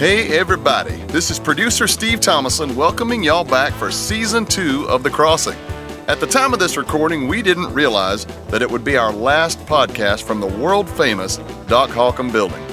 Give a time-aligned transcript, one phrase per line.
[0.00, 0.96] Hey, everybody.
[1.08, 5.58] This is producer Steve Thomason welcoming y'all back for season two of The Crossing.
[6.08, 9.58] At the time of this recording, we didn't realize that it would be our last
[9.66, 11.36] podcast from the world famous
[11.68, 12.66] Doc Holcomb building.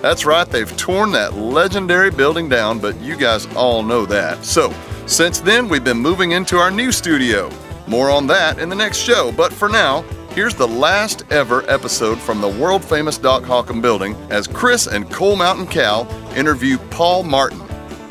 [0.00, 4.44] That's right, they've torn that legendary building down, but you guys all know that.
[4.44, 4.74] So,
[5.06, 7.48] since then, we've been moving into our new studio.
[7.86, 12.18] More on that in the next show, but for now, Here's the last ever episode
[12.18, 17.22] from the world famous Doc Holcomb building as Chris and Coal Mountain Cal interview Paul
[17.22, 17.58] Martin.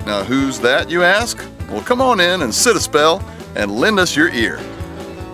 [0.05, 1.43] Now, who's that, you ask?
[1.69, 4.59] Well, come on in and sit a spell and lend us your ear.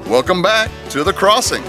[0.05, 1.61] Welcome back to The Crossing.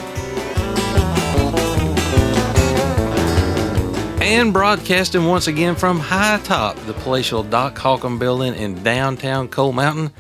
[4.23, 9.73] And broadcasting once again from high top the palatial Doc Holcomb building in downtown Coal
[9.73, 10.13] Mountain.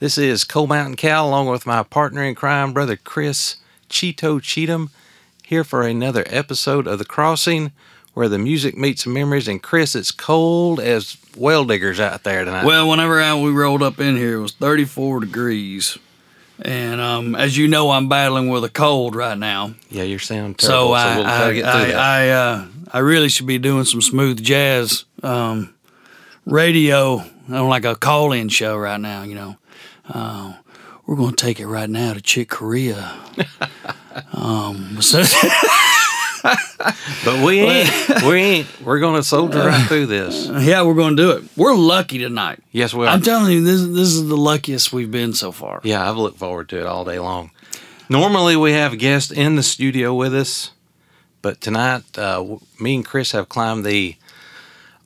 [0.00, 3.56] This is Coal Mountain Cal along with my partner in crime, brother Chris
[3.94, 4.90] Cheeto Cheatham,
[5.44, 7.70] here for another episode of The Crossing,
[8.12, 9.46] where the music meets memories.
[9.46, 12.64] And Chris, it's cold as well diggers out there tonight.
[12.64, 15.96] Well, whenever I, we rolled up in here, it was 34 degrees.
[16.60, 19.74] And um, as you know, I'm battling with a cold right now.
[19.90, 20.88] Yeah, you're sound terrible.
[20.88, 25.04] So, I, we'll I, I, I, uh, I, really should be doing some smooth jazz
[25.22, 25.72] um,
[26.44, 29.22] radio on like a call-in show right now.
[29.22, 29.56] You know,
[30.08, 30.54] uh,
[31.06, 33.14] we're going to take it right now to Chick Corea.
[34.32, 35.22] um, so
[37.24, 38.22] but we ain't.
[38.22, 38.80] we ain't.
[38.82, 40.46] We're going to soldier right through this.
[40.46, 41.44] Yeah, we're going to do it.
[41.56, 42.62] We're lucky tonight.
[42.70, 43.08] Yes, we are.
[43.08, 45.80] I'm telling you, this this is the luckiest we've been so far.
[45.84, 47.50] Yeah, I've looked forward to it all day long.
[48.08, 50.72] Normally, we have guests in the studio with us,
[51.40, 54.16] but tonight, uh, me and Chris have climbed the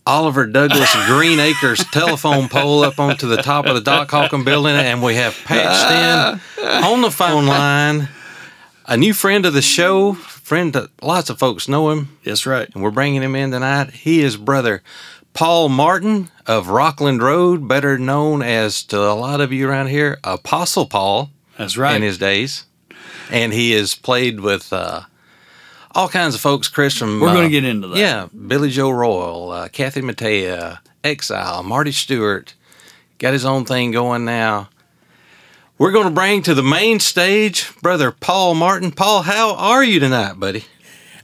[0.08, 4.74] Oliver Douglas Green Acres telephone pole up onto the top of the Doc Holcomb building,
[4.74, 8.08] and we have patched in on the phone line
[8.86, 12.16] a new friend of the show, friend that lots of folks know him.
[12.24, 12.70] That's right.
[12.72, 13.90] And we're bringing him in tonight.
[13.90, 14.82] He is brother
[15.34, 20.18] Paul Martin of Rockland Road, better known as to a lot of you around here,
[20.24, 21.28] Apostle Paul.
[21.58, 21.94] That's right.
[21.94, 22.64] In his days.
[23.30, 25.02] And he has played with uh,
[25.98, 26.96] all kinds of folks, Chris.
[26.96, 27.98] From we're uh, going to get into that.
[27.98, 32.54] Yeah, Billy Joe Royal, uh, Kathy Mattea, Exile, Marty Stuart,
[33.18, 34.68] got his own thing going now.
[35.76, 38.92] We're going to bring to the main stage brother Paul Martin.
[38.92, 40.64] Paul, how are you tonight, buddy?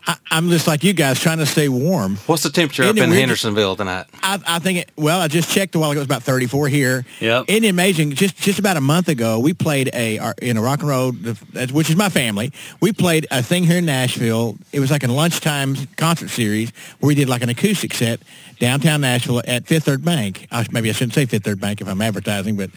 [0.06, 2.16] I, am just like you guys, trying to stay warm.
[2.26, 4.06] What's the temperature Isn't up in Hendersonville tonight?
[4.22, 4.92] I, I, think it.
[4.96, 5.98] Well, I just checked a while ago.
[5.98, 7.06] It was about 34 here.
[7.20, 7.44] Yep.
[7.48, 8.10] Isn't it amazing?
[8.12, 11.88] Just just about a month ago, we played a uh, in a Rockland Road, which
[11.88, 12.52] is my family.
[12.80, 14.56] We played a thing here in Nashville.
[14.72, 18.20] It was like a lunchtime concert series where we did like an acoustic set
[18.58, 20.46] downtown Nashville at Fifth Third Bank.
[20.50, 22.70] I, maybe I shouldn't say Fifth Third Bank if I'm advertising, but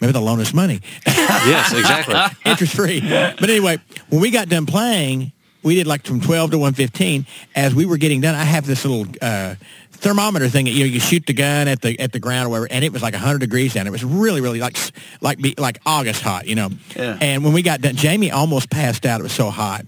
[0.00, 0.80] maybe they'll loan us money.
[1.06, 2.16] yes, exactly.
[2.50, 3.00] Interest free.
[3.00, 3.78] But anyway,
[4.08, 5.32] when we got done playing
[5.62, 7.26] we did like from 12 to 115.
[7.54, 9.54] As we were getting done, I have this little uh,
[9.90, 12.50] thermometer thing that you know you shoot the gun at the at the ground or
[12.50, 13.86] whatever, and it was like 100 degrees down.
[13.86, 14.76] It was really really like
[15.20, 16.70] like like August hot, you know.
[16.96, 17.16] Yeah.
[17.20, 19.20] And when we got done, Jamie almost passed out.
[19.20, 19.86] It was so hot.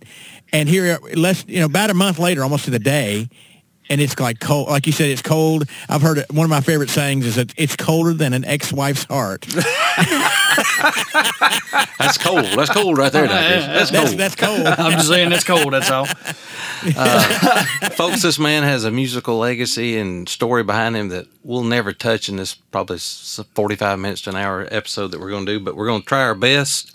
[0.52, 3.28] And here, less you know, about a month later, almost to the day,
[3.88, 4.68] and it's like cold.
[4.68, 5.68] Like you said, it's cold.
[5.88, 9.04] I've heard it, one of my favorite sayings is that it's colder than an ex-wife's
[9.04, 9.42] heart.
[11.98, 12.44] that's cold.
[12.44, 13.26] That's cold right there.
[13.28, 14.18] That's, that's cold.
[14.18, 14.66] That's, cold.
[14.66, 15.72] I'm just saying that's cold.
[15.72, 16.06] That's all.
[16.96, 21.94] Uh, folks, this man has a musical legacy and story behind him that we'll never
[21.94, 25.64] touch in this probably 45 minutes to an hour episode that we're going to do.
[25.64, 26.94] But we're going to try our best,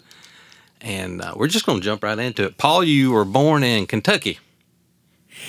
[0.79, 2.57] and uh, we're just going to jump right into it.
[2.57, 4.37] Paul, you were born in Kentucky.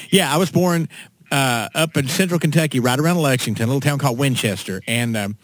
[0.08, 0.88] Yeah, I was born
[1.30, 4.82] uh, up in central Kentucky, right around Lexington, a little town called Winchester.
[4.86, 5.36] And, um,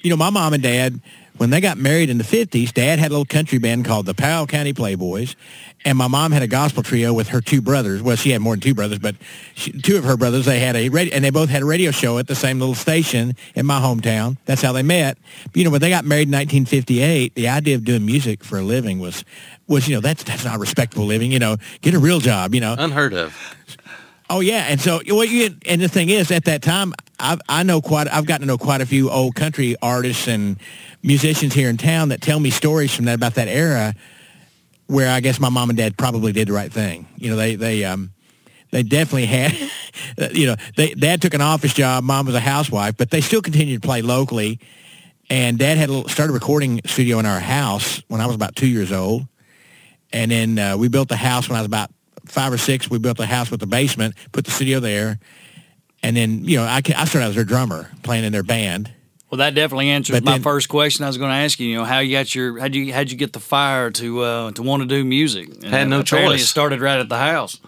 [0.00, 1.00] you know, my mom and dad,
[1.36, 4.14] when they got married in the 50s, dad had a little country band called the
[4.14, 5.36] Powell County Playboys.
[5.84, 8.02] And my mom had a gospel trio with her two brothers.
[8.02, 9.14] Well, she had more than two brothers, but
[9.54, 11.92] she, two of her brothers, they had a radio, and they both had a radio
[11.92, 14.36] show at the same little station in my hometown.
[14.44, 15.18] That's how they met.
[15.44, 18.58] But, you know, when they got married in 1958, the idea of doing music for
[18.58, 19.24] a living was,
[19.68, 22.60] was, you know, that's, that's not respectable living, you know, get a real job, you
[22.60, 22.74] know.
[22.76, 23.36] Unheard of.
[24.30, 27.62] Oh yeah, and so what you and the thing is, at that time, I I
[27.62, 30.58] know quite I've gotten to know quite a few old country artists and
[31.02, 33.94] musicians here in town that tell me stories from that about that era,
[34.86, 37.08] where I guess my mom and dad probably did the right thing.
[37.16, 38.12] You know, they they um
[38.70, 39.54] they definitely had,
[40.32, 43.40] you know, they dad took an office job, mom was a housewife, but they still
[43.40, 44.60] continued to play locally.
[45.30, 48.34] And dad had a little, started a recording studio in our house when I was
[48.34, 49.26] about two years old,
[50.12, 51.90] and then uh, we built the house when I was about
[52.30, 55.18] five or six, we built a house with a basement, put the studio there,
[56.02, 58.92] and then you know I, I started out as their drummer, playing in their band.
[59.30, 61.04] Well, that definitely answers but my then, first question.
[61.04, 63.10] I was going to ask you, you know, how you got your, how you, how'd
[63.10, 65.48] you get the fire to uh, to want to do music?
[65.48, 66.40] And Had no choice.
[66.40, 67.60] It started right at the house.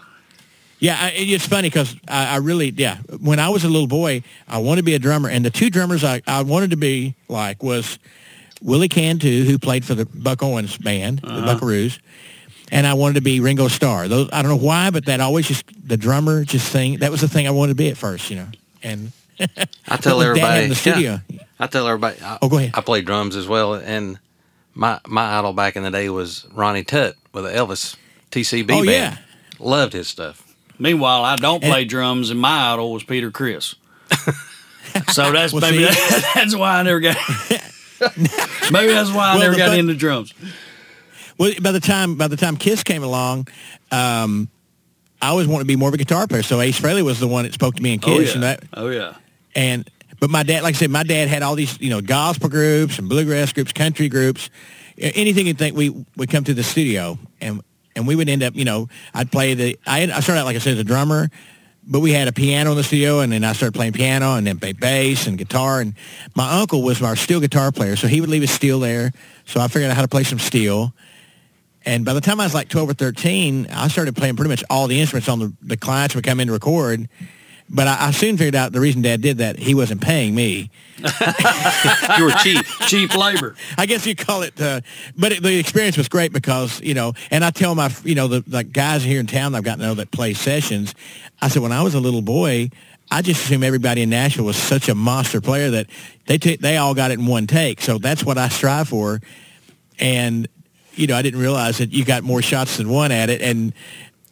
[0.78, 2.96] Yeah, I, it's funny because I, I really, yeah.
[3.20, 5.68] When I was a little boy, I wanted to be a drummer, and the two
[5.68, 7.98] drummers I, I wanted to be like was
[8.62, 11.98] Willie Cantu, who played for the Buck Owens band, the Buckaroos,
[12.70, 14.08] and I wanted to be Ringo Starr.
[14.08, 16.98] Those I don't know why, but that always just the drummer just thing.
[16.98, 18.46] That was the thing I wanted to be at first, you know.
[18.82, 19.12] And
[19.88, 21.20] I tell everybody in the studio.
[21.28, 22.18] yeah, I tell everybody.
[22.22, 22.70] I, Oh, go ahead.
[22.74, 24.18] I play drums as well, and
[24.74, 27.96] my my idol back in the day was Ronnie Tutt with the Elvis
[28.30, 28.86] TCB Oh, band.
[28.86, 29.16] yeah.
[29.58, 30.46] Loved his stuff.
[30.78, 33.74] Meanwhile, I don't play drums, and my idol was Peter Criss.
[35.12, 37.16] so that's Well, maybe see- that's why I never got.
[38.72, 40.32] maybe that's why I Well, never got fun- into drums.
[41.40, 43.48] Well, by the time by the time Kiss came along,
[43.90, 44.50] um,
[45.22, 46.42] I always wanted to be more of a guitar player.
[46.42, 48.34] So Ace Frehley was the one that spoke to me in Kiss, oh yeah.
[48.34, 49.14] and that oh yeah.
[49.54, 49.90] and
[50.20, 52.98] but my dad, like I said, my dad had all these you know gospel groups
[52.98, 54.50] and bluegrass groups, country groups,
[54.98, 57.62] anything you'd think we would come to the studio and
[57.96, 60.44] and we would end up you know I'd play the I, had, I started out
[60.44, 61.30] like I said as a drummer.
[61.82, 64.46] But we had a piano in the studio, and then I started playing piano, and
[64.46, 65.80] then bass and guitar.
[65.80, 65.94] And
[66.36, 69.12] my uncle was our steel guitar player, so he would leave his steel there.
[69.46, 70.92] So I figured out how to play some steel.
[71.84, 74.62] And by the time I was like 12 or 13, I started playing pretty much
[74.68, 77.08] all the instruments on the, the clients would come in to record.
[77.72, 80.70] But I, I soon figured out the reason Dad did that, he wasn't paying me.
[82.18, 82.66] You were cheap.
[82.80, 83.54] Cheap labor.
[83.78, 84.80] I guess you call it, uh,
[85.16, 88.26] but it, the experience was great because, you know, and I tell my, you know,
[88.26, 90.94] the like guys here in town that I've gotten to know that play sessions,
[91.40, 92.70] I said, when I was a little boy,
[93.10, 95.86] I just assumed everybody in Nashville was such a monster player that
[96.26, 97.80] they t- they all got it in one take.
[97.80, 99.20] So that's what I strive for.
[99.98, 100.48] And,
[101.00, 103.40] you know, I didn't realize that you got more shots than one at it.
[103.42, 103.72] And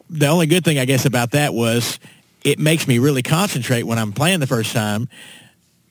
[0.09, 1.99] the only good thing, I guess, about that was
[2.43, 5.09] it makes me really concentrate when I'm playing the first time.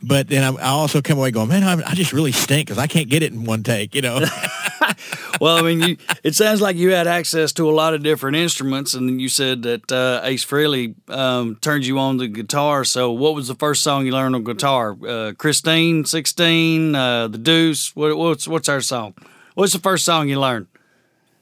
[0.00, 2.78] But then I, I also come away going, man, I, I just really stink because
[2.78, 4.24] I can't get it in one take, you know.
[5.40, 8.36] Well, I mean, you, it sounds like you had access to a lot of different
[8.36, 12.84] instruments, and you said that uh, Ace Frehley um, turned you on the guitar.
[12.84, 14.96] So, what was the first song you learned on guitar?
[15.06, 17.94] Uh, Christine, Sixteen, uh, The Deuce.
[17.94, 19.14] What, what's what's our song?
[19.58, 20.68] What's the first song you learned?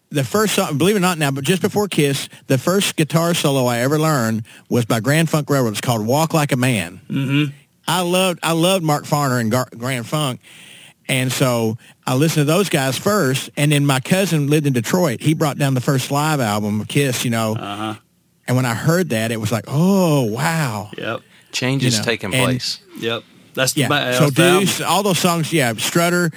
[0.08, 3.34] the first song, believe it or not now, but just before Kiss, the first guitar
[3.34, 5.72] solo I ever learned was by Grand Funk Railroad.
[5.72, 7.52] It's called "Walk Like a Man." Mm-hmm.
[7.86, 10.40] I loved I loved Mark Farner and Gar- Grand Funk,
[11.08, 11.76] and so
[12.06, 13.50] I listened to those guys first.
[13.56, 15.20] And then my cousin lived in Detroit.
[15.20, 17.54] He brought down the first live album of Kiss, you know.
[17.56, 17.94] Uh-huh.
[18.46, 21.20] And when I heard that, it was like, oh wow, Yep,
[21.52, 22.80] Changes You know, taking and- place.
[22.98, 23.24] yep.
[23.54, 23.88] That's the yeah.
[23.88, 24.60] ba- so that's the.
[24.60, 25.72] Deuce, all those songs, yeah.
[25.74, 26.30] Strutter.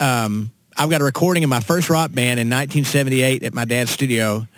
[0.00, 0.50] Um,
[0.80, 4.48] I've got a recording of my first rock band in 1978 at my dad's studio,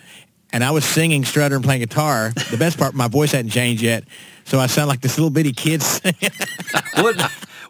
[0.53, 2.31] and I was singing Strutter and playing guitar.
[2.49, 4.05] The best part, my voice hadn't changed yet,
[4.45, 5.83] so I sound like this little bitty kid.
[5.83, 6.31] singing.
[6.95, 7.19] what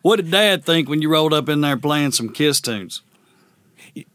[0.03, 3.01] what did Dad think when you rolled up in there playing some Kiss tunes?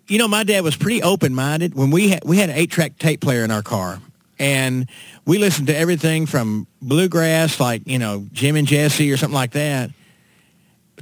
[0.06, 1.75] you know, my dad was pretty open-minded.
[1.75, 4.00] When we had we had an eight-track tape player in our car,
[4.38, 4.88] and
[5.25, 9.50] we listened to everything from bluegrass, like you know Jim and Jesse or something like
[9.50, 9.90] that,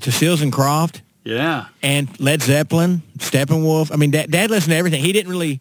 [0.01, 1.03] to Seals and Croft.
[1.27, 3.91] Yeah, and Led Zeppelin, Steppenwolf.
[3.93, 5.03] I mean, Dad, Dad listened to everything.
[5.03, 5.61] He didn't really.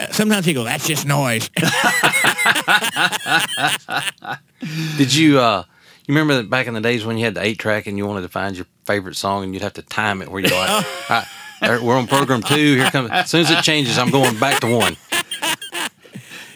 [0.00, 1.48] uh, Sometimes he go, "That's just noise."
[4.96, 5.64] Did you uh
[6.06, 8.04] you remember that back in the days when you had the eight track and you
[8.06, 10.84] wanted to find your favorite song and you'd have to time it where you're like,
[11.62, 12.76] All right, we're on program two.
[12.76, 13.10] Here comes.
[13.10, 14.96] As soon as it changes, I'm going back to one.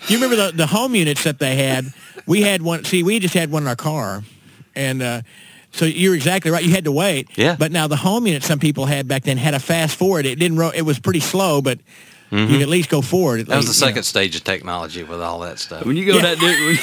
[0.08, 1.86] you remember the the home units that they had?
[2.26, 2.84] We had one.
[2.84, 4.22] See, we just had one in our car,
[4.74, 5.22] and uh,
[5.78, 6.62] so you're exactly right.
[6.64, 7.28] You had to wait.
[7.36, 7.56] Yeah.
[7.58, 10.26] But now the home unit some people had back then had a fast forward.
[10.26, 10.58] It didn't.
[10.58, 11.78] Ro- it was pretty slow, but
[12.30, 13.40] you could at least go forward.
[13.40, 13.50] at Mm-hmm.
[13.52, 13.90] That was the least, you know.
[13.90, 15.86] second stage of technology with all that stuff.
[15.86, 16.34] when you go Yeah.
[16.34, 16.38] that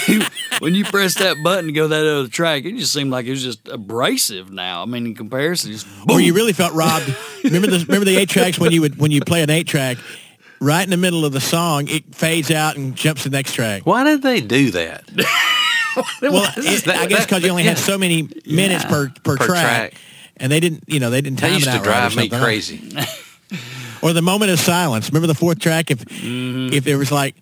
[0.07, 0.25] when you
[0.59, 3.31] when you press that button to go that other track, it just seemed like it
[3.31, 4.51] was just abrasive.
[4.51, 7.13] Now, I mean, in comparison, just Where you really felt robbed.
[7.43, 9.97] remember the remember the eight tracks when you would when you play an eight track,
[10.59, 13.53] right in the middle of the song, it fades out and jumps to the next
[13.53, 13.85] track.
[13.85, 15.03] Why did they do that?
[16.21, 19.91] Well, it, I guess because you only had so many minutes per per, Per track,
[19.91, 19.93] track.
[20.37, 22.15] and they didn't, you know, they didn't time That used it to out right drive
[22.17, 22.91] me crazy.
[24.01, 25.09] Or the moment of silence.
[25.09, 25.89] Remember the fourth track?
[25.91, 26.73] If Mm-hmm.
[26.73, 27.35] if there was like,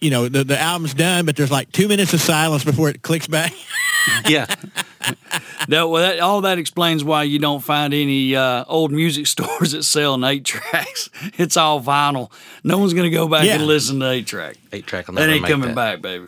[0.00, 3.02] you know, the the album's done, but there's like two minutes of silence before it
[3.02, 3.52] clicks back.
[4.26, 4.46] Yeah,
[5.68, 9.72] that, well, that, all that explains why you don't find any uh, old music stores
[9.72, 11.10] that sell an eight tracks.
[11.36, 12.32] It's all vinyl.
[12.64, 13.56] No one's going to go back Yeah.
[13.56, 14.56] and listen to eight track.
[14.72, 15.74] eight track will That never ain't coming that.
[15.74, 16.26] back, baby.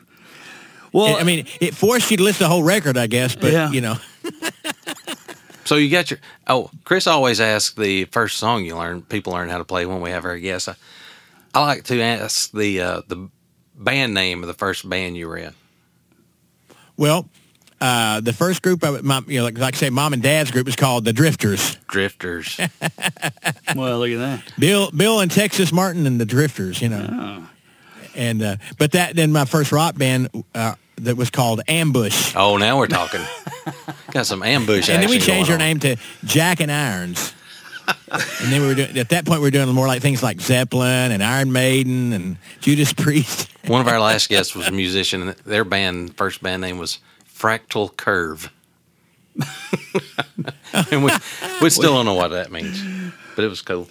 [0.92, 3.34] Well, I mean, it forced you to listen to the whole record, I guess.
[3.34, 3.70] But Yeah.
[3.70, 3.96] you know,
[5.64, 6.18] So you got your
[6.48, 9.02] oh, Chris always asks the first song you learn.
[9.02, 10.68] People learn how to play when we have our guests.
[10.68, 10.74] I,
[11.54, 13.28] I like to ask the uh, the
[13.76, 15.54] band name of the first band you were in.
[16.96, 17.28] well.
[17.80, 20.52] Uh, the first group, of my, you know, like, like I say, mom and dad's
[20.52, 21.74] group is called the Drifters.
[21.88, 22.56] Drifters.
[23.74, 24.42] well, look at that.
[24.56, 26.80] Bill, Bill and Texas Martin and the Drifters.
[26.80, 27.44] You know,
[28.14, 32.34] and uh, but that then my first rock band uh, that was called Ambush.
[32.36, 33.20] Oh, now we're talking.
[34.12, 34.80] Got some ambush.
[34.80, 34.94] Action.
[34.94, 35.78] And then we changed going our on.
[35.78, 37.34] name to Jack and Irons.
[38.10, 40.40] and then we were doing at that point we were doing more like things like
[40.40, 43.48] Zeppelin and Iron Maiden and Judas Priest.
[43.66, 46.98] One of our last guests was a musician, and their band first band name was
[47.26, 48.52] Fractal Curve.
[50.90, 51.10] and we,
[51.62, 52.82] we still don't know what that means,
[53.34, 53.88] but it was cool.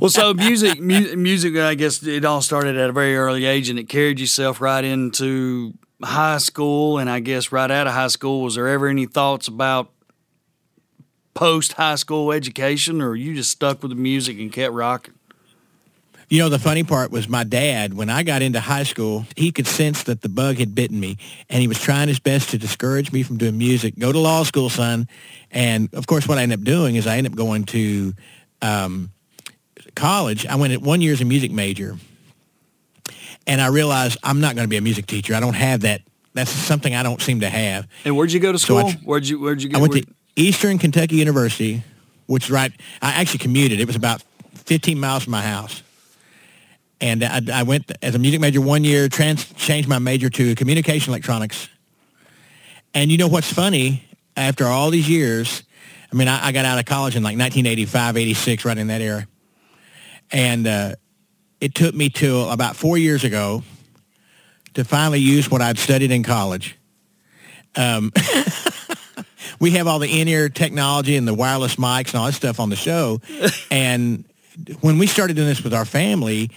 [0.00, 1.56] Well, so music, mu- music.
[1.56, 4.84] I guess it all started at a very early age, and it carried yourself right
[4.84, 6.98] into high school.
[6.98, 9.90] And I guess right out of high school, was there ever any thoughts about
[11.34, 15.14] post high school education, or you just stuck with the music and kept rocking?
[16.28, 19.50] You know, the funny part was my dad, when I got into high school, he
[19.50, 22.58] could sense that the bug had bitten me, and he was trying his best to
[22.58, 23.98] discourage me from doing music.
[23.98, 25.08] Go to law school, son.
[25.50, 28.14] And, of course, what I ended up doing is I ended up going to
[28.62, 29.10] um,
[29.96, 30.46] college.
[30.46, 31.96] I went at one year as a music major,
[33.50, 35.34] and I realized I'm not going to be a music teacher.
[35.34, 36.02] I don't have that.
[36.34, 37.88] That's something I don't seem to have.
[38.04, 39.02] And where'd you go to So I school?
[39.02, 39.78] where'd you Where'd you go?
[39.78, 41.82] I went to Eastern Kentucky University,
[42.26, 42.72] which is right.
[43.02, 43.80] I actually commuted.
[43.80, 44.22] It was about
[44.54, 45.82] 15 miles from my house,
[47.00, 49.08] and I, I went as a music major one year.
[49.08, 51.68] Trans changed my major to communication electronics.
[52.94, 54.04] And you know what's funny?
[54.36, 55.64] After all these years,
[56.12, 59.00] I mean, I, I got out of college in like 1985, 86, right in that
[59.00, 59.26] era,
[60.30, 60.94] and uh,
[61.60, 63.62] it took me till about four years ago
[64.74, 66.76] to finally use what I'd studied in college
[69.60, 72.70] we have all the in-ear technology and the wireless mics and all that stuff on
[72.70, 73.20] the show.
[73.70, 74.24] and
[74.80, 76.50] when we started doing this with our family,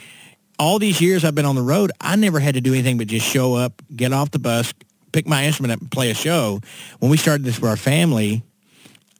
[0.59, 3.07] all these years I've been on the road, I never had to do anything but
[3.07, 4.73] just show up, get off the bus,
[5.11, 6.61] pick my instrument up and play a show.
[6.99, 8.43] When we started this with our family,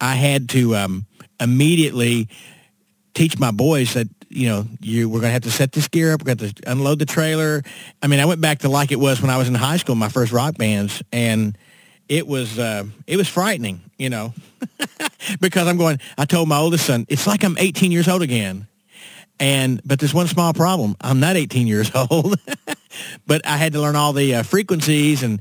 [0.02, 1.06] I had to um,
[1.40, 2.28] immediately
[3.14, 6.14] teach my boys that you know you we're going to have to set this gear
[6.14, 7.62] up we're going to to unload the trailer.
[8.02, 9.96] I mean i went back to like it was when i was in high school
[9.96, 11.58] my first rock bands and
[12.10, 14.34] it was uh, it was frightening you know
[15.40, 18.68] because i'm going i told my oldest son it's like i'm 18 years old again.
[19.40, 22.40] And but there's one small problem i'm not 18 years old.
[23.26, 25.40] But i had to learn all the uh, frequencies and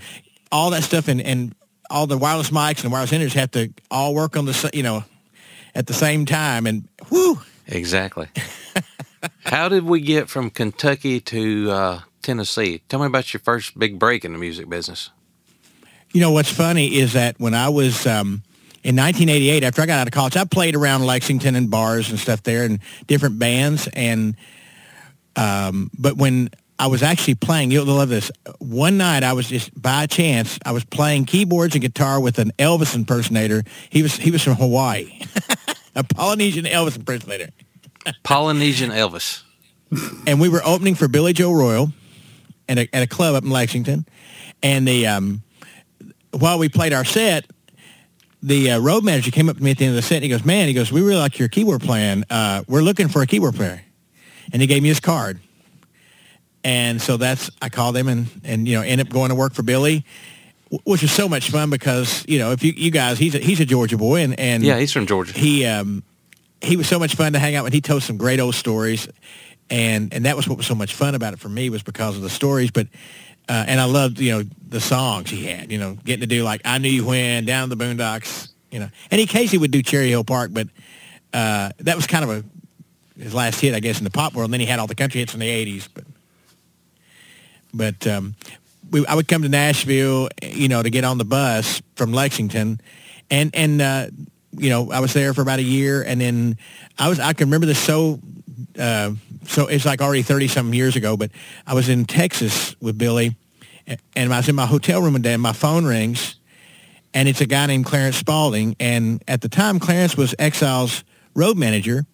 [0.50, 1.54] all that stuff and, and
[1.90, 5.04] all the wireless mics and wireless engineers have to all work on the you know
[5.74, 8.28] at the same time and whoo Exactly.
[9.44, 12.82] How did we get from Kentucky to uh, Tennessee?
[12.88, 15.10] Tell me about your first big break in the music business.
[16.12, 18.42] You know what's funny is that when I was um,
[18.82, 22.18] in 1988, after I got out of college, I played around Lexington and bars and
[22.18, 23.88] stuff there and different bands.
[23.94, 24.36] And
[25.36, 28.32] um, but when I was actually playing, you'll love this.
[28.58, 32.50] One night, I was just by chance, I was playing keyboards and guitar with an
[32.58, 33.62] Elvis impersonator.
[33.88, 35.20] He was he was from Hawaii,
[35.94, 37.50] a Polynesian Elvis impersonator.
[38.22, 39.42] Polynesian Elvis.
[40.26, 41.92] and we were opening for Billy Joe Royal
[42.68, 44.06] at a, at a club up in Lexington.
[44.62, 45.42] And the um,
[46.30, 47.46] while we played our set,
[48.42, 50.16] the uh, road manager came up to me at the end of the set.
[50.16, 52.24] And he goes, "Man," he goes, "We really like your keyboard playing.
[52.30, 53.82] Uh, we're looking for a keyboard player."
[54.52, 55.40] And he gave me his card.
[56.64, 59.52] And so that's I called him and and you know ended up going to work
[59.52, 60.04] for Billy,
[60.84, 63.60] which was so much fun because you know if you you guys he's a, he's
[63.60, 65.32] a Georgia boy and and Yeah, he's from Georgia.
[65.38, 66.02] he um,
[66.60, 67.72] he was so much fun to hang out with.
[67.72, 69.08] He told some great old stories,
[69.68, 72.16] and and that was what was so much fun about it for me was because
[72.16, 72.70] of the stories.
[72.70, 72.86] But
[73.48, 75.70] uh, and I loved you know the songs he had.
[75.70, 78.48] You know, getting to do like I knew you when down the boondocks.
[78.70, 80.66] You know, and he occasionally would do Cherry Hill Park, but
[81.34, 82.44] uh, that was kind of a
[83.22, 84.46] his last hit, I guess, in the pop world.
[84.46, 86.04] And then he had all the country hits in the '80s, but
[87.74, 88.34] but um,
[88.92, 92.80] we, I would come to Nashville, you know, to get on the bus from Lexington,
[93.30, 94.06] and and uh,
[94.56, 96.58] you know I was there for about a year, and then
[96.98, 98.20] I was I can remember this so
[98.78, 99.12] uh,
[99.46, 101.30] so it's like already 30 some years ago, but
[101.66, 103.34] I was in Texas with Billy,
[104.14, 106.36] and I was in my hotel room one day, and my phone rings,
[107.14, 111.02] and it's a guy named Clarence Spalding, and at the time Clarence was Exile's
[111.34, 112.04] road manager.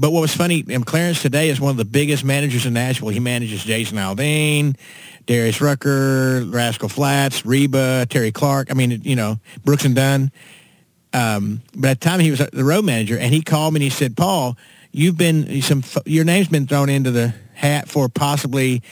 [0.00, 3.08] But what was funny, Clarence today is one of the biggest managers in Nashville.
[3.08, 4.76] He manages Jason Aldean,
[5.26, 8.70] Darius Rucker, Rascal Flatts, Reba, Terri Clark.
[8.70, 10.30] I mean, you know, Brooks and Dunn.
[11.12, 13.82] Um, but at the time he was the road manager, and he called me and
[13.82, 14.56] he said, "Paul,
[14.92, 18.82] you've been some your name's been thrown into the hat for possibly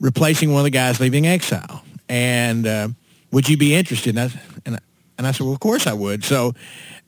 [0.00, 2.88] replacing one of the guys leaving Exile, and uh,
[3.32, 4.78] would you be interested?" And I, and I,
[5.18, 6.54] and I said, "Well, of course I would." So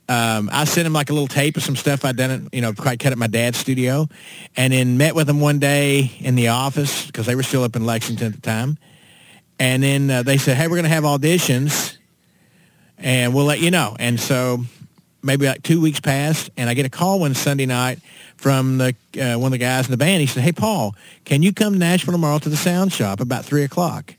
[0.08, 2.60] um, I sent him like a little tape of some stuff I'd done, at, you
[2.60, 4.08] know, quite cut at my dad's studio,
[4.56, 7.74] and then met with him one day in the office because they were still up
[7.74, 8.78] in Lexington at the time.
[9.58, 11.96] And then uh, they said, "Hey, we're going to have auditions,
[12.98, 14.64] and we'll let you know." And so
[15.22, 17.98] maybe like two weeks passed, and I get a call one Sunday night
[18.36, 20.20] from the uh, one of the guys in the band.
[20.20, 20.94] He said, "Hey, Paul,
[21.24, 24.14] can you come to Nashville tomorrow to the sound shop about three o'clock?"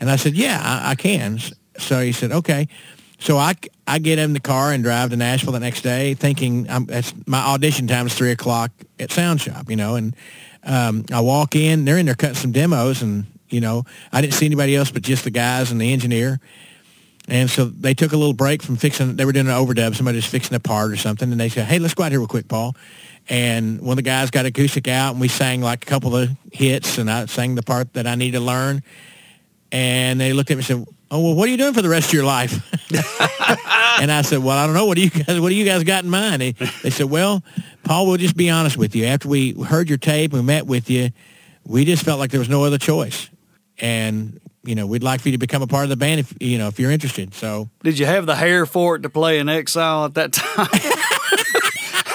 [0.00, 1.40] And I said, "Yeah, I, I can."
[1.78, 2.68] So he said, "Okay."
[3.18, 3.54] So I,
[3.86, 7.14] I get in the car and drive to Nashville the next day, thinking I'm, that's
[7.26, 8.70] my audition time is three o'clock
[9.00, 9.96] at Sound Shop, you know.
[9.96, 10.14] And
[10.64, 14.34] um, I walk in, they're in there cutting some demos, and you know I didn't
[14.34, 16.40] see anybody else but just the guys and the engineer.
[17.28, 19.16] And so they took a little break from fixing.
[19.16, 19.96] They were doing an overdub.
[19.96, 22.20] Somebody was fixing a part or something, and they said, "Hey, let's go out here
[22.20, 22.76] real quick, Paul."
[23.28, 26.30] And one of the guys got acoustic out, and we sang like a couple of
[26.52, 28.82] hits, and I sang the part that I need to learn.
[29.72, 31.88] And they looked at me and said, "Oh, well, what are you doing for the
[31.88, 32.52] rest of your life?"
[34.00, 34.86] and I said, "Well, I don't know.
[34.86, 37.42] What do you guys What do you guys got in mind?" They, they said, "Well,
[37.84, 39.06] Paul, we'll just be honest with you.
[39.06, 41.10] After we heard your tape, we met with you.
[41.64, 43.28] We just felt like there was no other choice,
[43.78, 46.34] and you know, we'd like for you to become a part of the band if
[46.40, 49.38] you know if you're interested." So, did you have the hair for it to play
[49.38, 50.68] in Exile at that time?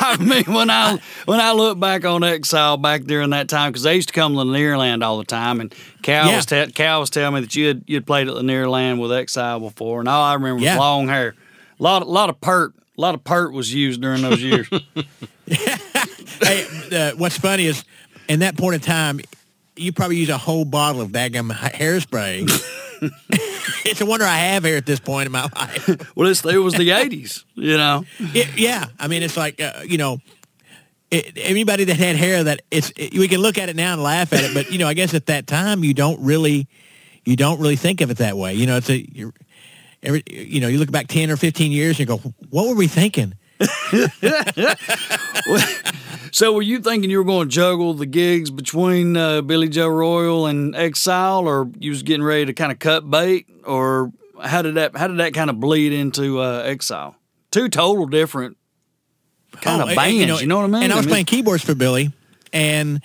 [0.01, 3.83] I mean, when I when I look back on Exile back during that time, because
[3.83, 6.35] they used to come to Lanierland all the time, and Cal yeah.
[6.35, 9.59] was te- Cal was telling me that you had you'd played at Lanierland with Exile
[9.59, 10.73] before, and all I remember yeah.
[10.73, 11.35] was long hair,
[11.79, 14.67] a lot a lot of pert, a lot of pert was used during those years.
[15.45, 17.83] hey, uh, what's funny is,
[18.27, 19.19] in that point in time,
[19.81, 22.43] you probably use a whole bottle of daggum hairspray.
[23.85, 26.15] it's a wonder I have hair at this point in my life.
[26.15, 28.05] well, it's, it was the '80s, you know.
[28.19, 30.19] It, yeah, I mean, it's like uh, you know,
[31.09, 34.03] it, anybody that had hair that it's it, we can look at it now and
[34.03, 36.67] laugh at it, but you know, I guess at that time you don't really
[37.25, 38.53] you don't really think of it that way.
[38.53, 39.33] You know, it's a you're,
[40.03, 42.17] every you know you look back ten or fifteen years and you go,
[42.49, 43.33] what were we thinking?
[46.31, 49.87] so were you thinking you were going to juggle the gigs between uh, Billy Joe
[49.87, 54.61] Royal and Exile, or you was getting ready to kind of cut bait, or how
[54.61, 57.15] did that how did that kind of bleed into uh, Exile?
[57.51, 58.57] Two total different
[59.59, 60.15] kind oh, of bands.
[60.15, 60.83] You know, you know, what I mean?
[60.83, 62.11] And I was playing keyboards for Billy,
[62.53, 63.01] and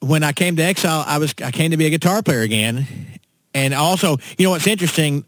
[0.00, 2.86] when I came to Exile, I was I came to be a guitar player again,
[3.54, 5.24] and also, you know, what's interesting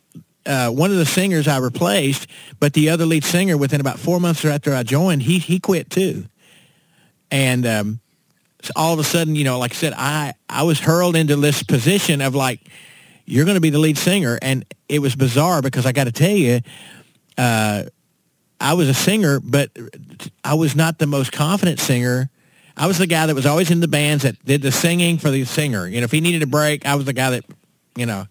[0.48, 2.26] uh, one of the singers I replaced,
[2.58, 5.90] but the other lead singer, within about four months after I joined, he he quit
[5.90, 6.24] too.
[7.30, 8.00] And um,
[8.62, 11.36] so all of a sudden, you know, like I said, I I was hurled into
[11.36, 12.60] this position of like,
[13.26, 16.12] you're going to be the lead singer, and it was bizarre because I got to
[16.12, 16.60] tell you,
[17.36, 17.84] uh,
[18.60, 19.70] I was a singer, but
[20.42, 22.30] I was not the most confident singer.
[22.74, 25.30] I was the guy that was always in the bands that did the singing for
[25.30, 25.86] the singer.
[25.86, 27.44] You know, if he needed a break, I was the guy that,
[27.96, 28.26] you know,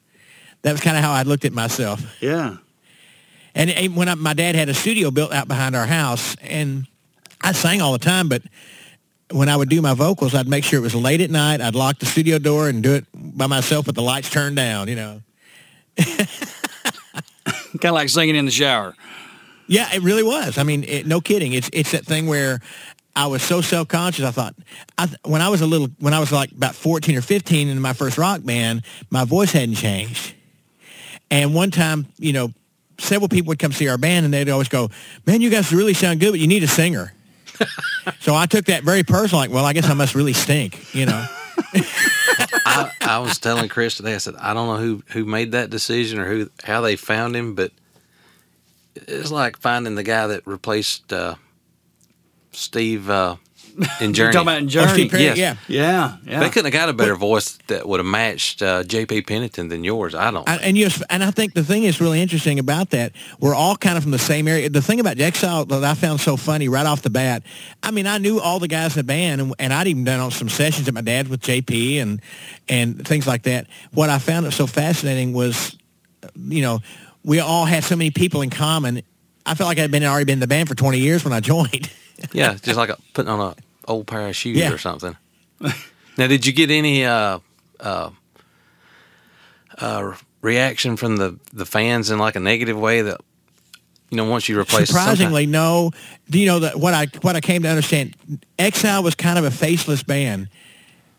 [0.67, 2.03] that was kind of how I looked at myself.
[2.21, 2.57] Yeah.
[3.55, 6.87] And, and when I, my dad had a studio built out behind our house, and
[7.41, 8.41] I sang all the time, but
[9.31, 11.61] when I would do my vocals, I'd make sure it was late at night.
[11.61, 14.89] I'd lock the studio door and do it by myself with the lights turned down,
[14.89, 15.21] you know.
[15.97, 18.93] kind of like singing in the shower.
[19.67, 20.57] Yeah, it really was.
[20.57, 21.53] I mean, it, no kidding.
[21.53, 22.59] It's it's that thing where
[23.15, 24.23] I was so self conscious.
[24.23, 24.55] I thought
[24.97, 27.81] I, when I was a little, when I was like about fourteen or fifteen in
[27.81, 30.35] my first rock band, my voice hadn't changed.
[31.29, 32.53] And one time, you know,
[32.99, 34.89] several people would come see our band and they'd always go,
[35.25, 37.13] man, you guys really sound good, but you need a singer.
[38.19, 41.05] so I took that very personal, like, well, I guess I must really stink, you
[41.05, 41.25] know.
[42.65, 45.69] I, I, was telling Chris today, I said, I don't know who, who made that
[45.69, 47.71] decision or who how they found him, but
[48.95, 51.35] it's like finding the guy that replaced uh,
[52.51, 53.37] Steve uh,
[54.01, 54.33] in Journey.
[54.33, 55.09] Talking about in Journey?
[55.11, 55.37] Oh, yes.
[55.37, 55.55] Yeah.
[55.67, 56.17] Yeah.
[56.25, 56.39] Yeah.
[56.39, 59.23] They couldn't have got a better voice that would have matched uh, J.P.
[59.23, 60.15] Pennington than yours.
[60.15, 60.47] I don't.
[60.49, 63.75] I, and yes, and I think the thing that's really interesting about that, we're all
[63.75, 64.69] kind of from the same area.
[64.69, 67.43] The thing about Exile that I found so funny right off the bat,
[67.83, 70.19] I mean, I knew all the guys in the band, and, and I'd even done
[70.19, 71.99] on some sessions at my dad's with J.P.
[71.99, 72.21] and
[72.67, 73.67] and things like that.
[73.91, 75.77] What I found it so fascinating was,
[76.35, 76.79] you know,
[77.23, 79.03] we all had so many people in common.
[79.45, 81.41] I felt like I'd been already been in the band for 20 years when I
[81.41, 81.91] joined.
[82.33, 84.71] yeah, just like a, putting on a old pair of shoes yeah.
[84.71, 85.15] or something.
[85.59, 87.39] now, did you get any uh,
[87.79, 88.09] uh,
[89.79, 93.19] uh, reaction from the, the fans in like a negative way that
[94.09, 95.91] you know once you replace surprisingly no
[96.29, 98.15] do you know that what i what i came to understand
[98.57, 100.47] exile was kind of a faceless band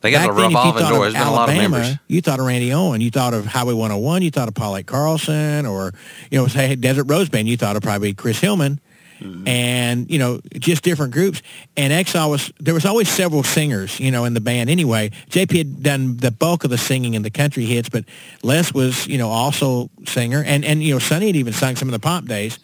[0.01, 1.01] they got Back a revolving door.
[1.01, 1.99] There's been Alabama, a lot of members.
[2.07, 3.01] You thought of Randy Owen.
[3.01, 4.23] You thought of Highway 101.
[4.23, 5.93] You thought of Paulette Carlson, or
[6.31, 7.49] you know, say Desert Rose Band.
[7.49, 8.81] You thought of probably Chris Hillman.
[9.21, 9.49] Mm-hmm.
[9.49, 11.43] and you know just different groups
[11.77, 15.59] and exile was there was always several singers you know in the band anyway jp
[15.59, 18.05] had done the bulk of the singing in the country hits but
[18.45, 21.89] les was you know also singer and and you know sonny had even sung some
[21.89, 22.61] of the pop days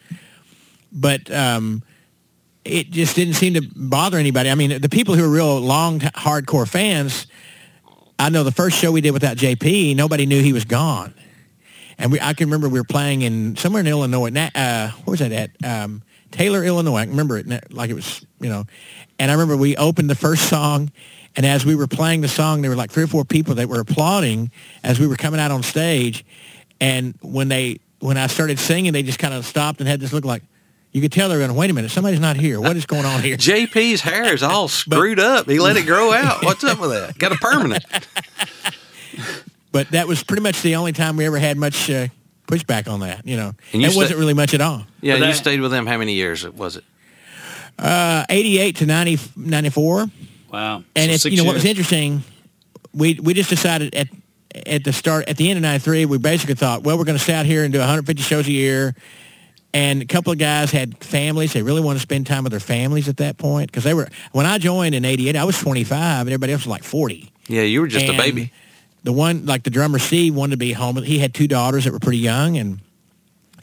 [0.92, 1.82] but um
[2.64, 5.98] it just didn't seem to bother anybody i mean the people who are real long
[5.98, 7.26] hardcore fans
[8.16, 11.12] i know the first show we did without jp nobody knew he was gone
[11.98, 14.28] and we, I can remember we were playing in somewhere in Illinois.
[14.28, 15.50] Uh, where was that at?
[15.64, 16.02] Um,
[16.34, 16.96] Taylor, Illinois.
[16.96, 18.64] I remember it like it was, you know.
[19.20, 20.90] And I remember we opened the first song,
[21.36, 23.68] and as we were playing the song, there were like three or four people that
[23.68, 24.50] were applauding
[24.82, 26.24] as we were coming out on stage.
[26.80, 30.12] And when they when I started singing, they just kind of stopped and had this
[30.12, 30.42] look like
[30.90, 32.60] you could tell they're going, wait a minute, somebody's not here.
[32.60, 33.36] What is going on here?
[33.38, 35.48] JP's hair is all screwed but, up.
[35.48, 36.44] He let it grow out.
[36.44, 37.16] What's up with that?
[37.16, 37.84] Got a permanent.
[39.72, 42.08] but that was pretty much the only time we ever had much uh,
[42.46, 43.26] pushback on that.
[43.26, 44.84] You know, and you it wasn't really much at all.
[45.00, 45.86] Yeah, that, you stayed with them.
[45.86, 46.84] How many years was it?
[47.78, 50.06] Uh, 88 to 90, 94.
[50.52, 50.84] Wow.
[50.94, 51.46] And so it's, you know, years.
[51.46, 52.22] what was interesting,
[52.92, 54.06] we, we just decided at,
[54.66, 57.22] at the start, at the end of 93, we basically thought, well, we're going to
[57.22, 58.94] stay out here and do 150 shows a year
[59.74, 61.52] and a couple of guys had families.
[61.52, 64.08] They really wanted to spend time with their families at that point because they were.
[64.32, 67.30] When I joined in '88, I was 25, and everybody else was like 40.
[67.48, 68.52] Yeah, you were just and a baby.
[69.04, 70.96] The one, like the drummer Steve, wanted to be home.
[70.96, 72.80] He had two daughters that were pretty young, and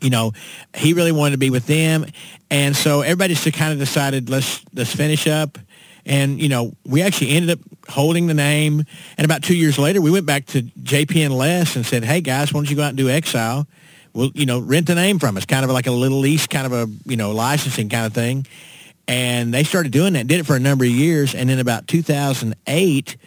[0.01, 0.33] you know,
[0.75, 2.05] he really wanted to be with them.
[2.49, 5.57] And so everybody just kind of decided let's let's finish up.
[6.05, 8.83] And you know, we actually ended up holding the name.
[9.17, 12.21] And about two years later, we went back to JP and Les and said, "Hey
[12.21, 13.67] guys, why don't you go out and do Exile?"
[14.13, 16.65] well, you know, rent the name from us, kind of like a little lease, kind
[16.65, 18.45] of a, you know, licensing kind of thing.
[19.07, 21.33] And they started doing that, did it for a number of years.
[21.33, 23.17] And then about 2008,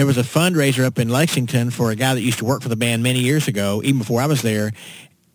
[0.00, 2.70] there was a fundraiser up in Lexington for a guy that used to work for
[2.70, 4.72] the band many years ago, even before I was there.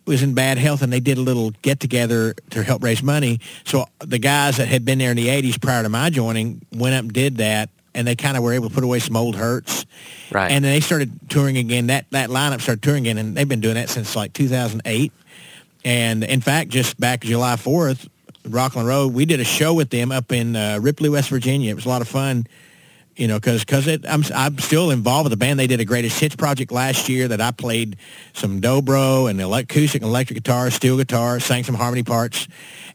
[0.06, 3.38] Was in bad health, and they did a little get together to help raise money.
[3.62, 6.96] So the guys that had been there in the '80s prior to my joining went
[6.96, 9.36] up and did that, and they kind of were able to put away some old
[9.36, 9.86] hurts.
[10.32, 10.50] Right.
[10.50, 11.86] And then they started touring again.
[11.86, 15.12] That that lineup started touring again, and they've been doing that since like 2008.
[15.84, 18.08] And in fact, just back July 4th,
[18.48, 21.70] Rockland Road, we did a show with them up in uh, Ripley, West Virginia.
[21.70, 22.48] It was a lot of fun,
[23.16, 25.58] you know, because because I'm I'm still involved with the band.
[25.58, 27.96] They did a greatest hits project last year that I played
[28.34, 32.46] some dobro and acoustic and electric guitar, steel guitar, sang some harmony parts,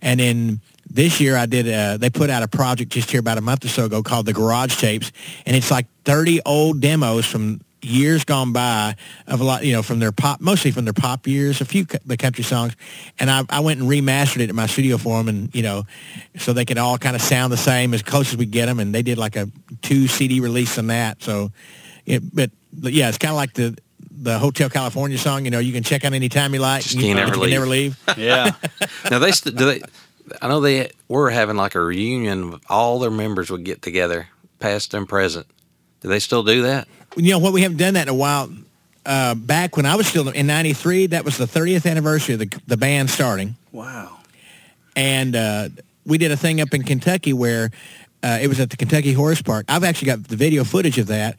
[0.02, 1.68] and then this year I did.
[1.68, 4.26] Uh, they put out a project just here about a month or so ago called
[4.26, 5.12] the Garage Tapes,
[5.46, 8.96] and it's like 30 old demos from years gone by
[9.28, 11.86] of a lot, you know, from their pop, mostly from their pop years, a few
[12.06, 12.76] the country songs,
[13.20, 15.86] and I, I went and remastered it in my studio for them, and you know,
[16.38, 18.80] so they could all kind of sound the same as close as we get them,
[18.80, 19.50] and they did like a
[19.82, 21.22] two CD release on that.
[21.24, 21.52] So,
[22.06, 23.78] it, but, but yeah, it's kind of like the
[24.10, 25.46] the Hotel California song.
[25.46, 26.84] You know, you can check out anytime you like.
[26.84, 27.52] Just you, never, you leave.
[27.52, 28.00] never leave.
[28.18, 28.52] Yeah.
[29.10, 29.82] now they st- do they
[30.42, 32.60] I know they were having like a reunion.
[32.70, 34.28] All their members would get together,
[34.60, 35.48] past and present.
[36.02, 36.88] Do they still do that?
[37.16, 37.54] You know what?
[37.54, 38.50] We haven't done that in a while.
[39.06, 42.62] Uh, back when I was still in '93, that was the 30th anniversary of the
[42.68, 43.56] the band starting.
[43.72, 44.18] Wow.
[44.96, 45.70] And uh,
[46.06, 47.72] we did a thing up in Kentucky where
[48.24, 49.66] uh, it was at the Kentucky Horse Park.
[49.68, 51.38] I've actually got the video footage of that.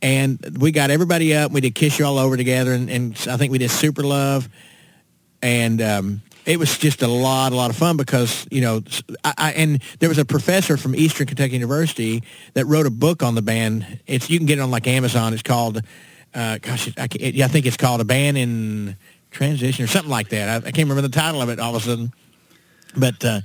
[0.00, 1.52] And we got everybody up.
[1.52, 4.48] We did Kiss You All Over together, and, and I think we did Super Love.
[5.40, 8.82] And um, it was just a lot, a lot of fun because you know,
[9.24, 12.22] I, I, and there was a professor from Eastern Kentucky University
[12.54, 14.00] that wrote a book on the band.
[14.06, 15.32] It's you can get it on like Amazon.
[15.32, 15.80] It's called,
[16.34, 18.96] uh, gosh, I, it, I think it's called a band in
[19.30, 20.64] transition or something like that.
[20.66, 22.12] I, can't remember the title of it all of a sudden,
[22.96, 23.40] but uh,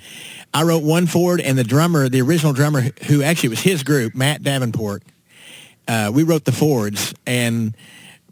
[0.53, 4.15] I wrote one for and the drummer, the original drummer, who actually was his group,
[4.15, 5.03] Matt Davenport.
[5.87, 7.75] Uh, we wrote the Fords and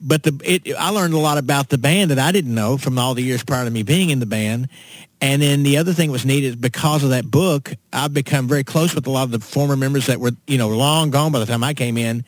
[0.02, 2.98] but the it, I learned a lot about the band that I didn't know from
[2.98, 4.70] all the years prior to me being in the band.
[5.22, 8.48] And then the other thing that was neat is because of that book, I've become
[8.48, 11.32] very close with a lot of the former members that were, you know, long gone
[11.32, 12.26] by the time I came in.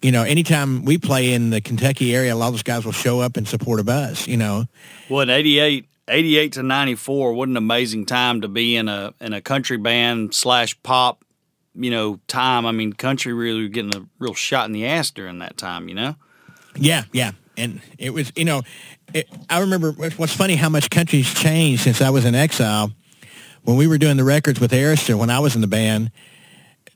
[0.00, 2.92] You know, anytime we play in the Kentucky area, a lot of those guys will
[2.92, 4.64] show up in support of us, you know.
[5.10, 9.34] Well, in 88, 88 to 94, what an amazing time to be in a in
[9.34, 11.22] a country band slash pop,
[11.74, 12.64] you know, time.
[12.64, 15.94] I mean, country really getting a real shot in the ass during that time, you
[15.94, 16.14] know?
[16.76, 17.32] Yeah, yeah.
[17.56, 18.62] And it was, you know,
[19.12, 22.92] it, I remember what's funny how much country's changed since I was in exile.
[23.62, 26.10] When we were doing the records with Arista, when I was in the band,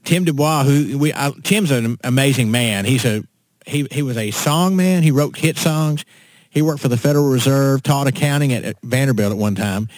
[0.05, 2.85] Tim Dubois, who we, I, Tim's an amazing man.
[2.85, 3.23] He's a
[3.67, 5.03] he he was a song man.
[5.03, 6.05] He wrote hit songs.
[6.49, 9.89] He worked for the Federal Reserve, taught accounting at, at Vanderbilt at one time.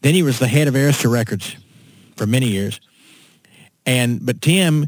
[0.00, 1.56] Then he was the head of Arista Records
[2.16, 2.80] for many years.
[3.86, 4.86] And but Tim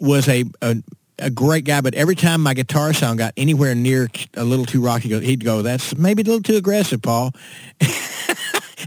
[0.00, 0.82] was a, a
[1.18, 4.80] a great guy, but every time my guitar sound got anywhere near a little too
[4.80, 7.32] rocky, he'd go, "That's maybe a little too aggressive, Paul."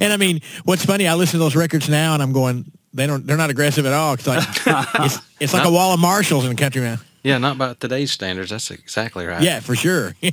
[0.01, 1.07] and I mean, what's funny?
[1.07, 3.93] I listen to those records now, and I'm going, "They don't, they're not aggressive at
[3.93, 6.99] all." It's like it's, it's like a wall of Marshalls in country man.
[7.23, 8.49] Yeah, not by today's standards.
[8.49, 9.43] That's exactly right.
[9.43, 10.15] Yeah, for sure.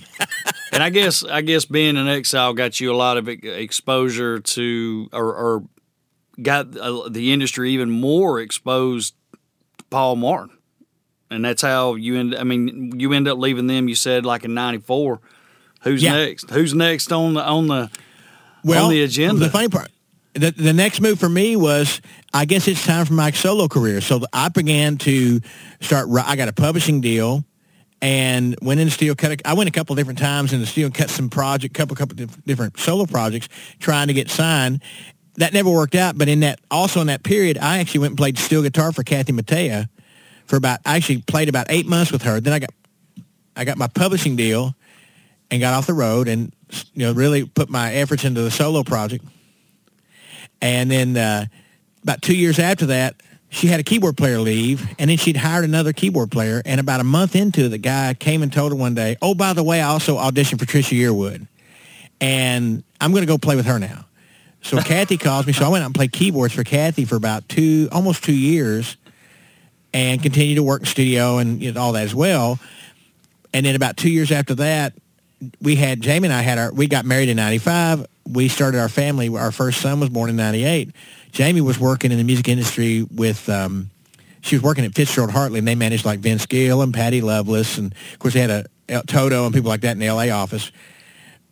[0.73, 5.09] and I guess I guess being an exile got you a lot of exposure to,
[5.13, 5.65] or, or
[6.41, 9.15] got uh, the industry even more exposed
[9.79, 10.58] to Paul Martin
[11.31, 12.35] and that's how you end.
[12.35, 13.89] I mean, you end up leaving them.
[13.89, 15.21] You said like in '94.
[15.83, 16.17] Who's yeah.
[16.17, 16.51] next?
[16.51, 17.91] Who's next on the on the
[18.65, 19.41] well, on the agenda?
[19.41, 19.91] The funny part,
[20.35, 22.01] the, the next move for me was
[22.33, 24.01] I guess it's time for my solo career.
[24.01, 25.41] So I began to
[25.81, 26.09] start.
[26.25, 27.45] I got a publishing deal
[28.01, 29.15] and went in steel.
[29.15, 29.33] Cut.
[29.33, 32.17] A, I went a couple different times in the studio, cut some project, couple couple
[32.47, 34.83] different solo projects, trying to get signed.
[35.37, 36.19] That never worked out.
[36.19, 39.05] But in that also in that period, I actually went and played steel guitar for
[39.05, 39.89] Kathy Mattea
[40.49, 40.81] for about.
[40.85, 42.41] I actually played about eight months with her.
[42.41, 42.71] Then I got
[43.55, 44.75] I got my publishing deal
[45.51, 46.53] and got off the road and
[46.95, 49.25] you know really put my efforts into the solo project.
[50.61, 51.47] And then uh,
[52.03, 53.15] about two years after that,
[53.49, 56.61] she had a keyboard player leave, and then she'd hired another keyboard player.
[56.65, 59.35] And about a month into it, the guy came and told her one day, "Oh,
[59.35, 61.47] by the way, I also auditioned for Trisha Yearwood,
[62.21, 64.05] and I'm going to go play with her now."
[64.61, 65.53] So Kathy calls me.
[65.53, 68.97] So I went out and played keyboards for Kathy for about two, almost two years,
[69.93, 72.59] and continued to work in studio and you know, all that as well.
[73.53, 74.95] And then about two years after that,
[75.61, 78.07] we had Jamie and I had our we got married in '95.
[78.29, 79.29] We started our family.
[79.29, 80.91] Our first son was born in '98.
[81.33, 83.49] Jamie was working in the music industry with.
[83.49, 83.91] Um,
[84.41, 87.77] she was working at Fitzgerald Hartley, and they managed like Vince Gill and Patty Loveless,
[87.77, 88.51] and of course they had
[88.89, 90.31] a Toto and people like that in the L.A.
[90.31, 90.71] office.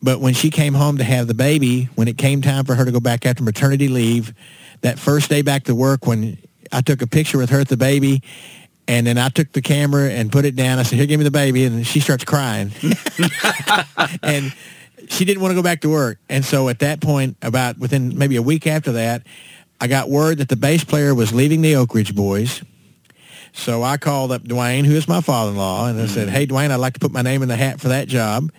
[0.03, 2.85] But when she came home to have the baby, when it came time for her
[2.85, 4.35] to go back after maternity leave,
[4.83, 6.39] that first day back to work, when
[6.73, 8.23] I took a picture with her at the baby,
[8.89, 10.79] and then I took the camera and put it down.
[10.79, 12.73] I said, "Here, give me the baby," and she starts crying,
[14.23, 14.55] and
[15.09, 16.19] she didn't want to go back to work.
[16.29, 19.27] And so at that point, about within maybe a week after that,
[19.81, 22.63] I got word that the bass player was leaving the Oak Ridge Boys.
[23.53, 26.37] So I called up Duane, who is my father-in-law, and I said, mm-hmm.
[26.37, 28.51] "Hey, Duane, I'd like to put my name in the hat for that job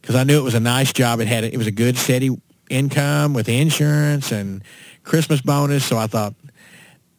[0.00, 1.20] because I knew it was a nice job.
[1.20, 2.30] It had it was a good steady
[2.70, 4.62] income with insurance and
[5.04, 5.84] Christmas bonus.
[5.84, 6.34] So I thought,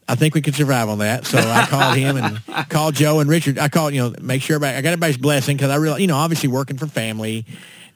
[0.09, 1.27] I think we could survive on that.
[1.27, 3.59] So I called him and called Joe and Richard.
[3.59, 6.07] I called, you know, make sure everybody, I got everybody's blessing because I really, you
[6.07, 7.45] know, obviously working for family,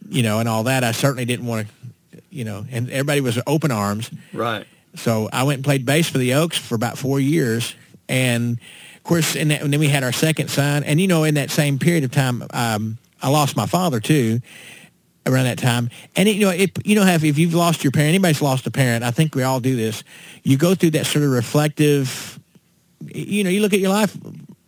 [0.09, 0.83] you know, and all that.
[0.83, 4.11] I certainly didn't want to, you know, and everybody was open arms.
[4.31, 4.67] Right.
[4.95, 7.73] So I went and played bass for the Oaks for about four years.
[8.07, 8.59] And
[8.95, 10.83] of course, and, that, and then we had our second son.
[10.83, 14.39] And, you know, in that same period of time, um, I lost my father too
[15.25, 15.89] around that time.
[16.15, 18.67] And it, you know, it, you know, have if you've lost your parent, anybody's lost
[18.67, 20.03] a parent, I think we all do this.
[20.43, 22.39] You go through that sort of reflective.
[22.99, 24.17] You know, you look at your life,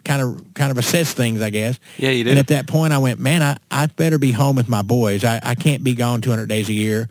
[0.04, 1.80] kind of, kind of assess things, I guess.
[1.98, 2.30] Yeah, you do.
[2.32, 5.24] And at that point, I went, man, I, I better be home with my boys.
[5.24, 7.10] I, I can't be gone 200 days a year.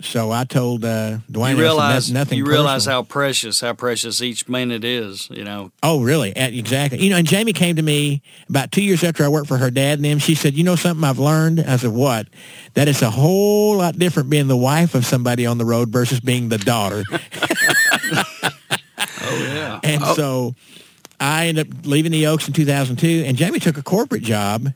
[0.00, 2.38] So I told uh, Duane, you realize nothing.
[2.38, 2.62] You personal.
[2.62, 5.28] realize how precious, how precious each minute is.
[5.30, 5.72] You know.
[5.82, 6.32] Oh, really?
[6.36, 7.00] Exactly.
[7.00, 9.70] You know, and Jamie came to me about two years after I worked for her
[9.70, 10.18] dad and them.
[10.20, 12.28] She said, "You know something I've learned?" I said, "What?"
[12.74, 16.20] That it's a whole lot different being the wife of somebody on the road versus
[16.20, 17.02] being the daughter.
[17.12, 18.24] oh
[19.20, 19.80] yeah.
[19.82, 20.14] And oh.
[20.14, 20.54] so
[21.18, 24.72] I ended up leaving the Oaks in 2002, and Jamie took a corporate job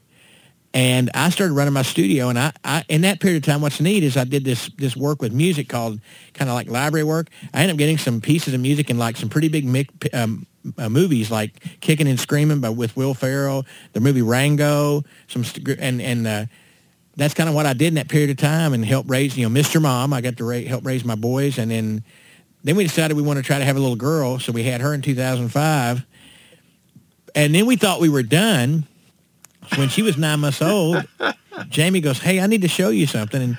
[0.74, 2.28] and I started running my studio.
[2.28, 4.96] And I, I, in that period of time, what's neat is I did this this
[4.96, 6.00] work with music called
[6.32, 7.28] kind of like library work.
[7.52, 10.46] I ended up getting some pieces of music in like some pretty big mic, um,
[10.78, 15.44] uh, movies like Kicking and Screaming, but with Will Ferrell, the movie Rango, some
[15.78, 16.46] and and uh,
[17.16, 19.48] that's kind of what I did in that period of time and helped raise you
[19.48, 19.80] know Mr.
[19.80, 20.12] Mom.
[20.12, 22.02] I got to ra- help raise my boys, and then
[22.64, 24.80] then we decided we want to try to have a little girl, so we had
[24.80, 26.06] her in 2005,
[27.34, 28.86] and then we thought we were done
[29.76, 31.06] when she was nine months old,
[31.68, 33.56] Jamie goes, "Hey, I need to show you something." And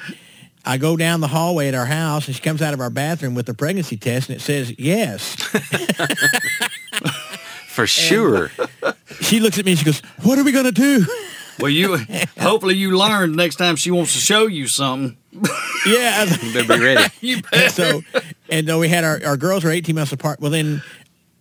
[0.65, 3.35] I go down the hallway at our house, and she comes out of our bathroom
[3.35, 5.35] with a pregnancy test, and it says yes.
[7.67, 8.51] For sure.
[9.21, 11.05] she looks at me and she goes, "What are we gonna do?"
[11.59, 11.97] Well, you
[12.39, 15.17] hopefully you learn next time she wants to show you something.
[15.85, 17.13] yeah, better be ready.
[17.21, 18.01] you and so,
[18.49, 20.39] and though we had our, our girls were 18 months apart.
[20.39, 20.81] Well, then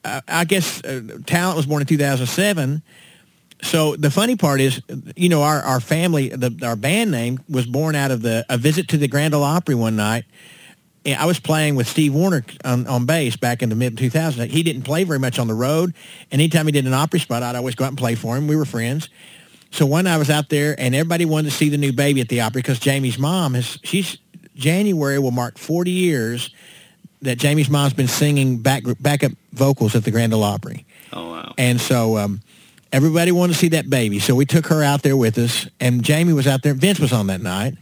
[0.05, 2.83] uh, I guess uh, Talent was born in 2007
[3.63, 4.83] so the funny part is,
[5.17, 8.59] you know, our, our family, the, our band name was born out of the a
[8.59, 10.25] visit to the Grand Ole Opry one night.
[11.07, 14.47] I was playing with Steve Wariner on, on bass back in the mid 2000s.
[14.49, 15.95] He didn't play very much on the road.
[16.31, 18.47] And anytime he did an Opry spot, I'd always go out and play for him.
[18.47, 19.09] We were friends.
[19.71, 22.21] So one night I was out there and everybody wanted to see the new baby
[22.21, 24.19] at the Opry because Jamie's mom has, she's,
[24.55, 26.55] January will mark 40 years
[27.23, 30.85] that Jamie's mom's been singing back, backup vocals at the Grand Ole Opry.
[31.13, 31.55] Oh, wow.
[31.57, 32.43] And so, um,
[32.93, 35.67] Everybody wanted to see that baby, so we took her out there with us.
[35.81, 36.75] And Jamie was out there.
[36.75, 37.75] Vince was on that night,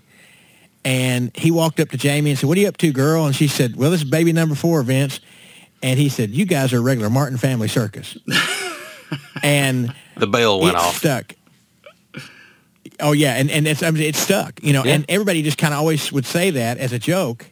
[0.85, 3.35] and he walked up to Jamie and said, "What are you up to, girl?" And
[3.35, 5.21] she said, "Well, this is baby number four, Vince."
[5.83, 8.17] And he said, "You guys are a regular Martin Family Circus."
[9.43, 10.97] and the bell went off.
[10.97, 11.35] Stuck.
[13.01, 14.85] Oh yeah, and and it's I mean, it's stuck, you know.
[14.85, 14.95] Yeah.
[14.95, 17.47] And everybody just kind of always would say that as a joke.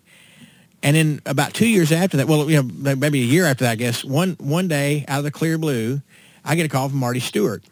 [0.83, 3.73] And then about two years after that, well, you know, maybe a year after that,
[3.73, 6.03] I guess one one day out of the clear blue,
[6.49, 7.63] I get a call from Marty Stuart.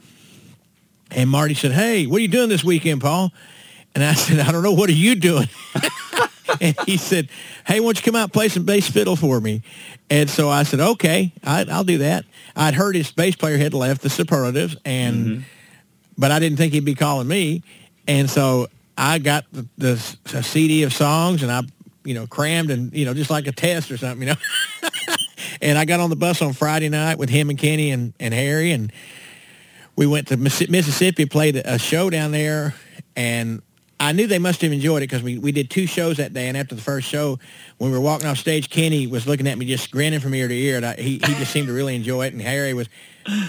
[1.11, 3.33] And Marty said, hey, what are you doing this weekend, Paul?
[3.95, 4.73] And I said, I don't know.
[4.73, 5.49] What are you doing?
[6.61, 7.29] and he said,
[7.67, 9.63] "Hey, why don't you come out and play some bass fiddle for me?"
[10.11, 13.75] And so I said, "Okay, I, will do that." I'd heard his bass player had
[13.75, 15.41] left the Superlatives, and mm-hmm.
[16.17, 17.63] but I didn't think he'd be calling me,
[18.07, 19.97] and so I got the, the
[20.43, 21.63] CD of songs, and I,
[22.05, 24.41] you know, crammed and you know, just like a test or something, you know.
[25.61, 28.33] and I got on the bus on Friday night with him and Kenny and, and
[28.33, 28.93] Harry, and
[29.97, 32.75] we went to Mississippi, played a show down there,
[33.17, 33.63] and
[33.99, 36.49] I knew they must have enjoyed it because we, we did two shows that day.
[36.49, 37.39] And after the first show,
[37.79, 40.49] when we were walking off stage, Kenny was looking at me just grinning from ear
[40.49, 40.77] to ear.
[40.77, 42.35] And I, he, he just seemed to really enjoy it.
[42.35, 42.89] And Harry was,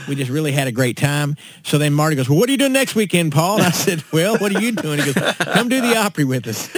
[0.08, 1.36] we just really had a great time.
[1.64, 3.58] So then Marty goes, well, what are you doing next weekend, Paul?
[3.58, 5.00] And I said, well, what are you doing?
[5.00, 6.70] He goes, come do the Opry with us.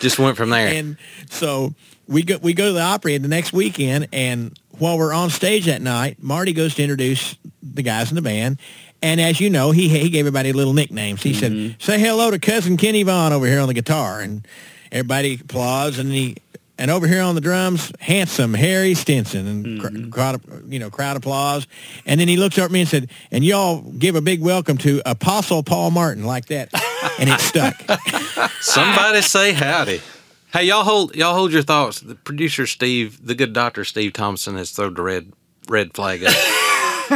[0.00, 0.74] just went from there.
[0.74, 0.96] And
[1.30, 1.74] so
[2.06, 4.08] we go, we go to the Opry the next weekend.
[4.12, 8.22] And while we're on stage that night, Marty goes to introduce the guys in the
[8.22, 8.58] band.
[9.02, 11.22] And as you know, he he gave everybody little nicknames.
[11.22, 11.68] He mm-hmm.
[11.68, 14.46] said, "Say hello to cousin Kenny Vaughn over here on the guitar," and
[14.90, 15.98] everybody applauds.
[15.98, 16.38] And he
[16.78, 20.10] and over here on the drums, handsome Harry Stinson, and mm-hmm.
[20.10, 21.66] crowd, you know, crowd applause.
[22.06, 24.78] And then he looks up at me and said, "And y'all give a big welcome
[24.78, 26.70] to Apostle Paul Martin like that,"
[27.18, 27.74] and it stuck.
[28.60, 30.00] Somebody say howdy.
[30.54, 31.98] Hey, y'all hold y'all hold your thoughts.
[31.98, 35.32] The producer Steve, the good doctor Steve Thompson, has thrown the red
[35.68, 36.32] red flag up.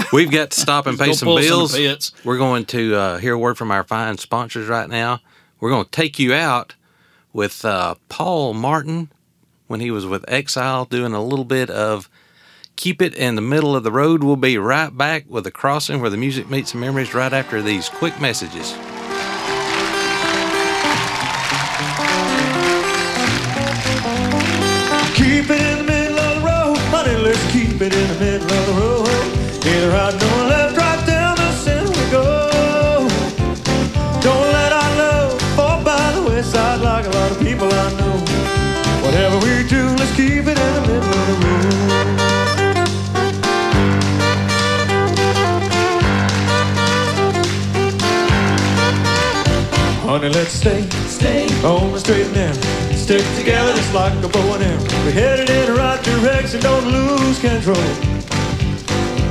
[0.13, 1.71] We've got to stop and pay some bills.
[1.71, 1.81] Some
[2.25, 5.21] We're going to uh, hear a word from our fine sponsors right now.
[5.61, 6.75] We're going to take you out
[7.33, 9.09] with uh, Paul Martin
[9.69, 12.11] when he was with Exile doing a little bit of
[12.75, 14.25] Keep It in the Middle of the Road.
[14.25, 17.63] We'll be right back with a crossing where the music meets the memories right after
[17.63, 18.75] these quick messages.
[27.79, 29.09] Keep it in the middle of the road.
[29.65, 33.07] Either right, no left, right down the center we go.
[34.21, 38.25] Don't let our love fall by the wayside like a lot of people I know.
[39.05, 41.75] Whatever we do, let's keep it in the middle of the road.
[50.03, 52.88] Honey, let's stay, stay on the straight and narrow.
[53.09, 54.83] Stick together just like a bow and arrow.
[55.07, 57.75] We're headed in the right direction, don't lose control.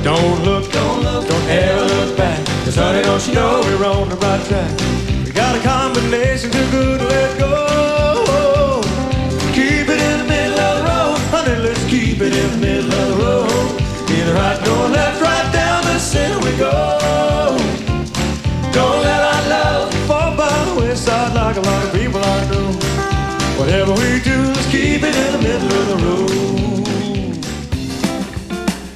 [0.02, 2.44] Don't look, don't look, don't ever look back.
[2.64, 4.68] Cause honey, don't you know we're on the right track?
[5.24, 8.82] We got a combination too good to let go.
[9.54, 12.92] Keep it in the middle of the road, honey, let's keep it in the middle
[12.92, 14.10] of the road.
[14.10, 16.98] Either right, go left, right down the center we go.
[18.74, 21.97] Don't let our love fall by the wayside like a lot of
[24.18, 25.96] we do, let's keep it in the middle of the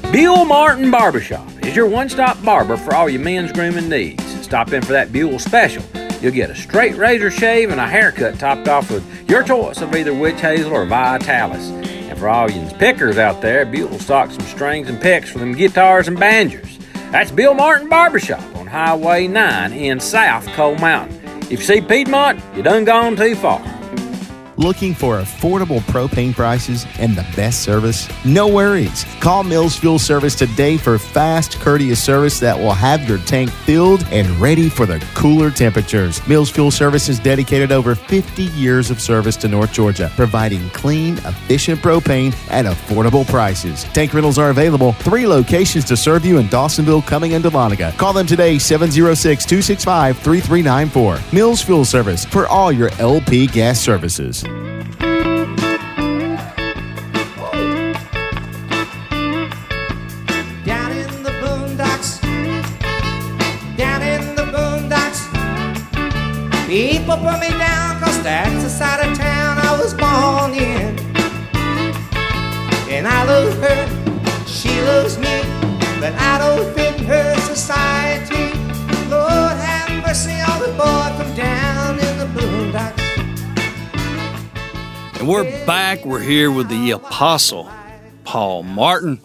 [0.02, 0.12] road.
[0.12, 4.24] Buell Martin Barbershop is your one stop barber for all your men's grooming needs.
[4.42, 5.84] Stop in for that Buell special.
[6.20, 9.94] You'll get a straight razor shave and a haircut topped off with your choice of
[9.94, 11.70] either witch hazel or vitalis.
[11.70, 15.38] And for all you pickers out there, Buell will stock some strings and picks for
[15.38, 16.78] them guitars and banjos.
[17.10, 21.16] That's Bill Martin Barbershop on Highway 9 in South Coal Mountain.
[21.44, 23.81] If you see Piedmont, you done gone too far.
[24.58, 28.06] Looking for affordable propane prices and the best service?
[28.22, 29.06] No worries.
[29.18, 34.04] Call Mills Fuel Service today for fast, courteous service that will have your tank filled
[34.10, 36.20] and ready for the cooler temperatures.
[36.28, 41.14] Mills Fuel Service has dedicated over 50 years of service to North Georgia, providing clean,
[41.18, 43.84] efficient propane at affordable prices.
[43.94, 44.92] Tank rentals are available.
[44.92, 47.96] Three locations to serve you in Dawsonville, Cumming, and Dahlonega.
[47.96, 51.18] Call them today, 706 265 3394.
[51.32, 54.41] Mills Fuel Service for all your LP gas services.
[67.22, 70.98] Put me down cause that's the side of town I was born in.
[72.90, 75.42] And I love her, she loves me,
[76.00, 78.58] but I don't fit her society.
[79.08, 83.00] Lord have mercy on the boy from down in the boondocks.
[85.20, 86.04] And we're back.
[86.04, 87.70] We're here with the Apostle
[88.24, 89.20] Paul Martin.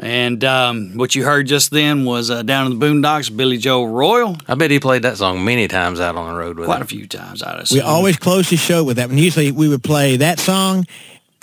[0.00, 3.84] And um, what you heard just then was uh, down in the Boondocks, Billy Joe
[3.84, 4.36] Royal.
[4.46, 6.82] I bet he played that song many times out on the road with Quite him.
[6.82, 9.10] a few times, I'd We always closed the show with that.
[9.10, 10.86] And usually we would play that song,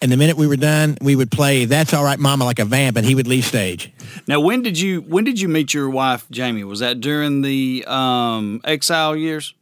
[0.01, 2.65] and the minute we were done, we would play "That's All Right, Mama" like a
[2.65, 3.91] vamp, and he would leave stage.
[4.25, 6.63] Now, when did you when did you meet your wife, Jamie?
[6.63, 9.53] Was that during the um, exile years?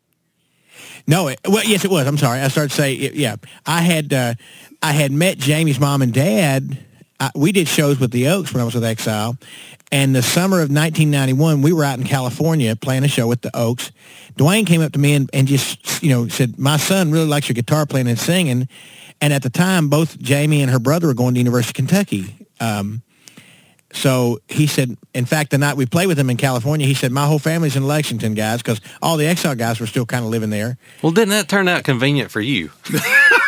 [1.07, 2.07] No, it, well, yes, it was.
[2.07, 2.39] I'm sorry.
[2.39, 3.35] I started to say, yeah.
[3.65, 4.35] I had uh,
[4.81, 6.77] I had met Jamie's mom and dad
[7.23, 9.37] I, we did shows with the Oaks when I was with Exile.
[9.93, 13.51] And the summer of 1991, we were out in California playing a show with the
[13.55, 13.93] Oaks.
[14.35, 17.47] Duane came up to me and, and just, you know, said, my son really likes
[17.47, 18.67] your guitar playing and singing.
[19.21, 22.35] And at the time, both Jamie and her brother were going to University of Kentucky.
[22.59, 23.03] Um,
[23.93, 27.11] so he said, in fact, the night we played with him in California, he said,
[27.11, 30.31] my whole family's in Lexington, guys, because all the Exile guys were still kind of
[30.31, 30.77] living there.
[31.01, 32.71] Well, didn't that turn out convenient for you?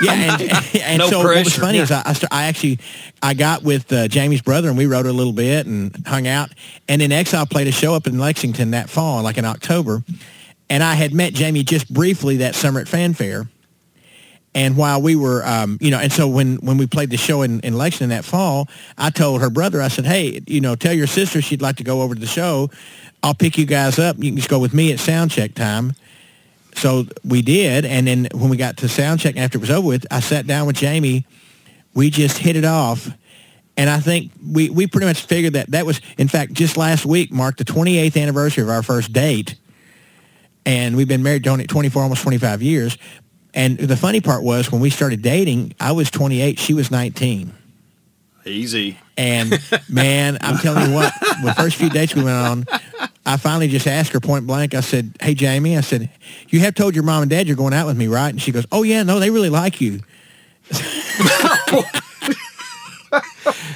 [0.01, 0.41] Yeah, and,
[0.81, 1.61] and No so what was pressure.
[1.61, 2.79] funny is I, I, st- I actually
[3.23, 6.49] I got with uh, Jamie's brother and we wrote a little bit and hung out.
[6.89, 10.03] And then Exile played a show up in Lexington that fall, like in October.
[10.69, 13.47] And I had met Jamie just briefly that summer at Fan Fair.
[14.55, 17.41] And while we were, um, you know, and so when, when we played the show
[17.41, 20.93] in, in Lexington that fall, I told her brother, I said, hey, you know, tell
[20.93, 22.71] your sister she'd like to go over to the show.
[23.21, 24.15] I'll pick you guys up.
[24.17, 25.93] You can just go with me at sound check time.
[26.75, 29.87] So we did, and then when we got to sound check after it was over
[29.87, 31.25] with, I sat down with Jamie.
[31.93, 33.09] We just hit it off,
[33.77, 37.05] and I think we, we pretty much figured that that was, in fact, just last
[37.05, 39.55] week marked the 28th anniversary of our first date,
[40.65, 42.97] and we've been married 20 24, almost 25 years.
[43.55, 47.53] And the funny part was when we started dating, I was 28, she was 19.
[48.45, 48.97] Easy.
[49.17, 51.11] And man, I'm telling you what,
[51.43, 52.65] the first few dates we went on,
[53.25, 54.75] I finally just asked her point blank.
[54.75, 56.11] I said, "Hey Jamie," I said,
[56.49, 58.51] "You have told your mom and dad you're going out with me, right?" And she
[58.51, 60.01] goes, "Oh yeah, no, they really like you."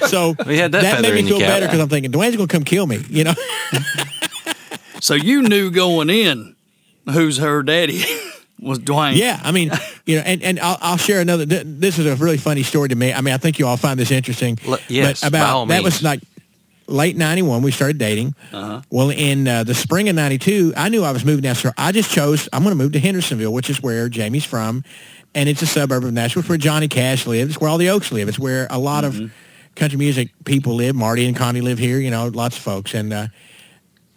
[0.06, 1.48] so We had that feather made me feel cap.
[1.48, 3.34] better because I'm thinking Duane's going to come kill me, you know.
[5.02, 6.54] So you knew going in
[7.10, 8.04] who's her daddy
[8.60, 9.16] was Duane.
[9.16, 9.70] Yeah, I mean,
[10.06, 11.46] you know, and, and I'll, I'll share another.
[11.46, 13.12] th- This is a really funny story to me.
[13.12, 14.58] I mean, I think you all find this interesting.
[14.66, 16.20] L- yes, but about that was like
[16.86, 17.62] late '91.
[17.62, 18.34] We started dating.
[18.52, 18.82] Uh-huh.
[18.90, 21.54] Well, in uh, the spring of '92, I knew I was moving down.
[21.54, 24.84] So I just chose I'm going to move to Hendersonville, which is where Jamie's from,
[25.34, 26.40] and it's a suburb of Nashville.
[26.40, 27.52] It's where Johnny Cash lives.
[27.54, 28.28] It's where all the Oaks live.
[28.28, 29.24] It's where a lot Mm-hmm.
[29.24, 29.32] of
[29.76, 30.94] country music people live.
[30.96, 31.98] Marty and Connie live here.
[31.98, 33.12] You know, lots of folks and.
[33.12, 33.26] Uh,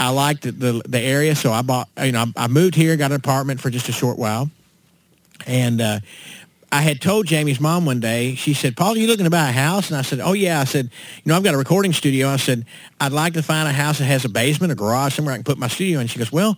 [0.04, 1.88] I liked the, the the area, so I bought.
[1.98, 4.52] You know, I, I moved here, got an apartment for just a short while,
[5.48, 6.02] and uh,
[6.74, 8.36] I had told Jamie's mom one day.
[8.36, 10.60] She said, "Paul, are you looking to buy a house?" And I said, "Oh yeah."
[10.60, 10.90] I said,
[11.24, 12.66] "You know, I've got a recording studio." I said,
[13.00, 15.46] "I'd like to find a house that has a basement, a garage, somewhere I can
[15.46, 16.58] put my studio." in." she goes, "Well."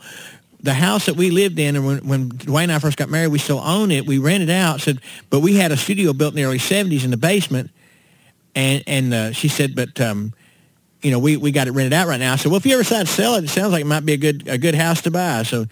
[0.62, 3.28] The house that we lived in, and when, when Duane and I first got married,
[3.28, 4.08] we still own it.
[4.08, 4.82] We rented out.
[4.82, 7.70] Said, but we had a studio built in the early '70s in the basement,
[8.56, 10.34] and and uh, she said, but um,
[11.02, 12.36] you know, we, we got it rented out right now.
[12.36, 14.14] So, well, if you ever decide to sell it, it sounds like it might be
[14.14, 15.44] a good a good house to buy.
[15.44, 15.66] So,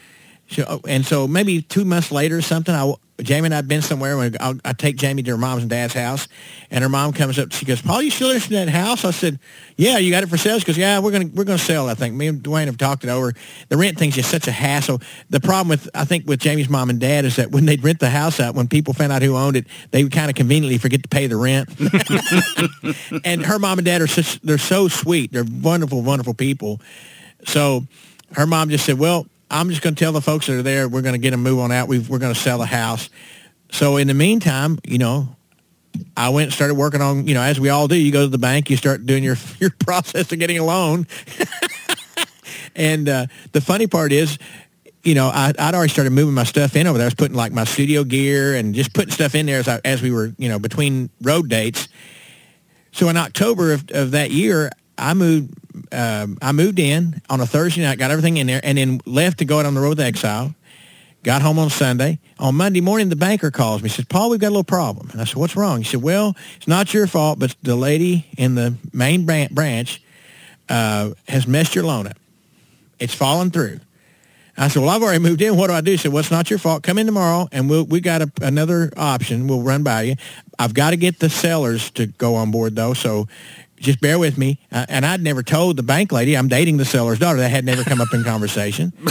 [0.53, 4.17] so and so maybe two months later or something, I, Jamie and I'd been somewhere.
[4.17, 6.27] When I'll, I take Jamie to her mom's and dad's house,
[6.71, 7.51] and her mom comes up.
[7.51, 9.39] She goes, "Paul, you still interested in that house?" I said,
[9.77, 11.89] "Yeah, you got it for sale." She goes, "Yeah, we're gonna we're gonna sell.
[11.89, 13.33] I think me and Duane have talked it over.
[13.69, 14.99] The rent thing's just such a hassle.
[15.29, 17.99] The problem with I think with Jamie's mom and dad is that when they'd rent
[17.99, 20.77] the house out, when people found out who owned it, they would kind of conveniently
[20.79, 21.69] forget to pay the rent.
[23.25, 25.31] and her mom and dad are such they're so sweet.
[25.31, 26.81] They're wonderful, wonderful people.
[27.45, 27.85] So
[28.31, 30.89] her mom just said, "Well, I'm just going to tell the folks that are there
[30.89, 31.87] we're going to get them move on out.
[31.87, 33.09] we we're going to sell the house."
[33.71, 35.35] So in the meantime, you know,
[36.15, 37.95] I went and started working on, you know, as we all do.
[37.95, 41.07] You go to the bank, you start doing your your process of getting a loan.
[42.75, 44.37] and uh, the funny part is,
[45.03, 47.05] you know, I, I'd already started moving my stuff in over there.
[47.05, 49.81] I was putting like my studio gear and just putting stuff in there as I,
[49.83, 51.87] as we were, you know, between road dates.
[52.91, 55.53] So in October of, of that year, I moved.
[55.91, 59.39] Um, I moved in on a Thursday night, got everything in there, and then left
[59.39, 60.53] to go out on the road with Exile.
[61.23, 62.19] Got home on Sunday.
[62.37, 63.89] On Monday morning, the banker calls me.
[63.89, 66.01] He Says, "Paul, we've got a little problem." And I said, "What's wrong?" He said,
[66.01, 70.01] "Well, it's not your fault, but the lady in the main branch
[70.67, 72.17] uh, has messed your loan up.
[72.99, 73.79] It's fallen through."
[74.57, 75.55] I said, "Well, I've already moved in.
[75.55, 76.83] What do I do?" He said, "Well, it's not your fault.
[76.83, 79.47] Come in tomorrow, and we'll we got a, another option.
[79.47, 80.15] We'll run by you.
[80.59, 83.27] I've got to get the sellers to go on board though, so."
[83.83, 84.59] Just bear with me.
[84.71, 87.39] Uh, and I'd never told the bank lady I'm dating the seller's daughter.
[87.39, 88.93] That had never come up in conversation.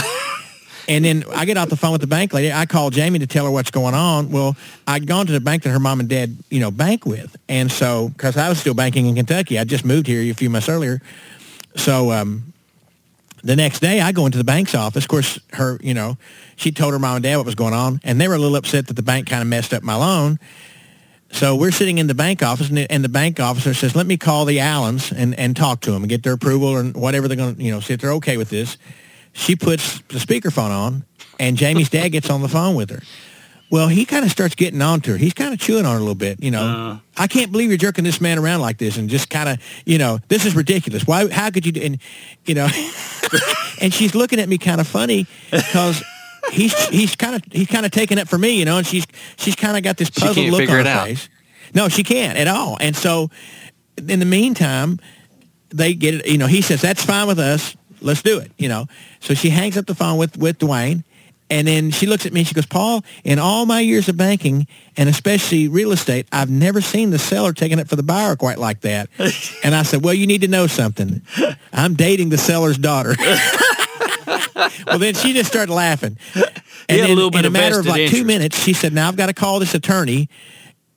[0.87, 2.51] And then I get off the phone with the bank lady.
[2.51, 4.31] I call Jamie to tell her what's going on.
[4.31, 7.35] Well, I'd gone to the bank that her mom and dad, you know, bank with.
[7.47, 10.49] And so, because I was still banking in Kentucky, I just moved here a few
[10.49, 11.01] months earlier.
[11.77, 12.53] So um,
[13.43, 15.05] the next day, I go into the bank's office.
[15.05, 16.17] Of course, her, you know,
[16.57, 18.57] she told her mom and dad what was going on, and they were a little
[18.57, 20.37] upset that the bank kind of messed up my loan.
[21.33, 24.05] So we're sitting in the bank office, and the, and the bank officer says, "Let
[24.05, 27.27] me call the Allens and, and talk to them and get their approval and whatever
[27.27, 28.77] they're going to, you know, see if they're okay with this."
[29.33, 31.05] She puts the speakerphone on,
[31.39, 33.01] and Jamie's dad gets on the phone with her.
[33.71, 35.17] Well, he kind of starts getting on to her.
[35.17, 36.43] He's kind of chewing on her a little bit.
[36.43, 36.97] You know, uh.
[37.17, 39.57] I can't believe you're jerking this man around like this, and just kind of,
[39.87, 41.07] you know, this is ridiculous.
[41.07, 41.27] Why?
[41.31, 41.71] How could you?
[41.71, 41.97] Do, and
[42.45, 42.69] you know,
[43.81, 46.03] and she's looking at me kind of funny because
[46.53, 49.05] he's he's kind of he's kind of taking it for me, you know, and she's
[49.37, 51.07] she's kind of got this puzzled look on her out.
[51.07, 51.29] face.
[51.73, 52.77] No, she can't at all.
[52.79, 53.29] And so
[54.07, 54.99] in the meantime,
[55.69, 56.27] they get it.
[56.27, 57.75] You know, he says that's fine with us.
[58.01, 58.51] Let's do it.
[58.57, 58.87] You know,
[59.19, 61.03] so she hangs up the phone with with Duane,
[61.49, 64.17] and then she looks at me and she goes, Paul, in all my years of
[64.17, 64.65] banking
[64.97, 68.57] and especially real estate, I've never seen the seller taking it for the buyer quite
[68.57, 69.09] like that.
[69.63, 71.21] and I said, well, you need to know something.
[71.71, 73.11] I'm dating the seller's daughter.
[74.55, 76.17] well, then she just started laughing.
[76.89, 79.07] And had a little bit in a matter of like two minutes, she said, now
[79.07, 80.27] I've got to call this attorney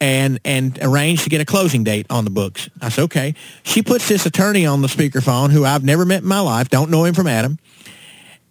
[0.01, 2.69] and and arrange to get a closing date on the books.
[2.81, 3.35] I said, okay.
[3.63, 6.91] She puts this attorney on the speakerphone who I've never met in my life, don't
[6.91, 7.59] know him from Adam.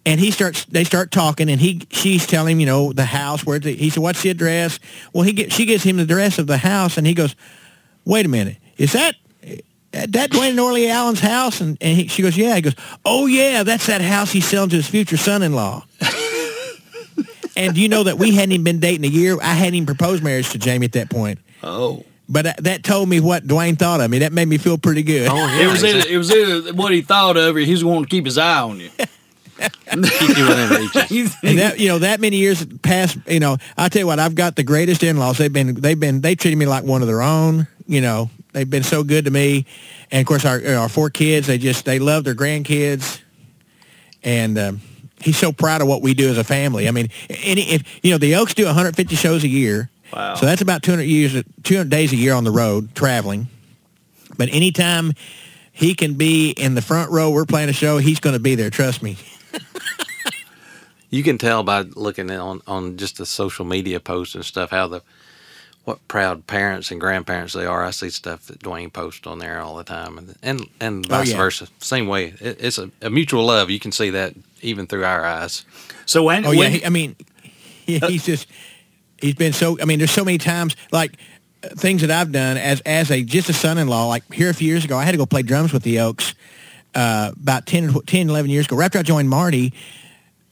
[0.04, 3.44] And he starts, they start talking, and he, she's telling him, you know, the house
[3.44, 4.78] where the, he said, "What's the address?"
[5.12, 7.34] Well, he get, she gives him the address of the house, and he goes,
[8.04, 9.16] "Wait a minute, is that
[10.06, 12.74] that Duane and Norah Lee Allen's house?" And, and he, she goes, "Yeah." He goes,
[13.04, 15.84] "Oh yeah, that's that house he's selling to his future son-in-law."
[17.56, 19.38] and do you know that we hadn't even been dating a year?
[19.40, 21.38] I hadn't even proposed marriage to Jamie at that point.
[21.62, 22.04] Oh.
[22.28, 24.18] But that, that told me what Duane thought of me.
[24.18, 25.28] That made me feel pretty good.
[25.30, 28.04] Oh, It was either, it was either what he thought of or he was wanting
[28.04, 28.90] to keep his eye on you.
[29.58, 31.30] Keep you within.
[31.42, 34.34] And that you know that many years past, you know, I tell you what, I've
[34.34, 35.38] got the greatest in-laws.
[35.38, 37.66] They've been they've been they treated me like one of their own.
[37.86, 39.66] You know, they've been so good to me,
[40.10, 43.20] and of course our our four kids, they just they love their grandkids,
[44.24, 44.80] and um,
[45.20, 46.88] he's so proud of what we do as a family.
[46.88, 50.34] I mean, any if you know the Oaks do 150 shows a year, Wow.
[50.36, 51.32] so that's about 200 years
[51.62, 53.48] 200 days a year on the road traveling.
[54.38, 55.12] But anytime
[55.72, 58.54] he can be in the front row, we're playing a show, he's going to be
[58.54, 58.70] there.
[58.70, 59.16] Trust me.
[61.08, 64.88] You can tell by looking on on just the social media posts and stuff how
[64.88, 65.02] the
[65.86, 67.82] what proud parents and grandparents they are.
[67.84, 71.08] I see stuff that Duane posts on there all the time, and and, and Oh,
[71.18, 71.36] vice yeah.
[71.38, 71.68] versa.
[71.78, 73.70] Same way, it, it's a, a mutual love.
[73.70, 75.64] You can see that even through our eyes.
[76.04, 77.14] So when, Oh yeah, when he, I mean,
[77.86, 78.48] he, he's just
[79.18, 79.78] he's been so.
[79.80, 81.12] I mean, there's so many times like
[81.62, 84.08] uh, things that I've done as as a just a son-in-law.
[84.08, 86.34] Like here a few years ago, I had to go play drums with the Oaks.
[86.94, 89.74] Uh, about 10, 10, 11 years ago, right after I joined Marty,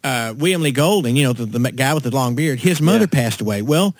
[0.05, 3.07] uh, William Lee Golden, you know, the, the guy with the long beard, his mother
[3.07, 3.63] passed away.
[3.63, 3.95] Well,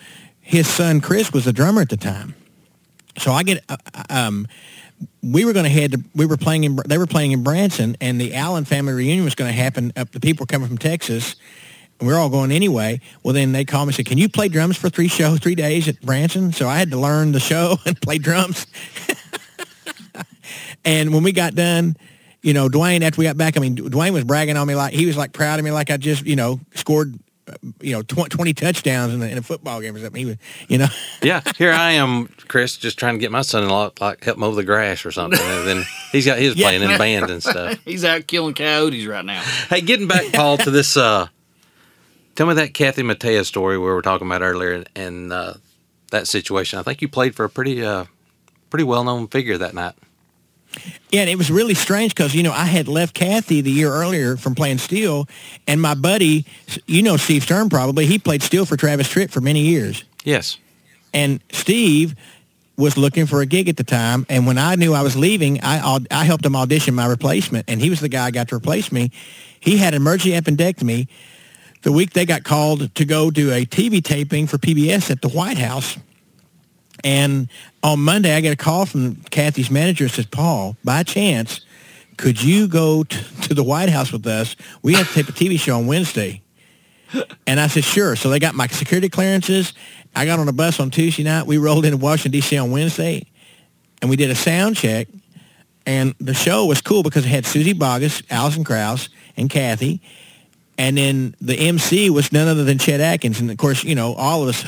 [0.45, 2.35] his son Chris was the drummer at the time.
[3.17, 3.77] So I get, uh,
[4.11, 4.47] um,
[5.23, 7.97] we were going to head to, we were playing in, they were playing in Branson
[7.99, 10.77] and the Allen family reunion was going to happen up, the people were coming from
[10.77, 11.35] Texas
[11.99, 13.01] and we are all going anyway.
[13.23, 15.55] Well, then they called me and said, can you play drums for three shows, three
[15.55, 16.53] days at Branson?
[16.53, 18.67] So I had to learn the show and play drums.
[20.85, 21.97] and when we got done,
[22.43, 24.93] you know, Duane, after we got back, I mean, Duane was bragging on me like,
[24.93, 27.17] he was like proud of me like I just, you know, scored, uh,
[27.81, 30.19] you know, tw- 20 touchdowns in a, in a football game or something.
[30.19, 30.37] He was,
[30.67, 30.87] you know.
[31.21, 34.63] Yeah, here I am, Chris, just trying to get my son-in-law like help mow the
[34.63, 36.65] grass or something, and then he's got his Yeah.
[36.67, 37.79] playing in a band and stuff.
[37.85, 39.41] he's out killing coyotes right now.
[39.69, 40.95] Hey, getting back, Paul, to this.
[40.97, 41.27] Uh,
[42.35, 45.53] tell me that Kathy Mattea story we were talking about earlier, and uh,
[46.11, 46.77] that situation.
[46.79, 48.05] I think you played for a pretty, uh,
[48.69, 49.93] pretty well-known figure that night.
[51.11, 53.91] Yeah, and it was really strange because you know I had left Kathy the year
[53.91, 55.27] earlier from playing steel,
[55.67, 56.45] and my buddy,
[56.87, 60.57] you know Steve Stern probably, he played steel for Travis Tritt for many years, Yes.
[61.13, 62.15] and Steve
[62.77, 65.61] was looking for a gig at the time, and when I knew I was leaving,
[65.63, 68.55] I I helped him audition my replacement, and he was the guy I got to
[68.55, 69.11] replace me.
[69.59, 71.07] He had emergency appendectomy.
[71.83, 75.29] The week they got called to go do a TV taping for PBS at the
[75.29, 75.97] White House.
[77.05, 77.49] And
[77.83, 80.09] on Monday, I get a call from Kathy's manager.
[80.09, 81.61] Says, Paul, by chance,
[82.17, 84.55] could you go t- to the White House with us?
[84.81, 86.41] We have to tape a TV show on Wednesday.
[87.45, 88.15] And I said, sure.
[88.15, 89.73] So they got my security clearances.
[90.15, 91.45] I got on a bus on Tuesday night.
[91.45, 92.57] We rolled into Washington, D.C.
[92.57, 93.27] on Wednesday.
[94.01, 95.07] And we did a sound check.
[95.85, 100.01] And the show was cool because it had Suzy Bogguss, Alison Krauss, and Kathy.
[100.77, 103.39] And then the MC was none other than Chet Atkins.
[103.39, 104.65] And of course, you know, all of us,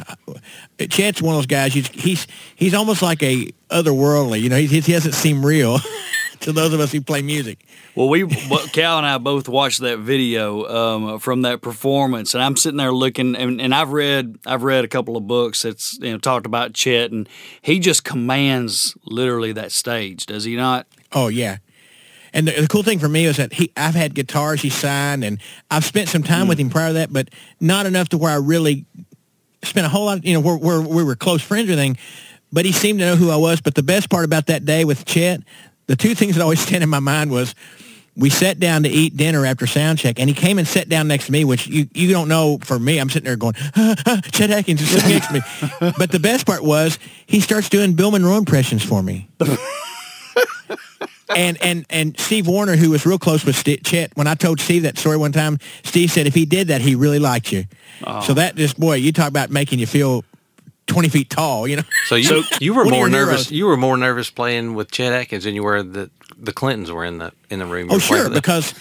[0.89, 4.67] Chet's one of those guys, he's, he's, he's almost like a otherworldly, you know, he,
[4.67, 5.79] he doesn't seem real
[6.41, 7.65] to those of us who play music.
[7.95, 12.55] Well, we Cal and I both watched that video um, from that performance, and I'm
[12.55, 16.11] sitting there looking, and, and I've read I've read a couple of books that's you
[16.11, 17.27] know talked about Chet, and
[17.61, 20.85] he just commands literally that stage, does he not?
[21.11, 21.57] Oh yeah.
[22.33, 25.23] And the, the cool thing for me is that he, I've had guitars he signed,
[25.23, 25.39] and
[25.71, 28.35] I've spent some time with him prior to that, but not enough to where I
[28.35, 28.85] really
[29.63, 30.23] spent a whole lot.
[30.23, 31.97] You know, where, where we were close friends or anything.
[32.51, 33.59] But he seemed to know who I was.
[33.59, 35.41] But the best part about that day with Chet,
[35.87, 37.55] the two things that always stand in my mind was
[38.17, 41.07] we sat down to eat dinner after sound check, and he came and sat down
[41.07, 42.97] next to me, which you, you don't know for me.
[42.97, 45.93] I'm sitting there going, ah, ah, Chet Atkins is sitting next to me.
[45.97, 46.97] But the best part was
[47.27, 49.29] he starts doing Bill Monroe impressions for me.
[51.35, 54.61] And and and Steve Wariner, who was real close with St- Chet, when I told
[54.61, 57.65] Steve that story one time, Steve said if he did that, he really liked you.
[58.05, 58.21] Oh.
[58.21, 60.23] So that just boy, you talk about making you feel
[60.85, 61.67] twenty feet tall.
[61.67, 61.83] You know.
[62.05, 63.47] So you you were more nervous.
[63.47, 63.51] heroes.
[63.51, 67.03] You were more nervous playing with Chet Atkins than you were that the Clintons were
[67.03, 67.89] in the in the room.
[67.89, 68.73] You Oh sure, because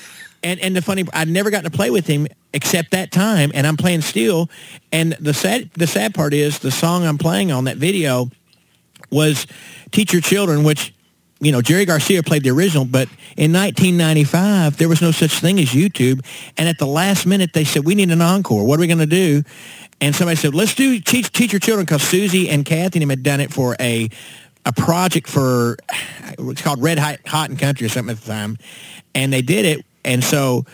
[0.42, 3.66] and and the funny I'd never gotten to play with him except that time, and
[3.66, 4.48] I'm playing steel.
[4.92, 8.30] And the sad the sad part is the song I'm playing on that video
[9.10, 9.46] was
[9.90, 10.94] "Teach Your Children," which
[11.40, 15.58] you know Jerry Garcia played the original, but in 1995 there was no such thing
[15.58, 16.24] as YouTube.
[16.56, 18.64] And at the last minute they said we need an encore.
[18.64, 19.42] What are we going to do?
[20.00, 23.10] And somebody said let's do teach teach your children because Susie and Kathy and him
[23.10, 24.08] had done it for a
[24.66, 25.76] a project for
[26.38, 28.58] it's called Red Hot, Hot and Country or something at the time,
[29.14, 29.86] and they did it.
[30.04, 30.66] And so,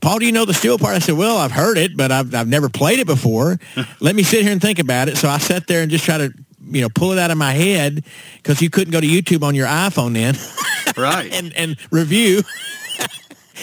[0.00, 0.94] Paul, do you know the steel part?
[0.94, 3.58] I said, well, I've heard it, but I've I've never played it before.
[4.00, 5.16] Let me sit here and think about it.
[5.16, 6.32] So I sat there and just try to
[6.70, 8.04] you know pull it out of my head
[8.36, 10.34] because you couldn't go to YouTube on your iPhone then
[10.96, 11.32] Right.
[11.32, 12.42] and and review.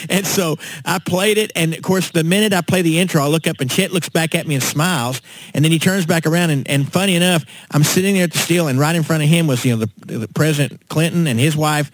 [0.10, 3.28] And so I played it, and of course, the minute I play the intro, I
[3.28, 5.22] look up, and Chet looks back at me and smiles,
[5.54, 8.38] and then he turns back around, and, and funny enough, I'm sitting there at the
[8.38, 11.38] steel, and right in front of him was you know the, the President Clinton and
[11.40, 11.92] his wife,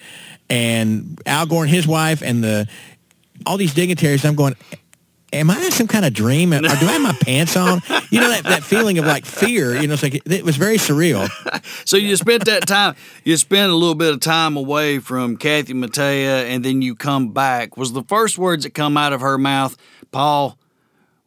[0.47, 2.67] and Al Gore and his wife, and the
[3.47, 4.23] all these dignitaries.
[4.25, 4.55] I'm going,
[5.33, 7.81] am I in some kind of dream, or do I have my pants on?
[8.09, 9.75] You know that, that feeling of like fear.
[9.75, 11.29] You know, it's like it was very surreal.
[11.85, 12.95] So you spent that time.
[13.23, 17.29] You spent a little bit of time away from Kathy Mattea, and then you come
[17.29, 17.77] back.
[17.77, 19.77] Was the first words that come out of her mouth,
[20.11, 20.57] Paul?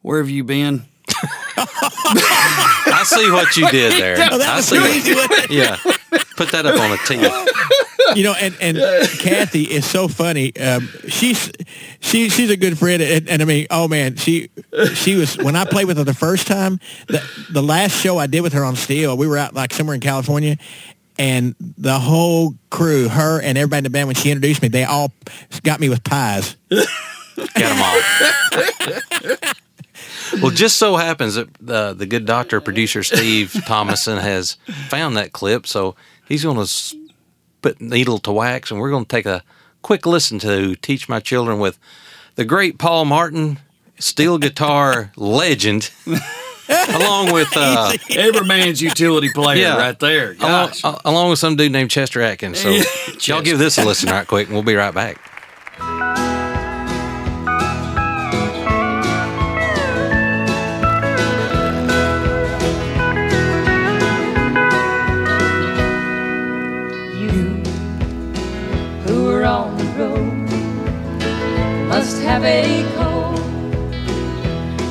[0.01, 0.85] Where have you been?
[1.57, 4.17] I see what you did there.
[4.31, 5.13] Oh, that I was see.
[5.13, 5.77] what- yeah,
[6.37, 8.17] put that up on a tee.
[8.19, 8.77] you know, and and
[9.19, 10.55] Kathy is so funny.
[10.57, 11.51] Um, she's
[11.99, 14.49] she she's a good friend, and, and I mean, oh man, she
[14.93, 16.79] she was when I played with her the first time.
[17.07, 19.95] The the last show I did with her on Steel, we were out like somewhere
[19.95, 20.57] in California.
[21.19, 24.85] And the whole crew, her and everybody in the band, when she introduced me, they
[24.85, 25.11] all
[25.61, 26.55] got me with pies.
[26.69, 26.87] Got
[27.55, 29.35] them all.
[30.41, 34.57] well, just so happens that uh, the good doctor producer Steve Thomason has
[34.87, 35.95] found that clip, so
[36.27, 36.97] he's going to
[37.61, 39.43] put needle to wax, and we're going to take a
[39.81, 41.77] quick listen to "Teach My Children" with
[42.35, 43.59] the great Paul Martin,
[43.99, 45.91] steel guitar legend,
[46.89, 49.77] along with uh, Every man's utility player Yeah.
[49.77, 50.35] right there.
[50.39, 52.59] along, uh, along with some dude named Chester Atkins.
[52.59, 52.69] So
[53.21, 56.30] y'all give this a listen right quick, and we'll be right back.
[72.01, 73.37] Must have a code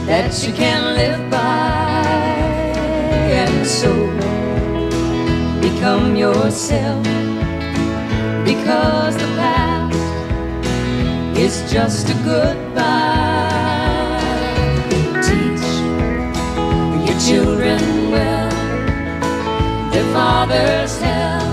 [0.07, 2.05] that you can live by
[3.43, 3.93] and so
[5.61, 7.03] become yourself
[8.45, 9.99] because the past
[11.37, 12.79] is just a goodbye.
[15.27, 15.69] Teach
[17.07, 17.83] your children
[18.15, 18.51] well
[19.91, 21.51] their father's hell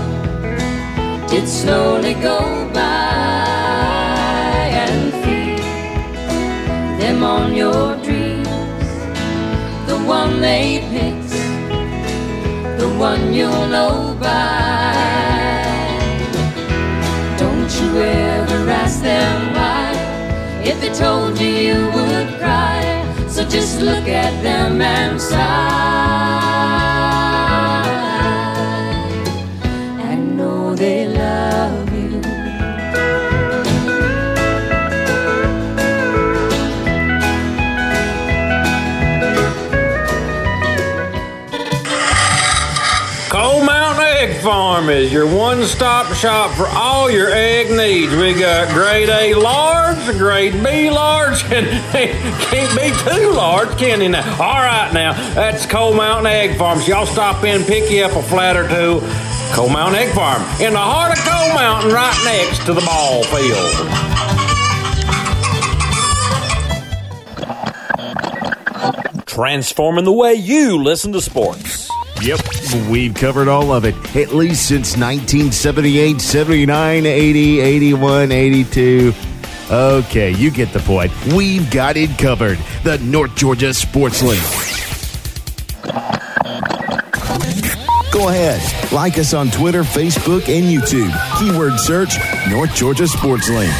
[1.26, 2.77] did slowly go by
[12.78, 14.94] the one you'll know by.
[17.36, 19.92] Don't you ever ask them why.
[20.62, 22.82] If they told you, you would cry.
[23.28, 26.87] So just look at them and sigh.
[44.88, 48.16] Farm is your one-stop shop for all your egg needs.
[48.16, 54.08] We got grade A large, grade B large, and can't be too large, can you
[54.08, 54.24] now?
[54.42, 56.88] All right now, that's Coal Mountain Egg Farms.
[56.88, 59.02] Y'all stop in, pick you up a flat or two.
[59.54, 63.24] Coal Mountain Egg Farm in the heart of Coal Mountain, right next to the ball
[63.24, 63.74] field.
[69.26, 71.90] Transforming the way you listen to sports.
[72.22, 72.40] Yep,
[72.88, 79.14] we've covered all of it, at least since 1978, 79, 80, 81, 82.
[79.70, 81.12] Okay, you get the point.
[81.34, 82.58] We've got it covered.
[82.84, 84.42] The North Georgia Sports Link.
[88.10, 91.12] Go ahead, like us on Twitter, Facebook, and YouTube.
[91.38, 92.14] Keyword search
[92.48, 93.72] North Georgia Sports Link.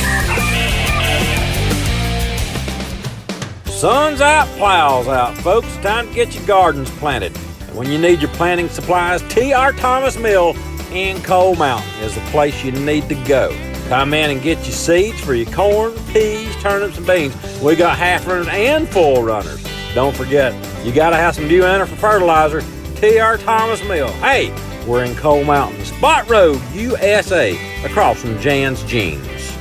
[3.67, 5.75] Sun's out, plows out, folks.
[5.79, 7.33] Time to get your gardens planted.
[7.79, 9.73] When you need your planting supplies, T.R.
[9.73, 10.57] Thomas Mill
[10.91, 13.57] in Coal Mountain is the place you need to go.
[13.89, 17.37] Come in and get your seeds for your corn, peas, turnips, and beans.
[17.61, 19.65] We got half runners and full runners.
[19.95, 20.53] Don't forget,
[20.85, 22.65] you got to have some new enter for fertilizer.
[22.97, 23.39] T.R.
[23.39, 24.11] Thomas Mill.
[24.15, 24.53] Hey,
[24.85, 29.57] we're in Coal Mountain, Spot Road, USA, across from Jan's Jeans.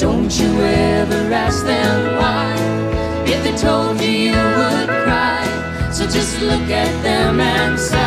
[0.00, 2.54] Don't you ever ask them why.
[3.30, 5.59] If they told you, you would cry.
[5.92, 8.00] So just look at them and sigh.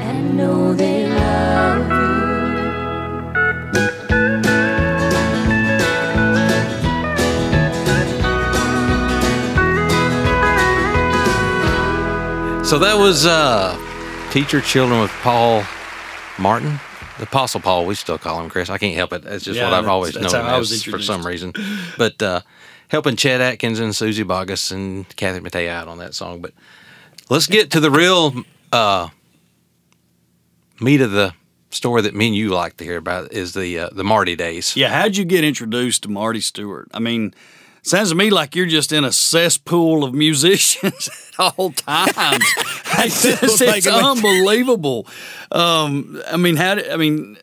[0.00, 2.14] And know they love you.
[12.64, 13.76] So that was uh,
[14.32, 15.62] Teach Your Children with Paul
[16.38, 16.80] Martin.
[17.18, 18.70] The Apostle Paul, we still call him Chris.
[18.70, 19.22] I can't help it.
[19.22, 21.52] That's just Yeah, what I've always known him as for some reason.
[21.98, 22.40] But uh,
[22.94, 26.40] helping Chet Atkins and Suzy Bogguss and Kathy Mattea out on that song.
[26.40, 26.52] But
[27.28, 28.32] let's get to the real
[28.70, 29.08] uh,
[30.80, 31.34] meat of the
[31.70, 34.76] story that me and you like to hear about is the uh, the Marty days.
[34.76, 36.88] Yeah, how'd you get introduced to Marty Stuart?
[36.94, 37.34] I mean,
[37.82, 42.14] sounds to me like you're just in a cesspool of musicians at all times.
[42.98, 45.08] it's it's unbelievable.
[45.50, 46.74] Um, I mean, how?
[46.74, 47.38] I mean,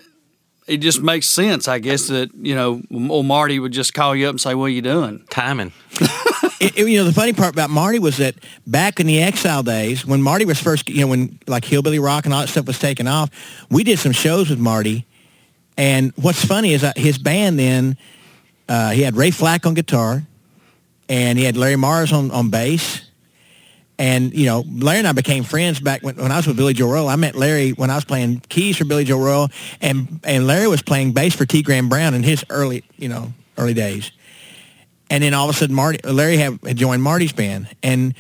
[0.68, 4.28] it just makes sense, I guess, that you know, old Marty would just call you
[4.28, 5.72] up and say, "What are you doing?" Timing.
[6.62, 8.36] It- it- you know, the funny part about Marty was that
[8.68, 12.26] back in the Exile days, when Marty was first, you know, when like Hillbilly Rock
[12.26, 13.32] and all that stuff was taking off,
[13.72, 15.08] we did some shows with Marty.
[15.76, 17.98] And what's funny is that his band then,
[18.70, 20.22] uh, he had Ray Flacke on guitar,
[21.10, 23.10] and he had Larry Marrs on, on bass.
[24.02, 26.74] And, you know, Larry and I became friends back when, when I was with Billy
[26.74, 27.08] Joe Royal.
[27.08, 29.50] I met Larry when I was playing keys for Billy Joe Royal,
[29.80, 31.62] and, and Larry was playing bass for T.
[31.62, 34.12] Graham Brown in his early, you know, early days.
[35.12, 38.16] And then all of a sudden, Marty, Larry had, had joined Marty's band, and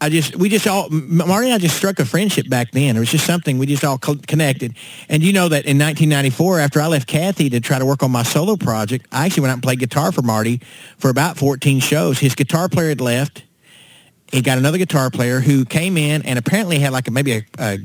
[0.00, 2.96] I just, we just all, Marty and I just struck a friendship back then.
[2.96, 4.74] It was just something we just all co- connected.
[5.10, 8.10] And you know that in 1994, after I left Kathy to try to work on
[8.10, 10.62] my solo project, I actually went out and played guitar for Marty
[10.96, 12.18] for about 14 shows.
[12.18, 13.44] His guitar player had left.
[14.32, 17.44] He got another guitar player who came in and apparently had like a, maybe a,
[17.58, 17.78] a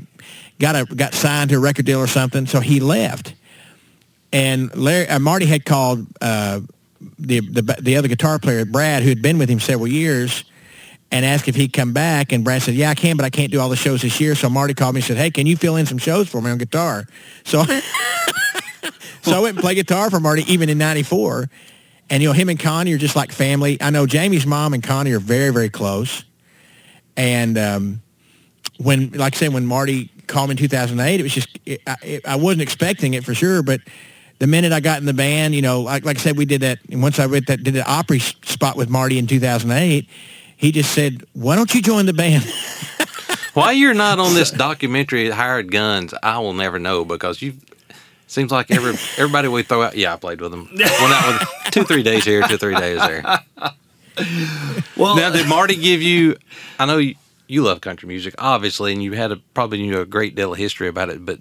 [0.58, 2.46] got a got signed to a record deal or something.
[2.46, 3.34] So he left.
[4.32, 6.60] And Larry, uh, Marty had called uh,
[7.18, 10.44] the, the the other guitar player, Brad, who had been with him several years,
[11.10, 12.32] and asked if he'd come back.
[12.32, 14.34] And Brad said, "Yeah, I can, but I can't do all the shows this year."
[14.34, 16.50] So Marty called me and said, "Hey, can you fill in some shows for me
[16.50, 17.04] on guitar?"
[17.44, 17.64] So,
[19.22, 21.48] so I went and played guitar for Marty even in '94.
[22.10, 23.80] And you know, him and Connie are just like family.
[23.82, 26.24] I know Jamie's mom and Connie are very, very close.
[27.18, 28.02] And um,
[28.78, 31.96] when, like I said, when Marty called me in 2008, it was just it, I,
[32.02, 33.80] it, I wasn't expecting it for sure, but
[34.38, 36.60] the minute I got in the band, you know, like, like I said, we did
[36.60, 36.78] that.
[36.90, 40.08] And once I went that did the Opry spot with Marty in 2008,
[40.56, 42.44] he just said, "Why don't you join the band?"
[43.54, 47.54] Why you're not on this documentary, Hired Guns, I will never know because you.
[48.28, 49.96] Seems like every everybody we throw out.
[49.96, 50.68] Yeah, I played with them.
[50.70, 53.40] Went out with two, three days here, two, three days there.
[54.96, 56.36] Well, Now, did Marty give you?
[56.78, 57.14] I know you,
[57.46, 60.58] you love country music, obviously, and you had a, probably knew a great deal of
[60.58, 61.24] history about it.
[61.24, 61.38] But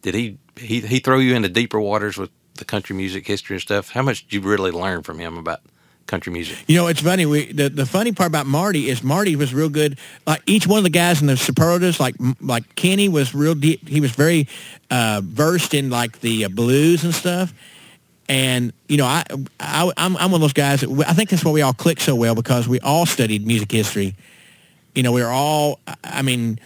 [0.00, 3.60] did he he he throw you into deeper waters with the country music history and
[3.60, 3.90] stuff?
[3.90, 5.60] How much did you really learn from him about
[6.06, 6.56] country music?
[6.66, 7.26] You know, it's funny.
[7.26, 9.98] We the, the funny part about Marty is Marty was real good.
[10.26, 13.86] Like each one of the guys in the Superlatives, like like Kenny was real deep.
[13.88, 14.48] He was very
[14.90, 17.52] uh, versed in like the uh, blues and stuff.
[18.28, 19.24] And you know, I,
[19.60, 20.80] I I'm I'm one of those guys.
[20.80, 23.70] That, I think that's why we all click so well because we all studied music
[23.70, 24.16] history.
[24.94, 25.80] You know, we are all.
[26.04, 26.60] I mean.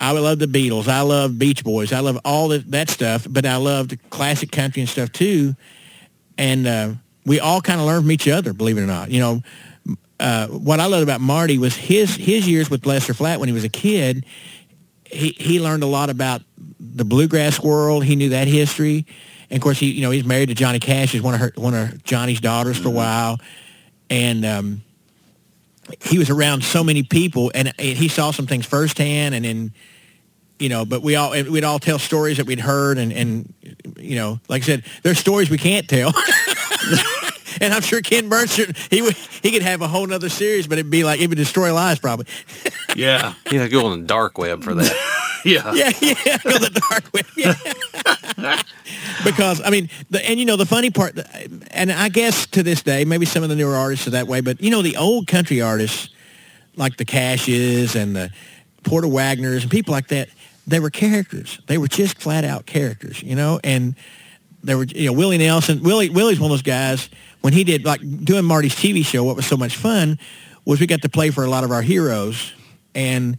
[0.00, 0.86] I love the Beatles.
[0.86, 1.90] I love Beach Boys.
[1.90, 5.54] I love all that, that stuff, but I loved classic country and stuff too.
[6.36, 6.94] And uh,
[7.24, 9.10] we all kind of learned from each other, believe it or not.
[9.10, 9.42] You know,
[10.20, 13.52] uh, what I loved about Marty was his his years with Lester Flatt when he
[13.52, 14.24] was a kid.
[15.04, 16.42] He he learned a lot about
[16.78, 18.04] the bluegrass world.
[18.04, 19.06] He knew that history,
[19.50, 21.12] and of course he you know he's married to Johnny Cash.
[21.12, 23.40] He's one of her one of Johnny's daughters for a while,
[24.10, 24.82] and um,
[26.02, 29.72] he was around so many people, and he saw some things firsthand, and then
[30.58, 33.52] you know, but we all we'd all tell stories that we'd heard, and and
[33.98, 36.12] you know, like I said, there's stories we can't tell.
[37.60, 40.78] and I'm sure Ken Burns he would he could have a whole nother series, but
[40.78, 42.26] it'd be like it would destroy lives probably.
[42.96, 45.40] yeah, You have go on the dark web for that.
[45.44, 47.26] yeah, yeah, yeah, go the dark web.
[47.36, 47.54] Yeah.
[49.24, 51.18] Because I mean, the, and you know the funny part,
[51.70, 54.40] and I guess to this day, maybe some of the newer artists are that way,
[54.40, 56.10] but you know the old country artists
[56.76, 58.30] like the Cashes and the
[58.82, 60.28] Porter Wagoners and people like that,
[60.66, 61.60] they were characters.
[61.66, 63.94] They were just flat out characters, you know, and
[64.62, 65.82] there were, you know, Willie Nelson.
[65.82, 67.08] Willie Willie's one of those guys.
[67.42, 70.18] When he did like doing Marty's TV show, what was so much fun
[70.64, 72.52] was we got to play for a lot of our heroes
[72.94, 73.36] and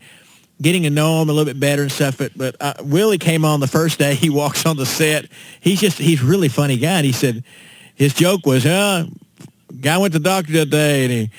[0.62, 2.18] getting to know him a little bit better and stuff.
[2.18, 4.16] But but uh, Willie came on the first day.
[4.16, 5.26] He walks on the set.
[5.60, 6.98] He's just he's a really funny guy.
[6.98, 7.44] And he said
[7.96, 9.08] his joke was, "Uh,
[9.82, 11.30] guy went to the doctor today and he."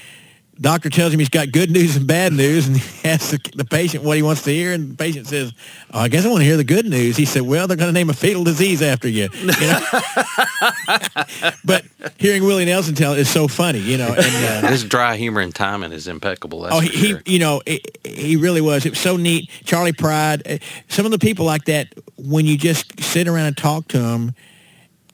[0.58, 3.64] Doctor tells him he's got good news and bad news, and he asks the, the
[3.64, 5.52] patient what he wants to hear, and the patient says,
[5.92, 7.88] oh, "I guess I want to hear the good news." He said, "Well, they're going
[7.88, 9.80] to name a fatal disease after you." you know?
[11.64, 11.84] but
[12.16, 14.08] hearing Willie Nelson tell it is so funny, you know.
[14.08, 16.62] And, uh, His dry humor and timing is impeccable.
[16.62, 17.22] That's oh, he, sure.
[17.24, 18.86] he, you know, it, he really was.
[18.86, 19.50] It was so neat.
[19.64, 20.46] Charley Pride.
[20.46, 23.98] uh, Some of the people like that, when you just sit around and talk to
[23.98, 24.34] them,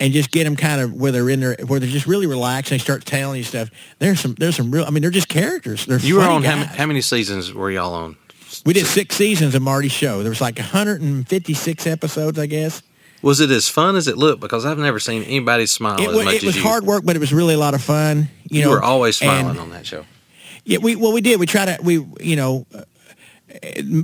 [0.03, 2.73] and just get them kind of where they're in there, where they're just really relaxed
[2.73, 3.71] and they start telling you stuff.
[4.01, 4.85] There's some, there's some real.
[4.85, 5.87] I mean, they're just characters.
[5.87, 8.17] They're you were on how, how many seasons were y'all on?
[8.67, 10.23] We did six seasons of Marty's show.
[10.23, 12.83] There was like 156 episodes, I guess.
[13.23, 14.41] Was it as fun as it looked?
[14.41, 17.15] Because I've never seen anybody smile It, as wa- much it was hard work, but
[17.15, 18.29] it was really a lot of fun.
[18.51, 20.05] You, You know, were always smiling and- on that show.
[20.65, 21.41] Yeah, we well we did.
[21.41, 22.67] We tried to we you know.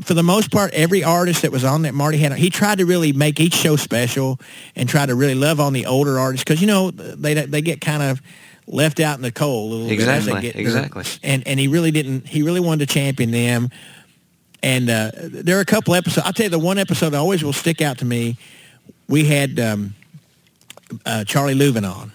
[0.02, 2.86] For the most part, every artist that was on that Marty had, he tried to
[2.86, 4.38] really make each show special
[4.76, 7.80] and try to really love on the older artists because you know they they get
[7.80, 8.20] kind of
[8.66, 10.00] left out in the cold a little bit.
[10.00, 11.04] as they Exactly, get exactly.
[11.22, 12.26] and and he really didn't.
[12.26, 13.70] He really wanted to champion them.
[14.62, 16.26] And uh, there are a couple episodes.
[16.26, 18.36] I'll tell you the one episode that always will stick out to me.
[19.08, 19.94] We had um,
[21.06, 22.10] uh, Charlie Louvin on,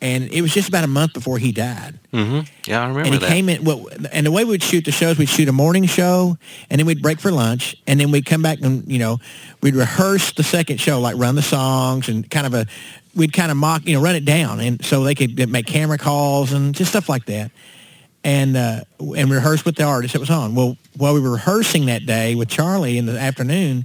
[0.00, 1.98] and it was just about a month before he died.
[2.12, 3.28] hmm Yeah, I remember And he that.
[3.28, 3.64] came in.
[3.64, 6.36] Well, and the way we'd shoot the shows, we'd shoot a morning show,
[6.70, 9.18] and then we'd break for lunch, and then we'd come back and you know,
[9.60, 12.66] we'd rehearse the second show, like run the songs and kind of a,
[13.16, 15.98] we'd kind of mock, you know, run it down, and so they could make camera
[15.98, 17.50] calls and just stuff like that,
[18.22, 18.80] and uh,
[19.16, 20.54] and rehearse with the artist that was on.
[20.54, 23.84] Well, while we were rehearsing that day with Charlie in the afternoon,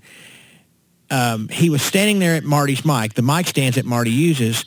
[1.09, 4.65] um, he was standing there at Marty's mic, the mic stands that Marty uses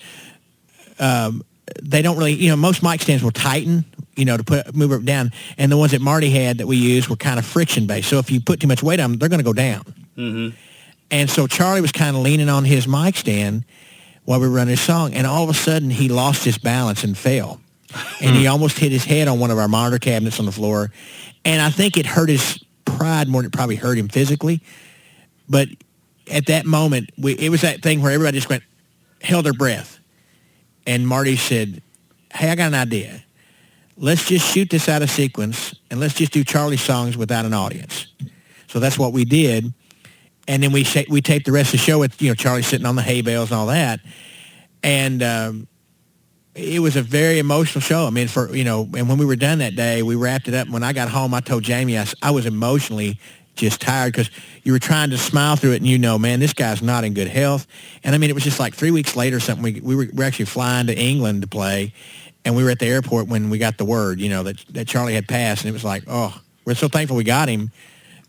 [0.98, 1.44] um,
[1.82, 3.84] they don't really, you know, most mic stands will tighten,
[4.14, 6.76] you know, to put move it down, and the ones that Marty had that we
[6.76, 8.08] used were kind of friction based.
[8.08, 9.82] So if you put too much weight on them, they're going to go down.
[10.16, 10.56] Mm-hmm.
[11.10, 13.64] And so Charlie was kind of leaning on his mic stand
[14.24, 17.04] while we were running his song, and all of a sudden he lost his balance
[17.04, 17.60] and fell,
[18.20, 20.90] and he almost hit his head on one of our monitor cabinets on the floor,
[21.44, 24.62] and I think it hurt his pride more than it probably hurt him physically,
[25.48, 25.68] but
[26.28, 28.64] at that moment, we, it was that thing where everybody just went,
[29.20, 29.95] held their breath.
[30.86, 31.82] And Marty said,
[32.32, 33.22] hey, I got an idea.
[33.96, 37.54] Let's just shoot this out of sequence and let's just do Charlie songs without an
[37.54, 38.06] audience.
[38.68, 39.72] So that's what we did.
[40.48, 42.62] And then we sh- we taped the rest of the show with, you know, Charlie
[42.62, 44.00] sitting on the hay bales and all that.
[44.82, 45.68] And um,
[46.54, 48.06] it was a very emotional show.
[48.06, 50.54] I mean, for, you know, and when we were done that day, we wrapped it
[50.54, 50.68] up.
[50.68, 53.18] When I got home, I told Jamie I, I was emotionally
[53.56, 54.30] just tired because
[54.62, 57.14] you were trying to smile through it and you know, man, this guy's not in
[57.14, 57.66] good health.
[58.04, 59.62] And I mean, it was just like three weeks later or something.
[59.62, 61.92] We, we were, we were actually flying to England to play
[62.44, 64.86] and we were at the airport when we got the word, you know, that, that
[64.86, 65.62] Charlie had passed.
[65.62, 67.70] And it was like, oh, we're so thankful we got him.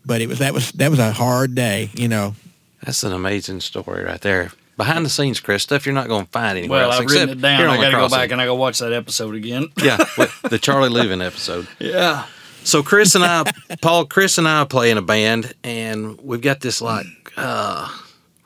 [0.04, 2.34] But it was, that was, that was a hard day, you know.
[2.82, 4.50] That's an amazing story right there.
[4.76, 7.00] Behind the scenes, Chris, stuff you're not going to find anywhere Well, else.
[7.00, 7.58] I've written except it down.
[7.58, 9.68] here I on got to go back and I go watch that episode again.
[9.76, 9.96] yeah,
[10.48, 11.66] the Charlie Louvin episode.
[11.80, 12.26] yeah.
[12.68, 13.50] So Chris and I,
[13.80, 17.88] Paul, Chris and I play in a band, and we've got this like uh,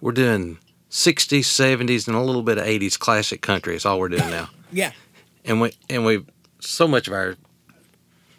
[0.00, 0.58] we're doing
[0.90, 3.74] '60s, '70s, and a little bit of '80s classic country.
[3.74, 4.48] It's all we're doing now.
[4.74, 4.92] Yeah.
[5.44, 6.24] and we and we
[6.60, 7.36] so much of our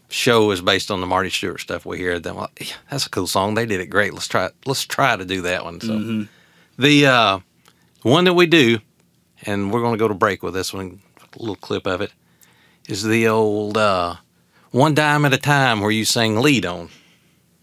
[0.09, 2.17] show is based on the Marty Stuart stuff we hear.
[2.17, 3.53] Then like, yeah, that's a cool song.
[3.53, 4.13] They did it great.
[4.13, 4.49] Let's try.
[4.65, 5.79] Let's try to do that one.
[5.81, 6.25] So
[6.79, 7.39] the uh,
[8.01, 8.79] one that we do,
[9.43, 11.01] and we're going to go to break with this one.
[11.21, 12.11] A little clip of it
[12.87, 14.15] is the old uh,
[14.73, 16.89] "One Dime at a Time" where you sing lead on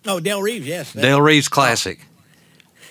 [0.07, 0.93] Oh, Del Reeves, yes.
[0.93, 2.01] That- Del Reeves classic.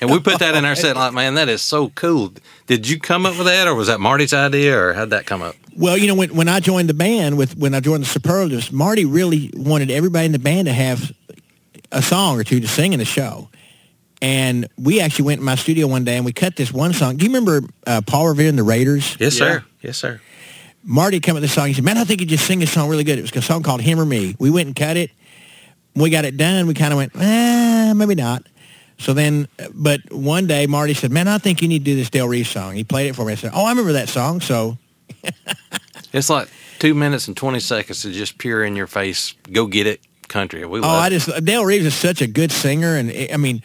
[0.01, 2.31] And we put that in our set like, man, that is so cool.
[2.67, 5.41] Did you come up with that, or was that Marty's idea, or how'd that come
[5.41, 5.55] up?
[5.75, 8.71] Well, you know, when, when I joined the band, with when I joined the Superlatives,
[8.71, 11.11] Marty really wanted everybody in the band to have
[11.91, 13.49] a song or two to sing in the show.
[14.21, 17.17] And we actually went in my studio one day and we cut this one song.
[17.17, 19.17] Do you remember uh, Paul Revere and the Raiders?
[19.19, 19.45] Yes, Yeah.
[19.59, 19.63] sir.
[19.81, 20.21] Yes, sir.
[20.89, 21.67] Marty come up with this song.
[21.67, 23.19] He said, man, I think you just sing this song really good.
[23.19, 24.35] It was a song called Him or Me.
[24.39, 25.11] We went and cut it.
[25.95, 28.43] We got it done, we kind of went, eh, maybe not.
[28.97, 32.09] So then, but one day Marty said, man, I think you need to do this
[32.09, 32.75] Del Reeves song.
[32.75, 33.33] He played it for me.
[33.33, 34.41] I said, oh, I remember that song.
[34.41, 34.77] So
[36.13, 39.87] It's like two minutes and 20 seconds of just pure in your face, go get
[39.87, 40.65] it country.
[40.65, 41.09] We Oh, I it.
[41.11, 43.61] just Del Reeves is such a good singer, and I mean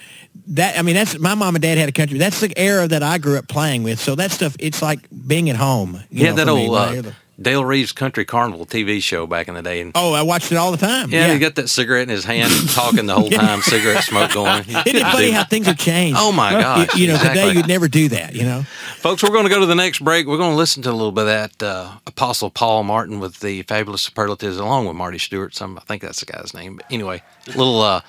[0.48, 0.78] that.
[0.78, 2.18] I mean that's my mom and dad had a country.
[2.18, 4.00] That's the era that I grew up playing with.
[4.00, 6.02] So that stuff, it's like being at home.
[6.10, 9.48] you had know, that for me old uh, Del Reeves Country Carnival TV show back
[9.48, 9.80] in the day.
[9.80, 11.10] And oh, I watched it all the time.
[11.10, 14.32] yeah, Yeah, he got that cigarette in his hand, talking the whole time, cigarette smoke
[14.32, 14.60] going.
[14.68, 16.18] Isn't it funny how things have changed?
[16.20, 16.94] Oh my gosh!
[16.94, 17.42] You, you know, exactly.
[17.42, 18.34] today you'd never do that.
[18.34, 18.62] You know.
[18.98, 20.26] Folks, we're going to go to the next break.
[20.26, 21.26] We're going to listen to a little bit of
[21.58, 25.54] that uh, Apostle Paul Martin with the fabulous superlatives, along with Marty Stuart.
[25.54, 26.76] Some, I think that's the guy's name.
[26.76, 28.00] But anyway, a little uh,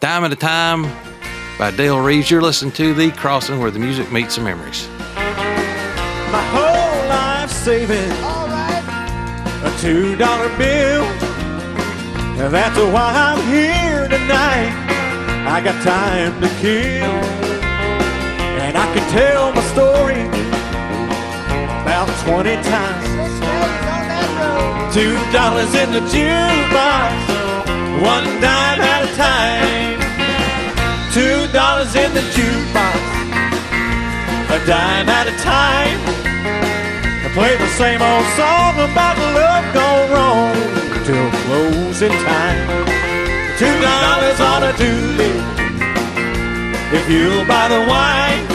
[0.00, 0.82] dime at a time
[1.58, 2.30] by Del Reeves.
[2.30, 4.86] You're listening to the Crossing, where the music meets the memories.
[6.30, 8.45] My whole life saving.
[9.78, 11.04] Two dollar bill.
[12.40, 14.72] And that's why I'm here tonight.
[15.46, 17.12] I got time to kill.
[18.64, 20.22] And I can tell my story
[21.82, 23.16] about 20 times.
[24.94, 27.12] Two dollars in the jukebox,
[28.00, 30.00] one dime at a time.
[31.12, 32.96] Two dollars in the jukebox,
[34.50, 36.15] a dime at a time.
[37.36, 40.56] Play the same old song about the love gone wrong
[41.04, 42.66] till closing time.
[43.58, 45.42] Two dollars on a doobie
[46.94, 48.46] if you'll buy the wine,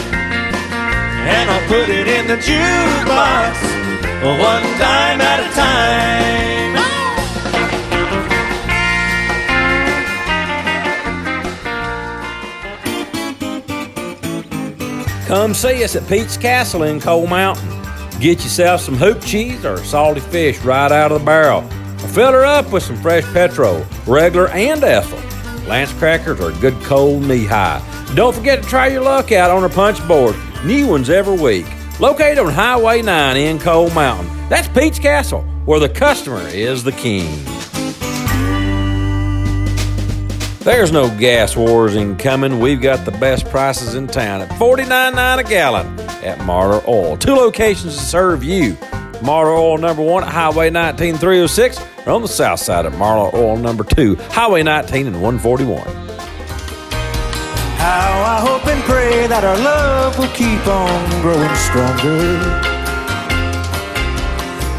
[1.30, 3.54] and I'll put it in the jukebox
[4.24, 6.48] one dime at a time.
[15.28, 17.81] Come see us at Pete's Castle in Coal Mountain.
[18.22, 21.64] Get yourself some hoop cheese or salty fish right out of the barrel.
[22.10, 25.18] Fill her up with some fresh petrol, regular and ethyl.
[25.68, 27.82] Lance crackers are good cold knee high.
[28.14, 30.36] Don't forget to try your luck out on our punch board.
[30.64, 31.66] New ones every week.
[32.00, 34.28] Located on Highway 9 in Coal Mountain.
[34.50, 37.44] That's Pete's Castle, where the customer is the king.
[40.64, 42.60] There's no gas wars incoming.
[42.60, 47.18] We've got the best prices in town at $49.9 a gallon at Martyr Oil.
[47.18, 48.78] Two locations to serve you.
[49.24, 53.36] Martyr Oil number one at Highway 19 306, or on the south side at Martyr
[53.36, 55.82] Oil number two, Highway 19 and 141.
[57.78, 62.38] How I hope and pray that our love will keep on growing stronger.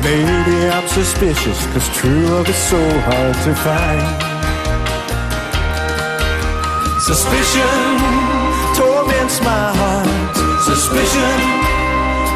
[0.01, 4.22] Maybe I'm suspicious, cause true love is so hard to find.
[7.05, 7.98] Suspicion
[8.76, 10.36] torments my heart.
[10.62, 11.36] Suspicion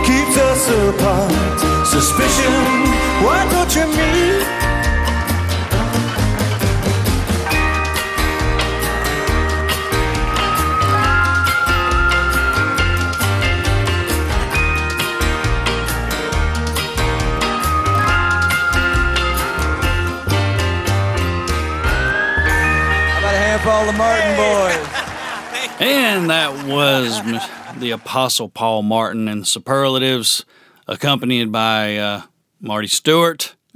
[0.04, 1.86] keeps us apart.
[1.86, 2.52] Suspicion,
[3.22, 4.55] why don't you mean?
[23.76, 24.88] All the Martin boys?
[25.78, 27.20] And that was
[27.78, 30.46] the Apostle Paul Martin and Superlatives,
[30.88, 32.22] accompanied by uh,
[32.58, 33.54] Marty Stuart.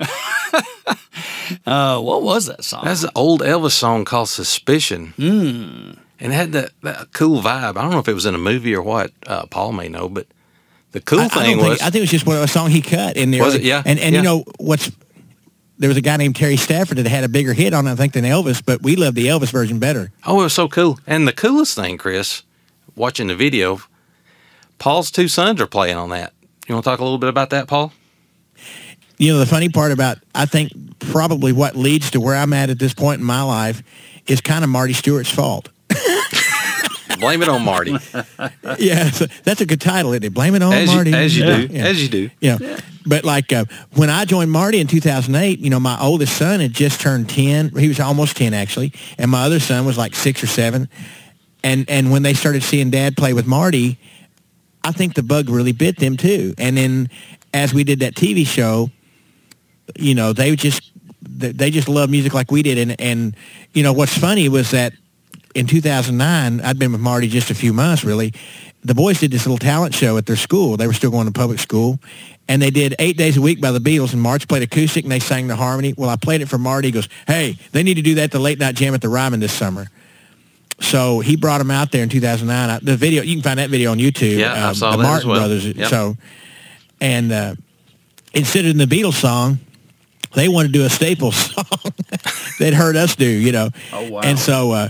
[1.67, 2.85] uh, what was that song?
[2.87, 5.13] That's an old Elvis song called Suspicion.
[5.19, 5.99] Mm.
[6.19, 7.77] And it had that, that cool vibe.
[7.77, 9.13] I don't know if it was in a movie or what.
[9.27, 10.27] Uh, Paul may know, but
[10.93, 11.79] the cool I, I thing don't was.
[11.79, 13.45] think, I think it was just one of a song he cut in there.
[13.45, 13.63] Was it?
[13.63, 14.21] Yeah, And and yeah.
[14.21, 14.91] you know what's
[15.81, 17.97] there was a guy named Terry Stafford that had a bigger hit on it, I
[17.97, 20.13] think, than Elvis, but we love the Elvis version better.
[20.27, 21.01] Oh, it was so cool.
[21.07, 22.43] And the coolest thing, Chris,
[22.95, 23.81] watching the video,
[24.79, 26.35] Paul's two sons are playing on that.
[26.69, 27.95] You want to talk a little bit about that, Paul?
[29.17, 32.69] You know, the funny part about I think probably what leads to where I'm at
[32.69, 33.83] at this point in my life
[34.27, 35.71] is kind of Marty Stuart's fault.
[37.21, 37.93] Blame it on Marty.
[38.79, 40.35] yeah, so that's a good title, isn't it?
[40.35, 41.13] Blame it on As you- Marty.
[41.15, 41.69] as you Yeah, do.
[41.75, 41.85] yeah.
[41.87, 42.31] As you do.
[42.41, 42.81] Yeah.
[43.07, 43.65] But like uh,
[43.95, 47.71] when I joined Marty in 2008, you know, my oldest son had just turned 10.
[47.77, 50.89] He was almost 10 actually, and my other son was like 6 or 7.
[51.63, 53.99] And and when they started seeing dad play with Marty,
[54.85, 56.55] I think the bug really bit them too.
[56.59, 57.11] And then
[57.53, 58.91] as we did that TV show,
[59.99, 60.91] you know, they just
[61.23, 63.37] they they just love music like we did and and
[63.75, 64.93] you know what's funny was that
[65.55, 68.33] in 2009, I'd been with Marty just a few months, really.
[68.85, 70.77] The boys did this little talent show at their school.
[70.77, 71.99] They were still going to public school.
[72.49, 75.13] And they did eight days a week by the Beatles, and March played acoustic, and
[75.13, 75.95] they sang the harmony.
[75.97, 76.89] Well, I played it for Marty.
[76.89, 79.09] He goes, hey, they need to do that at the late night jam at the
[79.09, 79.87] Ryman this summer.
[80.81, 82.71] So he brought them out there in 2009.
[82.71, 84.37] I- The video, you can find that video on YouTube.
[84.39, 85.41] Yeah, I um, saw the that as Martin well.
[85.41, 85.67] Brothers.
[85.67, 85.89] Yep.
[85.91, 86.17] So,
[87.01, 87.55] and uh,
[88.33, 89.59] instead of the Beatles song,
[90.35, 91.65] they wanted to do a Staples song
[92.59, 93.69] they'd heard us do, you know.
[93.93, 94.21] Oh, wow.
[94.23, 94.89] And so uh,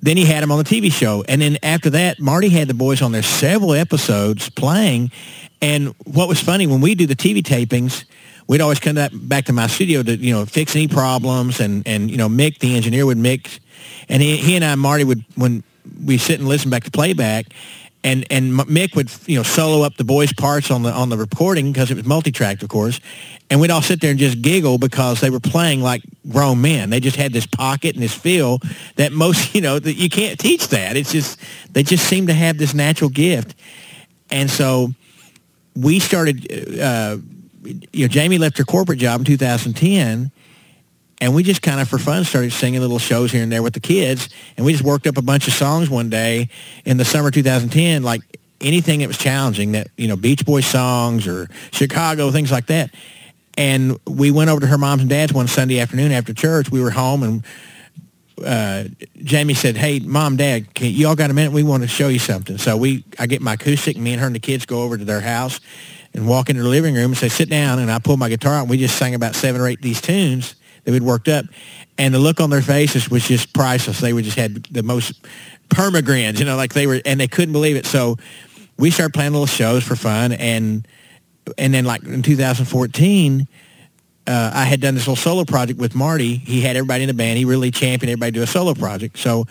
[0.00, 1.24] then he had them on the TV show.
[1.28, 5.10] And then after that, Marty had the boys on there several episodes playing.
[5.60, 8.04] And what was funny, when we do the TV tapings,
[8.46, 11.60] we'd always come back, back to my studio to, you know, fix any problems.
[11.60, 13.58] And, and you know, Mick, the engineer, would mix.
[14.08, 15.64] And he, he and I, Marty, would, when
[16.04, 17.46] we sit and listen back to playback,
[18.04, 21.16] and and Mick would you know solo up the boys' parts on the on the
[21.16, 23.00] recording because it was multi-tracked, of course,
[23.50, 26.90] and we'd all sit there and just giggle because they were playing like grown men.
[26.90, 28.60] They just had this pocket and this feel
[28.96, 30.96] that most you know that you can't teach that.
[30.96, 31.40] It's just
[31.72, 33.54] they just seem to have this natural gift,
[34.30, 34.92] and so
[35.74, 36.80] we started.
[36.80, 37.18] Uh,
[37.92, 40.30] you know, Jamie left her corporate job in 2010
[41.20, 43.74] and we just kind of for fun started singing little shows here and there with
[43.74, 46.48] the kids and we just worked up a bunch of songs one day
[46.84, 48.22] in the summer 2010 like
[48.60, 52.90] anything that was challenging that you know beach boy songs or chicago things like that
[53.56, 56.70] And we went over to her mom's and dad's one Sunday afternoon after church.
[56.70, 57.44] We were home and
[58.46, 58.84] uh,
[59.24, 61.52] Jamie said, "Hey, mom, dad, can, you all got a minute?
[61.52, 63.96] We want to show you something." So we, I get my acoustic.
[63.96, 65.58] and Me and her and the kids go over to their house
[66.14, 68.54] and walk into the living room and say, "Sit down." And I pull my guitar
[68.54, 68.60] out.
[68.60, 70.54] and We just sang about seven or eight of these tunes
[70.88, 71.44] that we'd worked up,
[71.98, 74.00] and the look on their faces was just priceless.
[74.00, 75.22] They were just had the most
[75.68, 77.84] permagrins, you know, like they were, and they couldn't believe it.
[77.84, 78.16] So
[78.78, 80.88] we started playing little shows for fun, and
[81.58, 83.46] and then like in 2014
[84.26, 86.36] uh, I had done this little solo project with Marty.
[86.36, 87.36] He had everybody in the band.
[87.36, 89.18] He really championed everybody to do a solo project.
[89.18, 89.46] So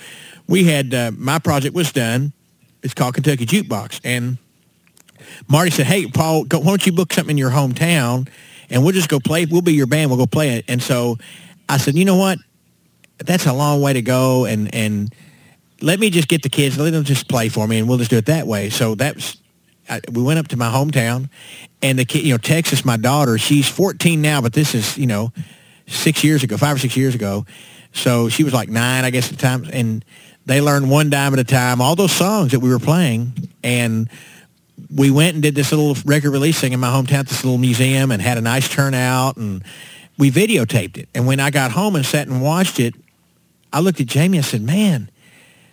[0.48, 2.34] we had uh, my project was done.
[2.82, 4.40] It's called Kentucky Jukebox, and
[5.48, 8.28] Marty said, "Hey, Paul, go, why don't you book something in your hometown,
[8.70, 9.46] and we'll just go play.
[9.46, 10.10] We'll be your band.
[10.10, 11.18] We'll go play it." And so
[11.68, 12.40] I said, "You know what?
[13.18, 15.14] That's a long way to go, and and
[15.82, 16.78] let me just get the kids.
[16.78, 19.38] Let them just play for me, and we'll just do it that way." So that's
[19.90, 21.30] I, we went up to my hometown,
[21.82, 25.08] and the kid, you know, Texas, my daughter, she's 14 now, but this is, you
[25.08, 25.32] know,
[25.88, 27.46] six years ago, five or six years ago.
[27.94, 30.04] So she was like nine, I guess, at the time, and
[30.46, 34.10] they learned one dime at a time, all those songs that we were playing, and
[34.94, 38.12] we went and did this little record release thing in my hometown, this little museum,
[38.12, 39.64] and had a nice turnout, and
[40.18, 41.10] we videotaped it.
[41.14, 42.94] And when I got home and sat and watched it,
[43.74, 45.10] I looked at Jamie and said, man,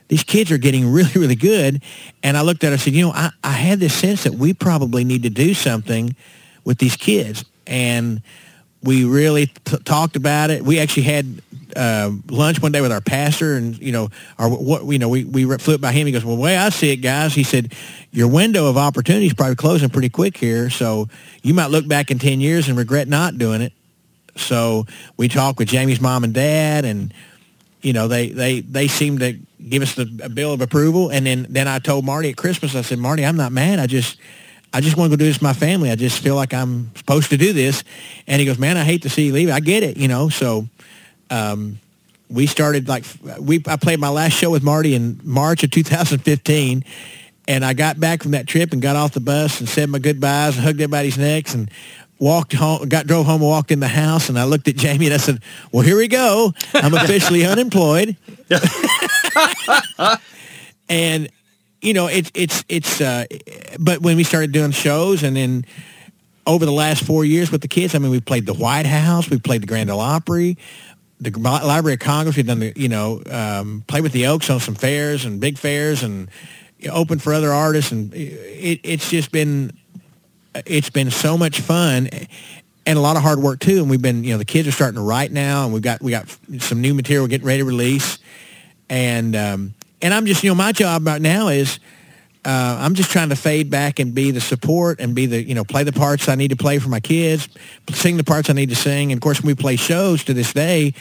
[0.08, 1.82] these kids are getting really, really good.
[2.22, 4.34] And I looked at her and said, you know, I, I had this sense that
[4.34, 6.16] we probably need to do something
[6.64, 7.44] with these kids.
[7.66, 8.22] And
[8.84, 10.62] we really t- talked about it.
[10.62, 11.42] We actually had
[11.74, 15.24] uh, lunch one day with our pastor, and you know, our what you know, we
[15.24, 16.06] we flew it by him.
[16.06, 17.72] He goes, "Well, the way I see it, guys," he said,
[18.12, 21.08] "Your window of opportunity is probably closing pretty quick here, so
[21.42, 23.72] you might look back in ten years and regret not doing it."
[24.36, 27.12] So we talked with Jamie's mom and dad, and
[27.82, 31.10] you know, they they they seemed to give us the bill of approval.
[31.10, 33.78] And then then I told Marty at Christmas, I said, Marty, I'm not mad.
[33.78, 34.18] I just
[34.74, 35.92] I just want to go do this with my family.
[35.92, 37.84] I just feel like I'm supposed to do this.
[38.26, 39.48] And he goes, man, I hate to see you leave.
[39.48, 40.28] I get it, you know.
[40.28, 40.66] So
[41.30, 41.78] um,
[42.28, 43.04] we started like
[43.38, 46.84] we I played my last show with Marty in March of 2015.
[47.46, 50.00] And I got back from that trip and got off the bus and said my
[50.00, 51.70] goodbyes and hugged everybody's necks and
[52.18, 54.28] walked home, got drove home and walked in the house.
[54.28, 56.52] And I looked at Jamie and I said, well, here we go.
[56.74, 58.16] I'm officially unemployed.
[60.88, 61.28] and
[61.84, 63.00] you know, it's it's it's.
[63.00, 63.26] Uh,
[63.78, 65.66] but when we started doing shows, and then
[66.46, 69.28] over the last four years with the kids, I mean, we played the White House,
[69.28, 70.56] we played the Grand Ole Opry,
[71.20, 72.36] the Library of Congress.
[72.36, 75.58] We've done the you know um, played with the Oaks on some fairs and big
[75.58, 76.30] fairs, and
[76.90, 79.70] opened for other artists, and it, it's just been
[80.64, 82.08] it's been so much fun
[82.86, 83.78] and a lot of hard work too.
[83.78, 86.00] And we've been, you know, the kids are starting to write now, and we've got
[86.00, 88.18] we got some new material getting ready to release,
[88.88, 89.74] and um,
[90.04, 91.80] and I'm just, you know, my job right now is.
[92.46, 95.54] Uh, I'm just trying to fade back and be the support and be the, you
[95.54, 97.48] know, play the parts I need to play for my kids,
[97.90, 99.12] sing the parts I need to sing.
[99.12, 100.92] And of course, when we play shows to this day,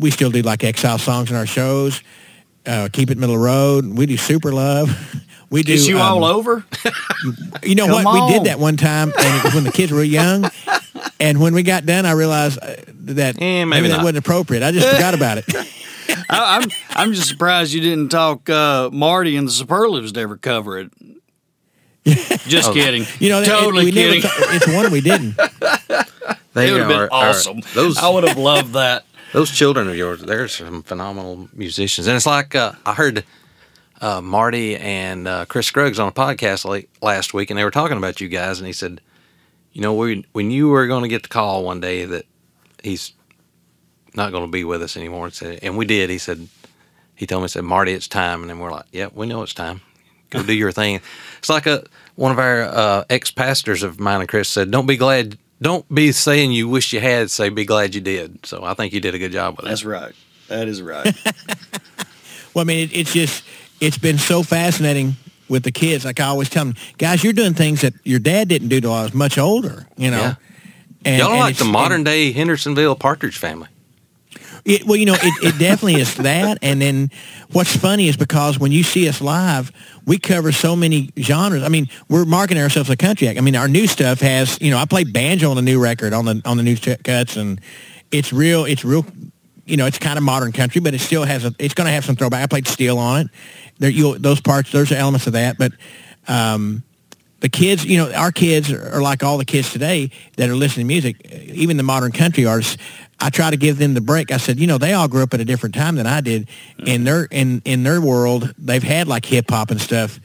[0.00, 2.02] we still do like exile songs in our shows.
[2.66, 3.84] Uh, Keep it middle of the road.
[3.96, 4.90] We do Super Love.
[5.50, 5.72] We do.
[5.72, 6.62] Is you um, all over?
[7.62, 8.04] You know what?
[8.12, 10.50] We did that one time, and it was when the kids were young.
[11.18, 14.62] And when we got done, I realized uh, that Eh, maybe maybe that wasn't appropriate.
[14.62, 15.46] I just forgot about it.
[16.30, 20.36] I, I'm I'm just surprised you didn't talk uh, Marty and the Superlatives to ever
[20.36, 20.90] cover it.
[22.48, 22.72] Just Oh.
[22.72, 23.04] kidding.
[23.18, 24.22] You know, totally we never kidding.
[24.22, 25.38] ta- it's one we didn't.
[26.54, 27.60] They it would have been are- are- awesome.
[27.74, 29.04] those I would have loved that.
[29.32, 32.06] those children of yours, they're some phenomenal musicians.
[32.08, 33.22] And it's like uh, I heard
[34.00, 37.70] uh, Marty and uh, Chris Scruggs on a podcast late, last week, and they were
[37.70, 39.00] talking about you guys, and he said,
[39.72, 42.24] you know, we we knew we were going to get the call one day that
[42.82, 43.12] he's
[44.18, 46.10] not going to be with us anymore, and, said, and we did.
[46.10, 46.46] He said,
[47.14, 49.42] he told me, he said, Marty, it's time, and then we're like, yeah, we know
[49.42, 49.80] it's time.
[50.30, 51.00] Go do your thing.
[51.38, 51.84] It's like a
[52.16, 55.38] one of our uh, ex pastors of mine and Chris said, don't be glad.
[55.62, 57.30] Don't be saying you wish you had.
[57.30, 58.44] Say, be glad you did.
[58.44, 59.70] So I think you did a good job with that.
[59.70, 60.12] That's right.
[60.48, 61.16] That is right.
[62.54, 63.44] Well, I mean, it, it's just
[63.80, 65.14] it's been so fascinating
[65.48, 66.04] with the kids.
[66.04, 68.92] Like I always tell them, guys, you're doing things that your dad didn't do till
[68.92, 69.86] I was much older.
[69.96, 70.18] You know.
[70.18, 70.34] Yeah.
[71.04, 73.68] And, Y'all are and like the it's- modern day Hendersonville Partridge family.
[74.64, 76.58] It, well, you know, it, it definitely is that.
[76.62, 77.10] And then
[77.52, 79.72] what's funny is because when you see us live,
[80.06, 81.62] we cover so many genres.
[81.62, 83.38] I mean, we're marketing ourselves as a country act.
[83.38, 86.12] I mean, our new stuff has, you know, I play banjo on the new record
[86.12, 87.60] on the on the new cuts, and
[88.10, 88.64] it's real.
[88.64, 89.06] It's real.
[89.64, 91.54] You know, it's kind of modern country, but it still has a.
[91.58, 92.42] It's going to have some throwback.
[92.42, 93.26] I played steel on it.
[93.78, 94.72] There, you those parts.
[94.72, 95.72] There's elements of that, but.
[96.26, 96.82] Um,
[97.40, 100.86] the kids, you know, our kids are like all the kids today that are listening
[100.86, 102.76] to music, even the modern country artists.
[103.20, 104.30] I try to give them the break.
[104.30, 106.48] I said, you know, they all grew up at a different time than I did.
[106.84, 110.20] In their in in their world, they've had like hip hop and stuff.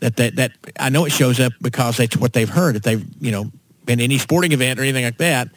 [0.00, 2.76] That that that I know it shows up because that's what they've heard.
[2.76, 3.50] If they've you know
[3.84, 5.48] been any sporting event or anything like that.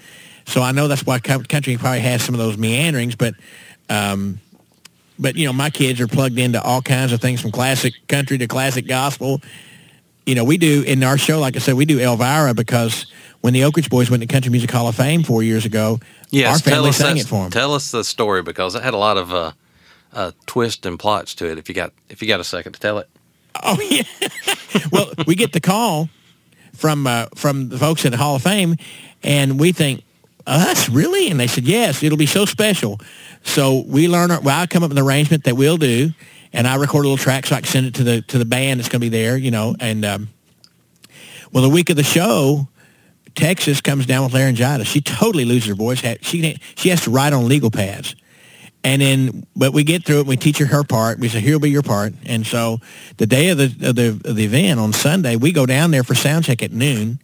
[0.45, 3.35] So I know that's why country probably has some of those meanderings, but
[3.89, 4.39] um,
[5.19, 8.38] but you know my kids are plugged into all kinds of things from classic country
[8.38, 9.41] to classic gospel.
[10.32, 13.06] You know, we do in our show, like I said, we do Elvira because
[13.41, 15.99] when the Oak Ridge Boys went to Country Music Hall of Fame four years ago,
[16.30, 17.52] Yes, our tell family us sang it for them.
[17.52, 19.52] Tell us the story because it had a lot of uh,
[20.14, 21.58] uh, twists and plots to it.
[21.58, 23.10] If you got if you got a second to tell it.
[23.62, 24.03] Oh yeah.
[24.94, 26.08] well, we get the call
[26.76, 28.78] from uh, from the folks at the Hall of Fame,
[29.24, 30.02] and we think
[30.48, 33.02] us really, and they said yes, it'll be so special.
[33.44, 34.32] So we learn.
[34.32, 36.12] Our, well, I come up with an arrangement that we'll do,
[36.53, 38.45] and I record a little track so I can send it to the to the
[38.45, 39.38] band that's going to be there.
[39.38, 40.30] You know, and um,
[41.52, 42.68] well, the week of the show.
[43.34, 44.88] Texas comes down with laryngitis.
[44.90, 46.03] She totally loses her voice.
[46.19, 48.14] She she has to write on legal pads.
[48.84, 50.19] And then, but we get through it.
[50.22, 51.19] and We teach her her part.
[51.19, 52.80] We say, "Here'll be your part." And so,
[53.18, 56.03] the day of the of the of the event on Sunday, we go down there
[56.03, 57.19] for sound check at noon.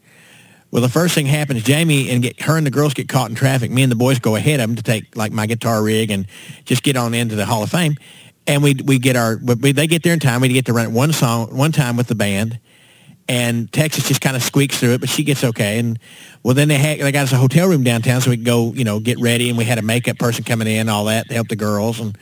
[0.70, 3.36] Well, the first thing happens, Jamie and get her and the girls get caught in
[3.36, 3.72] traffic.
[3.72, 6.28] Me and the boys go ahead of them to take like my guitar rig and
[6.66, 7.96] just get on into the Hall of Fame.
[8.48, 10.42] And we we get our we, they get there in time.
[10.42, 12.60] We get to run one song one time with the band,
[13.28, 15.80] and Texas just kind of squeaks through it, but she gets okay.
[15.80, 16.00] And
[16.44, 18.72] well, then they had, they got us a hotel room downtown, so we could go,
[18.74, 19.50] you know, get ready.
[19.50, 22.00] And we had a makeup person coming in, all that to help the girls.
[22.00, 22.18] And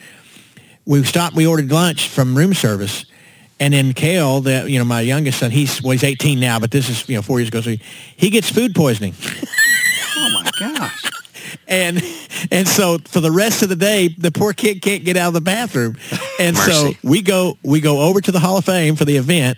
[0.85, 1.35] we stopped.
[1.35, 3.05] We ordered lunch from room service,
[3.59, 6.71] and then Kale, the you know my youngest son, he's well, he's 18 now, but
[6.71, 7.81] this is you know four years ago, so he,
[8.15, 9.13] he gets food poisoning.
[10.17, 11.04] Oh my gosh.
[11.67, 12.03] And
[12.51, 15.33] and so for the rest of the day, the poor kid can't get out of
[15.33, 15.97] the bathroom,
[16.39, 19.57] and so we go we go over to the Hall of Fame for the event,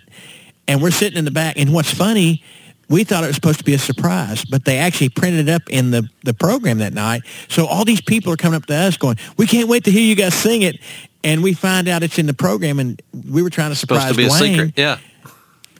[0.66, 1.58] and we're sitting in the back.
[1.58, 2.42] And what's funny,
[2.88, 5.62] we thought it was supposed to be a surprise, but they actually printed it up
[5.68, 7.22] in the the program that night.
[7.48, 10.02] So all these people are coming up to us going, "We can't wait to hear
[10.02, 10.80] you guys sing it,"
[11.22, 14.38] and we find out it's in the program, and we were trying to surprise Supposed
[14.38, 14.74] to be a secret.
[14.76, 14.98] Yeah.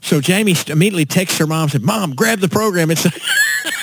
[0.01, 2.91] So Jamie immediately texts her mom and said, "Mom, grab the program.
[2.91, 3.07] It's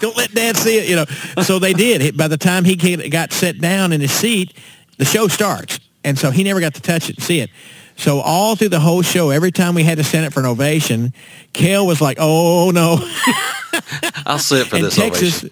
[0.00, 1.04] don't let Dad see it." You know.
[1.42, 2.16] So they did.
[2.16, 2.76] By the time he
[3.08, 4.52] got set down in his seat,
[4.98, 7.50] the show starts, and so he never got to touch it and see it.
[7.96, 10.46] So all through the whole show, every time we had to send it for an
[10.46, 11.12] ovation,
[11.52, 12.98] Kale was like, "Oh no!"
[14.26, 15.38] I'll sit for and this Texas.
[15.40, 15.50] ovation.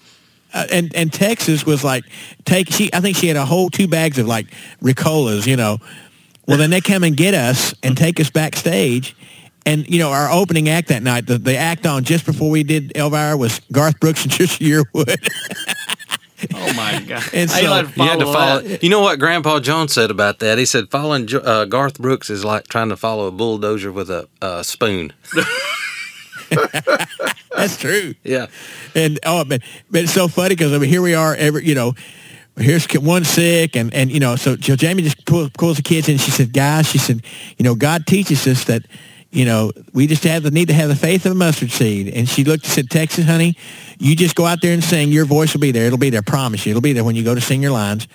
[0.55, 2.05] Uh, and and Texas was like
[2.47, 4.47] take she I think she had a whole two bags of like
[4.83, 5.79] Ricolas, you know.
[6.47, 9.15] Well, then they come and get us and take us backstage.
[9.69, 12.63] And you know our opening act that night, the, the act on just before we
[12.63, 15.17] did Elvira was Garth Brooks and Trisha Yearwood.
[16.55, 17.25] Oh my god.
[17.35, 18.61] And Hey, so- let You had to follow follow.
[18.63, 18.83] that.
[18.85, 20.57] You know what Grandpa Jones said about that?
[20.57, 24.29] He said following uh, Garth Brooks is like trying to follow a bulldozer with a
[24.41, 25.13] uh, spoon.
[27.57, 28.15] That's true.
[28.23, 28.47] Yeah.
[28.95, 31.75] And oh, but but it's so funny because I mean, here we are, every you
[31.75, 31.95] know,
[32.57, 36.09] here's one sick, and and you know, so, so Jamie just pulls, calls the kids
[36.09, 36.13] in.
[36.13, 37.23] And she said, guys, she said,
[37.59, 38.83] you know, God teaches us that.
[39.31, 42.09] You know, we just have the need to have the faith of a mustard seed.
[42.09, 43.57] And she looked and said, Texas, honey,
[43.99, 45.13] you just go out there and sing.
[45.13, 45.85] Your voice will be there.
[45.85, 46.21] It'll be there.
[46.27, 46.71] I promise you.
[46.71, 48.09] It'll be there when you go to sing your lines.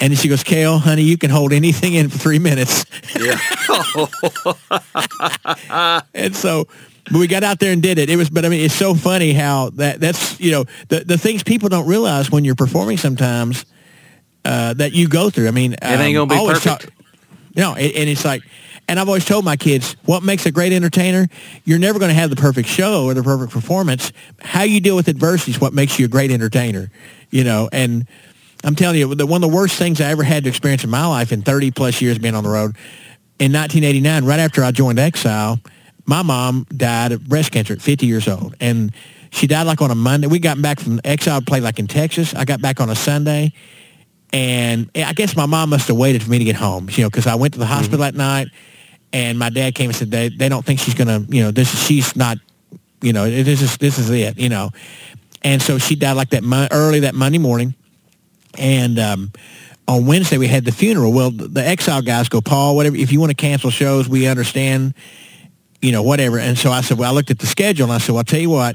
[0.00, 2.86] And she goes, Kale, honey, you can hold anything in for three minutes.
[3.14, 3.38] Yeah.
[6.14, 6.66] and so
[7.10, 8.08] but we got out there and did it.
[8.08, 11.18] It was, but I mean, it's so funny how that that's you know the the
[11.18, 13.66] things people don't realize when you're performing sometimes
[14.44, 15.48] uh, that you go through.
[15.48, 16.90] I mean, um, ain't gonna be I always perfect.
[17.56, 18.42] no, it, and it's like,
[18.88, 21.28] and I've always told my kids, what makes a great entertainer?
[21.64, 24.12] You're never going to have the perfect show or the perfect performance.
[24.40, 26.90] How you deal with adversity is what makes you a great entertainer.
[27.30, 28.06] You know, and
[28.62, 30.90] I'm telling you, the, one of the worst things I ever had to experience in
[30.90, 32.76] my life in 30 plus years being on the road,
[33.38, 35.58] in 1989, right after I joined Exile,
[36.06, 38.92] my mom died of breast cancer at 50 years old, and
[39.30, 40.28] she died like on a Monday.
[40.28, 42.34] We got back from Exile, played like in Texas.
[42.34, 43.52] I got back on a Sunday.
[44.32, 47.02] And eh, I guess my mom must have waited for me to get home, you
[47.02, 48.16] know, because I went to the hospital mm-hmm.
[48.16, 48.48] that night,
[49.14, 51.86] and my dad came and said they they don't think she's gonna, you know, this
[51.86, 52.36] she's not,
[53.00, 54.70] you know, this is this is it, you know,
[55.42, 57.74] and so she died like that mon- early that Monday morning,
[58.58, 59.32] and um,
[59.86, 61.12] on Wednesday we had the funeral.
[61.12, 64.26] Well, the, the Exile guys go, Paul, whatever, if you want to cancel shows, we
[64.26, 64.94] understand,
[65.80, 66.40] you know, whatever.
[66.40, 68.24] And so I said, well, I looked at the schedule and I said, well, I'll
[68.24, 68.74] tell you what,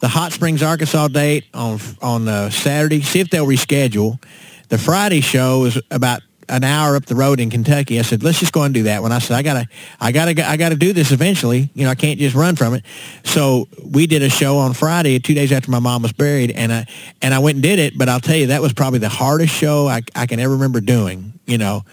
[0.00, 4.22] the Hot Springs, Arkansas date on on uh, Saturday, see if they'll reschedule.
[4.68, 7.98] The Friday show is about an hour up the road in Kentucky.
[7.98, 9.12] I said, let's just go and do that one.
[9.12, 9.68] I said, I gotta,
[10.00, 11.70] I gotta, I gotta do this eventually.
[11.74, 12.84] You know, I can't just run from it.
[13.24, 16.72] So we did a show on Friday, two days after my mom was buried, and
[16.72, 16.86] I
[17.22, 17.96] and I went and did it.
[17.96, 20.80] But I'll tell you, that was probably the hardest show I, I can ever remember
[20.80, 21.38] doing.
[21.46, 21.84] You know,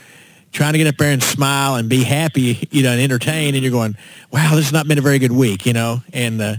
[0.52, 3.64] trying to get up there and smile and be happy, you know, and entertain, and
[3.64, 3.96] you're going,
[4.32, 6.42] wow, this has not been a very good week, you know, and.
[6.42, 6.56] Uh,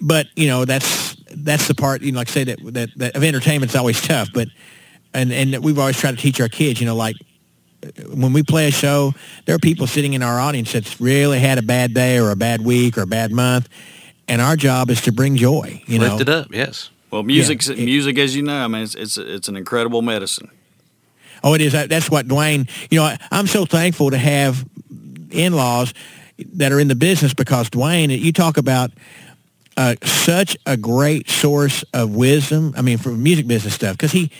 [0.00, 3.16] but you know that's that's the part you know like I say that that, that
[3.16, 4.48] of entertainment's always tough but
[5.16, 7.16] and and we've always tried to teach our kids you know like
[8.12, 9.12] when we play a show
[9.44, 12.36] there are people sitting in our audience that's really had a bad day or a
[12.36, 13.68] bad week or a bad month
[14.28, 16.46] and our job is to bring joy you know Lift it up.
[16.52, 16.90] Yes.
[17.10, 20.02] Well, music's Yeah, it- music, as you know, I mean, it's it's, it's an incredible
[20.02, 20.50] medicine.
[21.44, 21.72] Oh, it is.
[21.72, 22.66] That's what Duane.
[22.90, 24.66] You know, I- I'm so thankful to have
[25.30, 25.94] in-laws
[26.54, 28.10] that are in the business because Duane.
[28.10, 28.90] You talk about
[29.76, 32.74] uh, such a great source of wisdom.
[32.76, 34.30] I mean, for music business stuff, because he.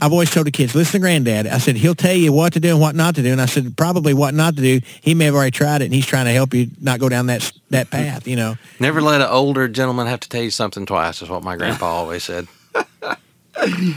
[0.00, 1.46] I've always told the kids, listen to Granddad.
[1.46, 3.46] I said he'll tell you what to do and what not to do, and I
[3.46, 4.80] said probably what not to do.
[5.00, 7.26] He may have already tried it, and he's trying to help you not go down
[7.26, 8.26] that that path.
[8.26, 8.56] You know.
[8.80, 11.22] Never let an older gentleman have to tell you something twice.
[11.22, 12.48] Is what my grandpa always said.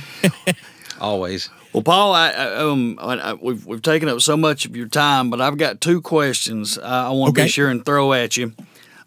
[0.99, 1.49] always.
[1.73, 4.87] Well, Paul, I, I, um, I, I, we've we've taken up so much of your
[4.87, 7.47] time, but I've got two questions I, I want to Okay.
[7.47, 8.53] be sure and throw at you.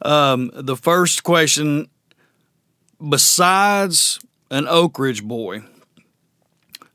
[0.02, 1.88] Um, the first question,
[3.06, 4.20] besides
[4.50, 5.62] an Oak Ridge boy,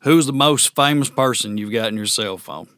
[0.06, 2.70] who's the most famous person you've got in your cell phone?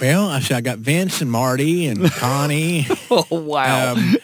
[0.00, 2.86] Well, I I got Vince and Marty and Connie.
[3.10, 3.92] Oh wow!
[3.94, 4.16] Um,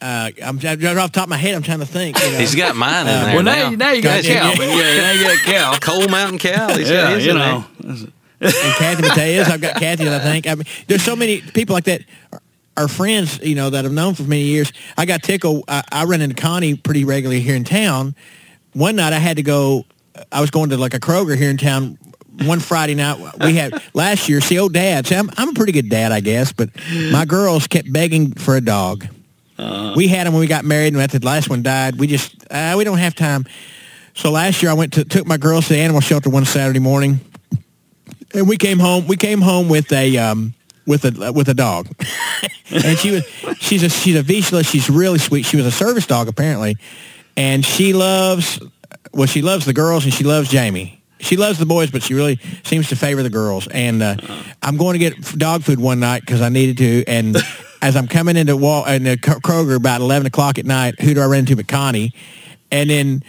[0.00, 1.54] uh, I'm, I'm off the top of my head.
[1.54, 2.18] I'm trying to think.
[2.22, 2.38] You know.
[2.38, 3.54] He's got mine in Uh, there well, now.
[3.54, 4.56] now, you- now you got Yeah, Cal.
[4.66, 4.76] yeah.
[4.76, 5.78] Yeah, now you got Cal.
[5.80, 6.76] Coal Mountain Cal.
[6.78, 7.64] He's got Yeah, you know.
[7.82, 8.12] and
[8.78, 9.44] Kathy Mattea.
[9.44, 10.46] I've got Kathy, I think.
[10.46, 12.02] I mean, there's so many people like that.
[12.32, 12.40] are-
[12.78, 14.72] Are friends, you know, that I've known for many years.
[14.96, 15.64] I got tickled.
[15.68, 18.14] I, I run into Connie pretty regularly here in town.
[18.72, 19.84] One night I had to go.
[20.30, 21.98] I was going to like a Kroger here in town.
[22.44, 24.40] One Friday night we had last year.
[24.40, 25.06] See, old dad.
[25.06, 26.52] See, I'm, I'm a pretty good dad, I guess.
[26.52, 26.70] But
[27.10, 29.06] my girls kept begging for a dog.
[29.94, 32.34] We had them when we got married, and after the last one died, we just
[32.50, 33.44] uh, we don't have time.
[34.14, 36.78] So last year I went to took my girls to the animal shelter one Saturday
[36.78, 37.20] morning
[38.34, 39.06] and we came home.
[39.06, 40.54] We came home with a um,
[40.86, 41.88] with a with a dog,
[42.70, 43.24] and she was
[43.58, 44.66] she's a she's a Vizsla.
[44.66, 45.44] She's really sweet.
[45.44, 46.76] She was a service dog apparently,
[47.36, 48.60] and she loves
[49.12, 51.02] well she loves the girls and she loves Jamie.
[51.20, 53.68] She loves the boys, but she really seems to favor the girls.
[53.68, 54.16] And uh,
[54.62, 57.04] I'm going to get dog food one night because I needed to.
[57.06, 57.36] And
[57.82, 61.20] as I'm coming into Wal- in the Kroger about 11 o'clock at night, who do
[61.20, 62.14] I run into but Connie?
[62.70, 63.22] And then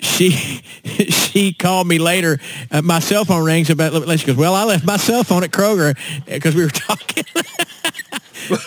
[0.00, 0.30] she
[0.84, 2.38] she called me later.
[2.70, 3.92] Uh, my cell phone rings about.
[4.18, 7.24] She goes, "Well, I left my cell phone at Kroger because we were talking."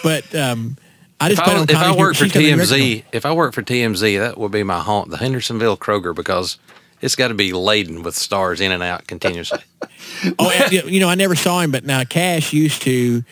[0.03, 0.77] but um,
[1.23, 2.77] I just If bet I, on if I work for she's gonna be original.
[2.79, 6.57] TMZ, if I work for TMZ, that would be my haunt, the Hendersonville Kroger, because
[7.01, 9.59] it's got to be laden with stars in and out continuously.
[10.39, 13.23] Oh, and, you- you know, I never saw him, but now Cash used to.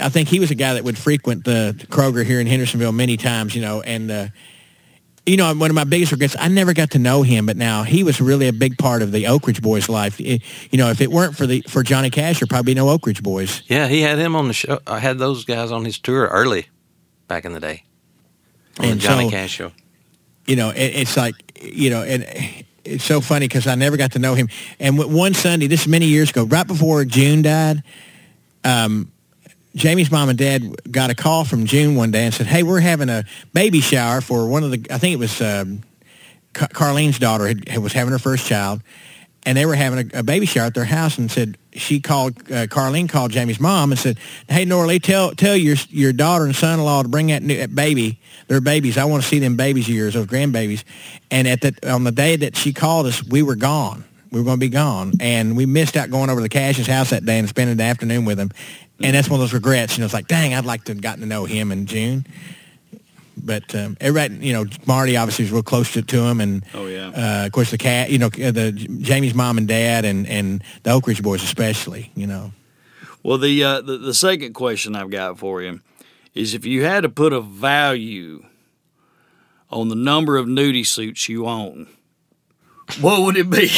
[0.00, 3.16] I think he was a guy that would frequent the Kroger here in Hendersonville many
[3.16, 3.54] times.
[3.54, 4.26] You know, and uh,
[5.26, 7.82] you know, one of my biggest regrets, I never got to know him, but now
[7.84, 10.20] he was really a big part of the Oak Ridge Boys' life.
[10.20, 12.88] It- you know, if it weren't for the for Johnny Cash, there'd probably be no
[12.88, 13.62] Oak Ridge Boys.
[13.68, 14.80] Yeah, he had him on the show.
[14.86, 16.66] I had those guys on his tour early,
[17.30, 17.84] back in the day,
[18.78, 19.72] And the Johnny so- Cash show.
[20.46, 22.26] you know, it, it's like, you know, and
[22.84, 24.48] it's so funny because I never got to know him.
[24.80, 27.82] And one Sunday, this is many years ago, right before June died,
[28.64, 29.12] um,
[29.76, 32.80] Jamie's mom and dad got a call from June one day and said, "Hey, we're
[32.80, 33.24] having a
[33.54, 34.84] baby shower for one of the.
[34.90, 35.82] I think it was um,
[36.54, 38.82] Ca- Carlene's daughter had, had- was having her first child,
[39.44, 41.18] and they were having a, a baby shower at their house.
[41.18, 44.18] And said she called uh, Carlene called Jamie's mom and said,
[44.48, 47.74] "Hey, Norah Lee, tell tell your your daughter and son-in-law to bring that, new, that
[47.74, 48.98] baby, their babies.
[48.98, 50.84] I want to see them babies of yours, those grandbabies."
[51.30, 54.04] And at that on the day that she called us, we were gone.
[54.30, 57.10] We were going to be gone, and we missed out going over to Cash's house
[57.10, 58.50] that day and spending the afternoon with him.
[59.02, 59.96] And that's one of those regrets.
[59.96, 62.26] You know, it's like, dang, I'd like to have gotten to know him in June.
[63.36, 66.86] But um, everybody, you know, Marty obviously was real close to, to him, and Oh,
[66.86, 67.08] yeah.
[67.42, 70.62] uh, of course the cat, you know, uh, the Jamie's mom and dad, and and
[70.82, 72.52] the Oak Ridge boys especially, you know.
[73.22, 75.80] Well, the, uh, the the second question I've got for you
[76.34, 78.44] is if you had to put a value
[79.70, 81.86] on the number of nudie suits you own,
[83.00, 83.70] what would it be?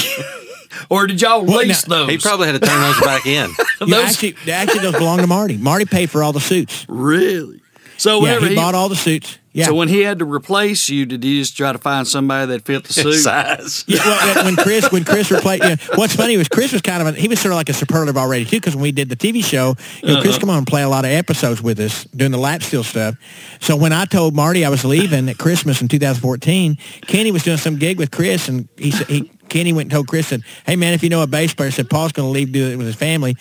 [0.91, 2.11] or did y'all Well, lease now- those?
[2.11, 3.51] He probably had to turn those back in.
[3.83, 5.57] You Those- actually, actually, those belong to Marty.
[5.57, 6.87] Marty paid for all the suits.
[6.89, 7.61] really.
[8.03, 9.39] So Yeah, whenever he, bought all the suits.
[9.53, 9.67] Yeah.
[9.67, 12.65] So when he had to replace you, did he just try to find somebody that
[12.65, 13.13] fit the suit?
[13.23, 13.85] Size.
[13.87, 17.15] Yeah, well, when Chris when Chris replaced, yeah, what's funny was Chris was kind of
[17.15, 19.15] a, he was sort of like a superlative already too because when we did the
[19.17, 20.23] TV show, you know, Uh-huh.
[20.23, 22.83] Chris come on and play a lot of episodes with us doing the lap steel
[22.83, 23.15] stuff.
[23.61, 26.77] So when I told Marty I was leaving at Christmas in 2014,
[27.07, 29.31] Kenny was doing some gig with Chris and he said he.
[29.53, 31.89] Kenny went and told Chris, said, hey, man, if you know a bass player, said
[31.91, 33.37] Paul's going to leave do it with his family.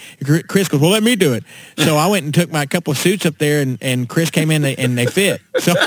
[0.47, 1.43] Chris goes, well, let me do it.
[1.77, 4.51] So I went and took my couple of suits up there, and, and Chris came
[4.51, 5.41] in and they fit.
[5.59, 5.73] So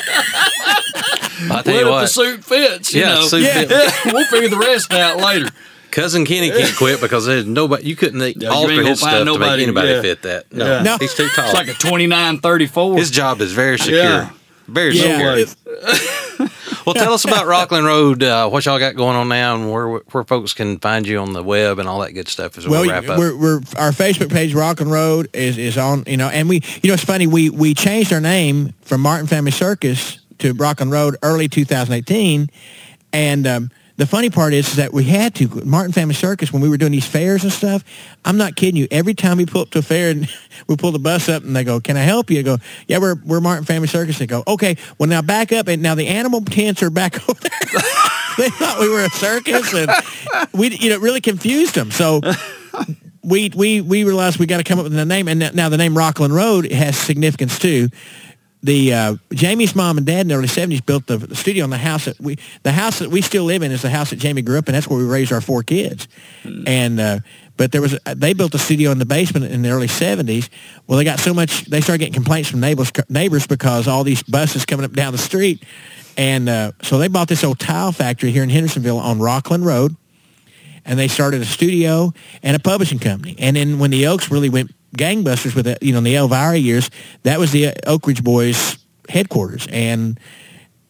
[1.51, 2.01] I'll tell you if what.
[2.03, 3.27] the suit fits, you Yeah, know.
[3.27, 3.65] suit yeah.
[3.65, 3.93] fit.
[4.15, 5.51] we'll figure the rest out later.
[5.91, 7.85] Cousin Kenny can't quit because there's nobody.
[7.87, 10.01] You couldn't Yeah, alter ain't gonna his find stuff to make anybody yeah.
[10.03, 10.53] fit that.
[10.53, 10.83] No, Yeah.
[10.83, 10.97] No.
[10.99, 11.45] he's too tall.
[11.45, 12.97] It's like a 2934.
[12.97, 14.03] his job is very secure.
[14.03, 14.31] Yeah.
[14.67, 15.45] Very Yeah.
[15.45, 16.49] secure.
[16.85, 18.23] Well, tell us about Rockland Road.
[18.23, 21.33] Uh, what y'all got going on now, and where where folks can find you on
[21.33, 23.19] the web and all that good stuff as we well, wrap up.
[23.19, 26.05] we're, we're our Facebook page, Rockland Road, is is on.
[26.07, 27.27] You know, and we, you know, it's funny.
[27.27, 32.51] We we changed our name from Martin Family Circus to Rockland Road early 2018,
[33.13, 36.69] and um, the funny part is that we had to Martin Family Circus when we
[36.69, 37.85] were doing these fairs and stuff.
[38.25, 38.89] I'm not kidding you.
[38.91, 40.29] Every time we pull up to a fair and
[40.67, 42.59] we pull the bus up and they go, "Can I help you?" I go,
[42.89, 45.95] "Yeah, we're we're Martin Family Circus." They go, "Okay, well now back up and now
[45.95, 47.51] the animal tents are back over there."
[48.39, 49.91] they thought we were a circus and
[50.53, 51.93] we you know really confused them.
[51.93, 52.21] So
[53.23, 55.77] we we we realized we got to come up with a name and now the
[55.77, 57.91] name Rockland Road has significance too
[58.65, 61.71] the uh, Jamie's mom and dad in the early seventies built the, the studio in
[61.71, 64.17] the house that we the house that we still live in is the house that
[64.17, 64.73] Jamie grew up in.
[64.73, 66.09] That's where we raised our four kids,
[66.67, 67.19] and uh,
[67.59, 70.49] but there was a, they built a studio in the basement in the early seventies.
[70.87, 74.23] Well, they got so much they started getting complaints from neighbors neighbors because all these
[74.23, 75.63] buses coming up down the street,
[76.17, 79.95] and uh, so they bought this old tile factory here in Hendersonville on Rockland Road.
[80.87, 82.13] And they started a studio
[82.43, 83.37] and a publishing company.
[83.39, 86.57] And then when the Oaks really went gangbusters with it, you know, in the Elvira
[86.57, 86.91] years,
[87.23, 89.67] that was the Oak Ridge Boys headquarters.
[89.71, 90.19] And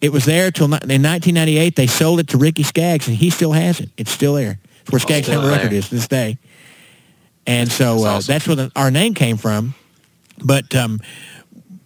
[0.01, 1.76] it was there till in 1998.
[1.76, 3.90] They sold it to Ricky Skaggs, and he still has it.
[3.97, 4.59] It's still there.
[4.82, 6.39] It's where Skaggs still Hammer record is to this day.
[7.47, 9.74] And so uh, that's where the, our name came from.
[10.43, 11.01] But um,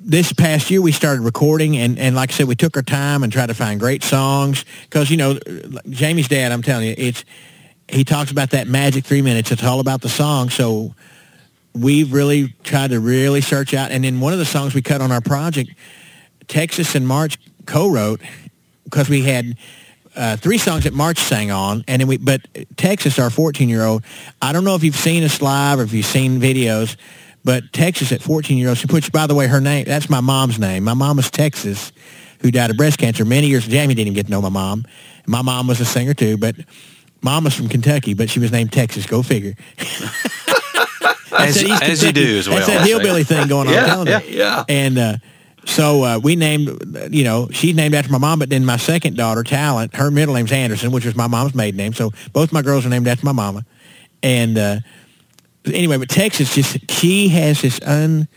[0.01, 3.23] this past year we started recording and, and like I said, we took our time
[3.23, 5.39] and tried to find great songs because, you know,
[5.89, 7.25] Jamie's dad, I'm telling you, it's,
[7.89, 9.51] he talks about that magic three minutes.
[9.51, 10.51] It's all about the song.
[10.51, 10.95] So
[11.81, 13.91] we've really tried to really search out.
[13.91, 15.71] And then one of the songs we cut on our project,
[16.47, 18.21] Texas and March co-wrote
[18.85, 19.57] because we had
[20.17, 22.17] uh, three songs that March sang on, and then we.
[22.17, 22.41] But
[22.77, 24.03] Texas, our 14-year-old,
[24.43, 26.97] I don't know if you've seen us live or if you've seen videos,
[27.45, 29.09] but Texas at 14-year-old, she puts.
[29.11, 30.85] By the way, her name that's my mom's name.
[30.85, 31.93] My mom was Texas,
[32.41, 33.69] who died of breast cancer many years.
[33.69, 34.85] Jamie didn't even get to know my mom.
[35.27, 36.57] My mom was a singer too, but
[37.23, 39.07] mom was from Kentucky, but she was named Texas.
[39.07, 39.55] Go figure.
[41.39, 43.75] As- That's that East as you do as well, That's that hillbilly thing going on.
[43.75, 44.65] Yeah, yeah, yeah.
[44.69, 45.17] And uh,
[45.65, 46.69] so uh, we named,
[47.11, 50.35] you know, she's named after my mom, but then my second daughter, Talent, her middle
[50.35, 51.93] name's Anderson, which was my mom's maiden name.
[51.93, 53.65] So both my girls are named after my mama.
[54.23, 54.79] And uh,
[55.67, 58.29] anyway, but Texas just, she has this un,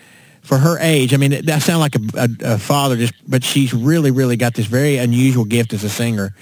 [0.42, 3.74] for her age, I mean, that sound like a, a, a father, just, but she's
[3.74, 6.36] really, really got this very unusual gift as a singer.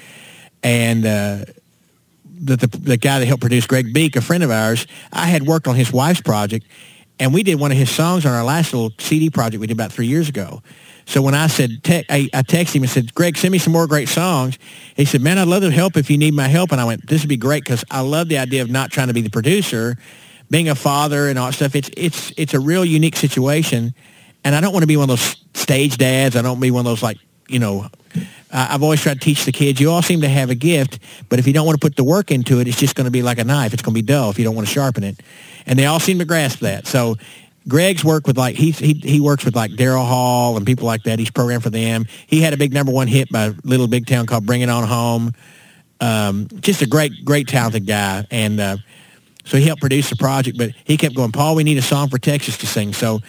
[0.63, 1.45] And uh,
[2.39, 5.43] the, the the guy that helped produce Greg Beek, a friend of ours, I had
[5.43, 6.65] worked on his wife's project,
[7.19, 9.73] and we did one of his songs on our last little CD project we did
[9.73, 10.61] about three years ago.
[11.09, 13.73] So when I said, te- I, I texted him and said, Greg, send me some
[13.73, 14.59] more great songs.
[14.95, 16.71] He said, man, I'd love to help if you need my help.
[16.71, 19.07] And I went, this would be great because I love the idea of not trying
[19.07, 19.97] to be the producer,
[20.51, 21.75] being a father and all that stuff.
[21.75, 23.95] It's, it's, it's a real unique situation.
[24.43, 26.35] And I don't want to be one of those stage dads.
[26.35, 27.17] I don't want to be one of those like,
[27.47, 27.89] you know,
[28.51, 30.99] I- I've always tried to teach the kids, you all seem to have a gift,
[31.29, 33.11] but if you don't want to put the work into it, it's just going to
[33.11, 33.73] be like a knife.
[33.73, 35.19] It's going to be dull if you don't want to sharpen it.
[35.65, 36.87] And they all seem to grasp that.
[36.87, 37.17] So
[37.67, 41.03] Greg's worked with like, he, he, he works with like Daryl Hall and people like
[41.03, 41.19] that.
[41.19, 42.05] He's programmed for them.
[42.25, 44.87] He had a big number one hit by Little Big Town called Bring It On
[44.87, 45.33] Home.
[46.01, 48.25] Um, just a great, great talented guy.
[48.31, 48.77] And uh,
[49.45, 52.09] so he helped produce the project, but he kept going, Paul, we need a song
[52.09, 52.93] for Texas to sing.
[52.93, 53.19] So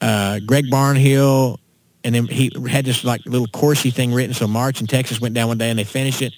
[0.00, 1.58] uh, Greg Barnhill,
[2.04, 4.34] and then he had this like little chorusy thing written.
[4.34, 6.32] So March and Texas went down one day and they finished it,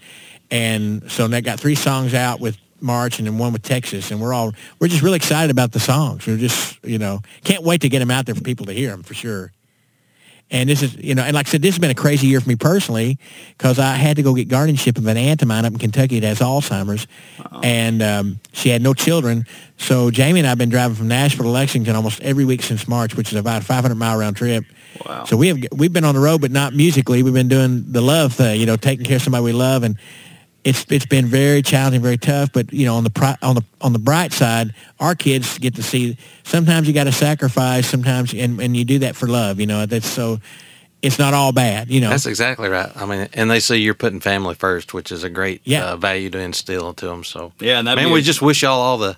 [0.51, 4.21] and so they got three songs out with March and then one with Texas, and
[4.21, 6.27] we're all we're just really excited about the songs.
[6.27, 8.91] We're just you know can't wait to get them out there for people to hear
[8.91, 9.53] them for sure.
[10.53, 12.41] And this is, you know, and like I said, this has been a crazy year
[12.41, 13.19] for me personally
[13.57, 16.19] because I had to go get guardianship of an aunt of mine up in Kentucky
[16.19, 17.07] that has Alzheimer's,
[17.63, 19.47] and um, she had no children.
[19.77, 22.89] So Jamie and I have been driving from Nashville to Lexington almost every week since
[22.89, 24.65] March, which is about a 500 mile round trip.
[25.07, 25.25] Wow.
[25.25, 27.23] So we have we've been on the road, but not musically.
[27.23, 29.97] We've been doing the love thing, you know, taking care of somebody we love, and
[30.65, 32.53] it's it's been very challenging, very tough.
[32.53, 35.75] But you know, on the pri- on the on the bright side, our kids get
[35.77, 36.17] to see.
[36.43, 37.87] Sometimes you got to sacrifice.
[37.87, 39.61] Sometimes, and and you do that for love.
[39.61, 40.39] You know, that's so.
[41.03, 41.89] It's not all bad.
[41.89, 42.11] You know.
[42.11, 42.93] That's exactly right.
[42.95, 45.93] I mean, and they see you're putting family first, which is a great Yeah.
[45.93, 47.25] uh, value to instill to them.
[47.25, 49.17] So, Yeah, and that'd man, be we just wish y'all all the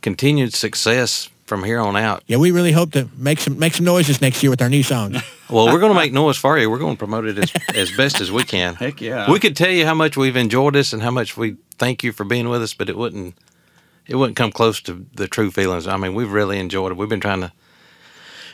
[0.00, 2.22] continued success from here on out.
[2.26, 4.82] yeah, we really hope to make some make some noises next year with our new
[4.82, 5.16] songs.
[5.50, 6.68] Well, we're going to make noise for you.
[6.68, 8.74] We're going to promote it as, as best as we can.
[8.74, 9.30] Heck yeah.
[9.32, 12.12] We could tell you how much we've enjoyed this and how much we thank you
[12.12, 13.34] for being with us, but it wouldn't
[14.06, 15.86] it wouldn't come close to the true feelings.
[15.86, 16.98] I mean, we've really enjoyed it.
[16.98, 17.52] We've been trying to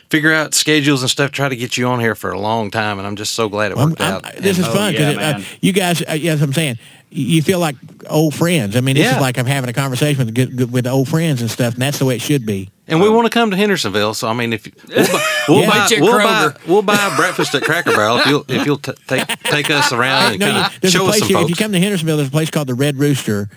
[0.09, 2.97] figure out schedules and stuff, try to get you on here for a long time,
[2.97, 4.35] and I'm just so glad it I'm- worked I'm- out.
[4.37, 5.45] this is And- fun yeah, because uh, man.
[5.59, 6.79] you guys, uh, yeah, that's what I'm saying.
[7.15, 7.75] You you feel like
[8.09, 8.75] old friends.
[8.75, 9.15] I mean, this Yeah.
[9.15, 11.97] is like I'm having a conversation with good, with old friends and stuff, and that's
[11.99, 12.69] the way it should be.
[12.87, 15.61] And we want to come to Hendersonville, so I mean, if you, we'll, buy, we'll,
[15.61, 15.69] Yeah.
[15.69, 18.45] buy, Meet you at we'll, buy, we'll buy a breakfast at Cracker Barrel if you'll
[18.47, 21.05] if you'll t- take take us around and No, kind you- of there's a show
[21.05, 21.37] us place some here.
[21.37, 21.43] folks.
[21.45, 23.49] If you come to Hendersonville, there's a place called the Red Rooster,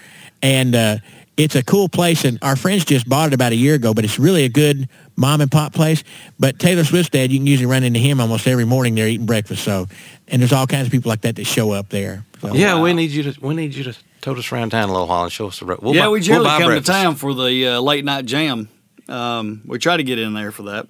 [0.43, 0.97] and uh,
[1.37, 2.25] it's a cool place.
[2.25, 4.89] And our friends just bought it about a year ago, but it's really a good
[5.19, 6.05] mom and pop place.
[6.39, 9.27] But Taylor Swift's dad, you can usually run into him almost every morning there eating
[9.27, 9.65] breakfast.
[9.65, 9.89] So,
[10.29, 12.25] and there's all kinds of people like that that show up there.
[12.41, 14.93] So, Yeah, we need you to we need you to tote us around town a
[14.93, 15.81] little while and show us the road.
[15.83, 16.87] We'll yeah, buy- we we'll generally buy come breakfast.
[16.87, 18.69] to town for the uh, late night jam.
[19.09, 20.87] Um, we try to get in there for that.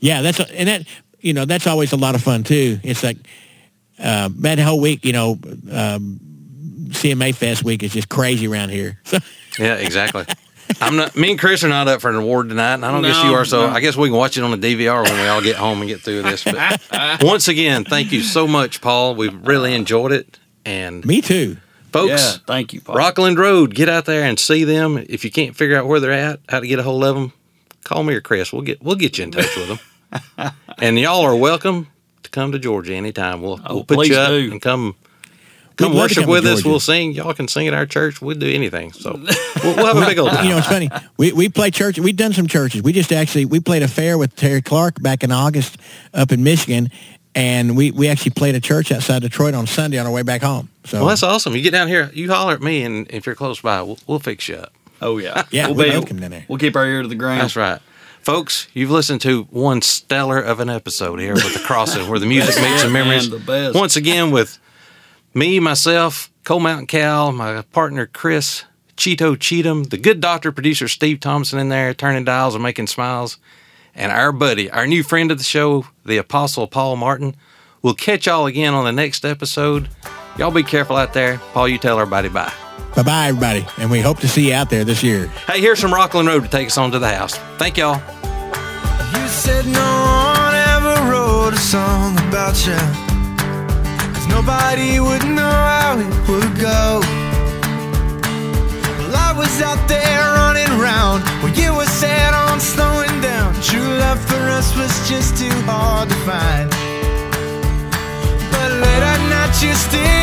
[0.00, 0.86] Yeah, that's and that
[1.20, 2.80] you know that's always a lot of fun too.
[2.82, 3.18] It's like
[3.98, 5.38] uh, that whole week, you know,
[5.70, 6.18] um,
[6.88, 8.98] CMA Fest week is just crazy around here.
[9.58, 10.24] Yeah, exactly.
[10.80, 11.16] I'm not.
[11.16, 13.30] Me and Chris are not up for an award tonight, and I don't guess No,
[13.30, 13.44] you are.
[13.44, 13.72] So no.
[13.72, 15.88] I guess we can watch it on the DVR when we all get home and
[15.88, 16.44] get through this.
[16.44, 19.14] But once again, thank you so much, Paul.
[19.14, 21.56] We've really enjoyed it, and me too.
[21.92, 22.10] folks.
[22.10, 22.96] Yeah, thank you, Paul.
[22.96, 24.98] Rockland Road, get out there and see them.
[25.08, 27.32] If you can't figure out where they're at, how to get a hold of them,
[27.84, 28.52] call me or Chris.
[28.52, 30.52] We'll get we'll get you in touch with them.
[30.78, 31.88] and y'all are welcome
[32.22, 33.40] to come to Georgia anytime.
[33.42, 34.50] We'll, Oh, we'll put you up do.
[34.52, 34.96] and come We'd
[35.76, 36.64] come love to worship with us.
[36.64, 37.12] We'll sing.
[37.12, 38.20] Y'all can sing at our church.
[38.22, 38.92] We'll do anything.
[38.92, 39.12] So
[39.64, 40.44] we'll, we'll have a big old time.
[40.44, 40.90] you know, it's funny.
[41.16, 41.98] We we play church.
[41.98, 42.82] We've done some churches.
[42.82, 45.78] We just actually we played a fair with Terri Clark back in August
[46.14, 46.90] up in Michigan,
[47.34, 50.42] and we we actually played a church outside Detroit on Sunday on our way back
[50.42, 50.68] home.
[50.84, 51.54] So well, that's awesome.
[51.54, 54.18] You get down here, you holler at me, and if you're close by, we'll, we'll
[54.18, 54.72] fix you up.
[55.00, 56.44] Oh yeah, Yeah, We'll, we be- love coming down there.
[56.48, 57.40] we'll keep our ear to the ground.
[57.40, 57.80] That's right.
[58.22, 62.26] Folks, you've listened to one stellar of an episode here with The Crossing, where the
[62.26, 63.28] music makes it, the memories.
[63.28, 63.74] man, the best.
[63.76, 64.60] Once again, with
[65.34, 68.64] me, myself, Coal Mountain Cal, my partner Chris,
[68.96, 73.38] Cheeto Cheatham, the good doctor producer Steve Thompson in there, turning dials and making smiles,
[73.94, 77.34] and our buddy, our new friend of the show, the Apostle Paul Martin.
[77.82, 79.88] We'll catch y'all again on the next episode.
[80.38, 81.38] Y'all be careful out there.
[81.52, 82.52] Paul, you tell everybody bye.
[82.94, 85.26] bye bye everybody, and we hope to see you out there this year.
[85.46, 87.36] Hey, here's some Rockland Road to take us on to the house.
[87.58, 88.00] Thank y'all.
[89.20, 93.11] You said no one ever wrote a song about you.
[94.34, 97.00] Nobody would know how it would go.
[98.98, 103.52] Well, I was out there running around when you were set on slowing down.
[103.60, 106.70] True love for us was just too hard to find.
[108.52, 110.21] But late at night you still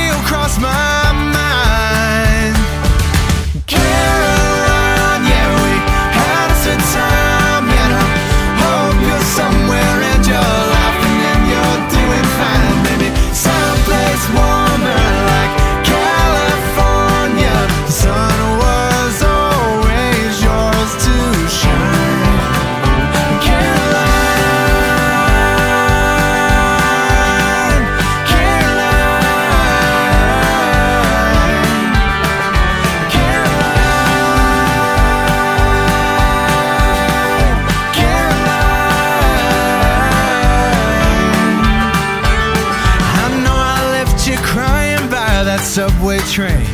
[46.10, 46.66] subway train.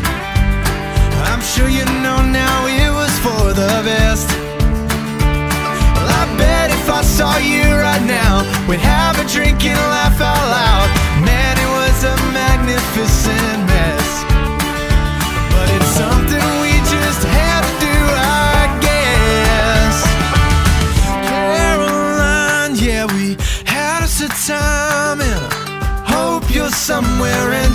[1.27, 4.29] I'm sure you know now it was for the best.
[5.95, 10.21] Well, I bet if I saw you right now, we'd have a drink and laugh
[10.21, 10.89] out loud.
[11.25, 14.07] Man, it was a magnificent mess.
[15.51, 19.95] But it's something we just had to do, I guess.
[21.27, 23.35] Caroline, yeah, we
[23.65, 27.73] had us a time, and I hope you're somewhere and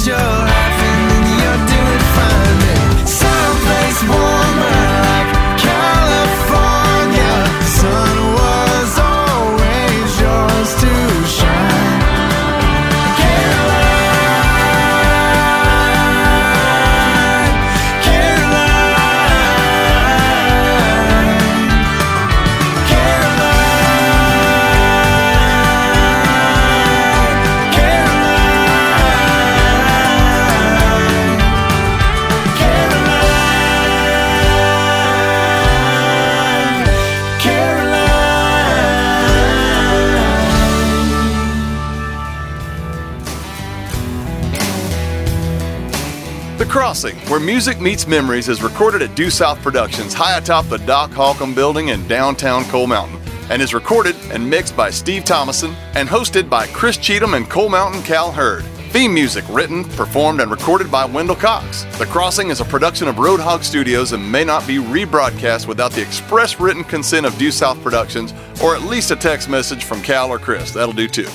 [46.70, 51.10] Crossing, where music meets memories, is recorded at Due South Productions, high atop the Doc
[51.10, 53.18] Holcomb building in downtown Coal Mountain,
[53.50, 57.70] and is recorded and mixed by Steve Thomason and hosted by Chris Cheatham and Coal
[57.70, 58.62] Mountain Cal Hurd.
[58.92, 61.82] Theme music written, performed, and recorded by Wendell Cox.
[61.98, 66.02] The Crossing is a production of Roadhog Studios and may not be rebroadcast without the
[66.02, 68.32] express written consent of Due South Productions
[68.62, 70.70] or at least a text message from Cal or Chris.
[70.70, 71.28] That'll do too.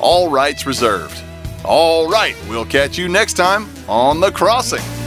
[0.00, 1.22] All rights reserved.
[1.68, 4.97] All right, we'll catch you next time on The Crossing.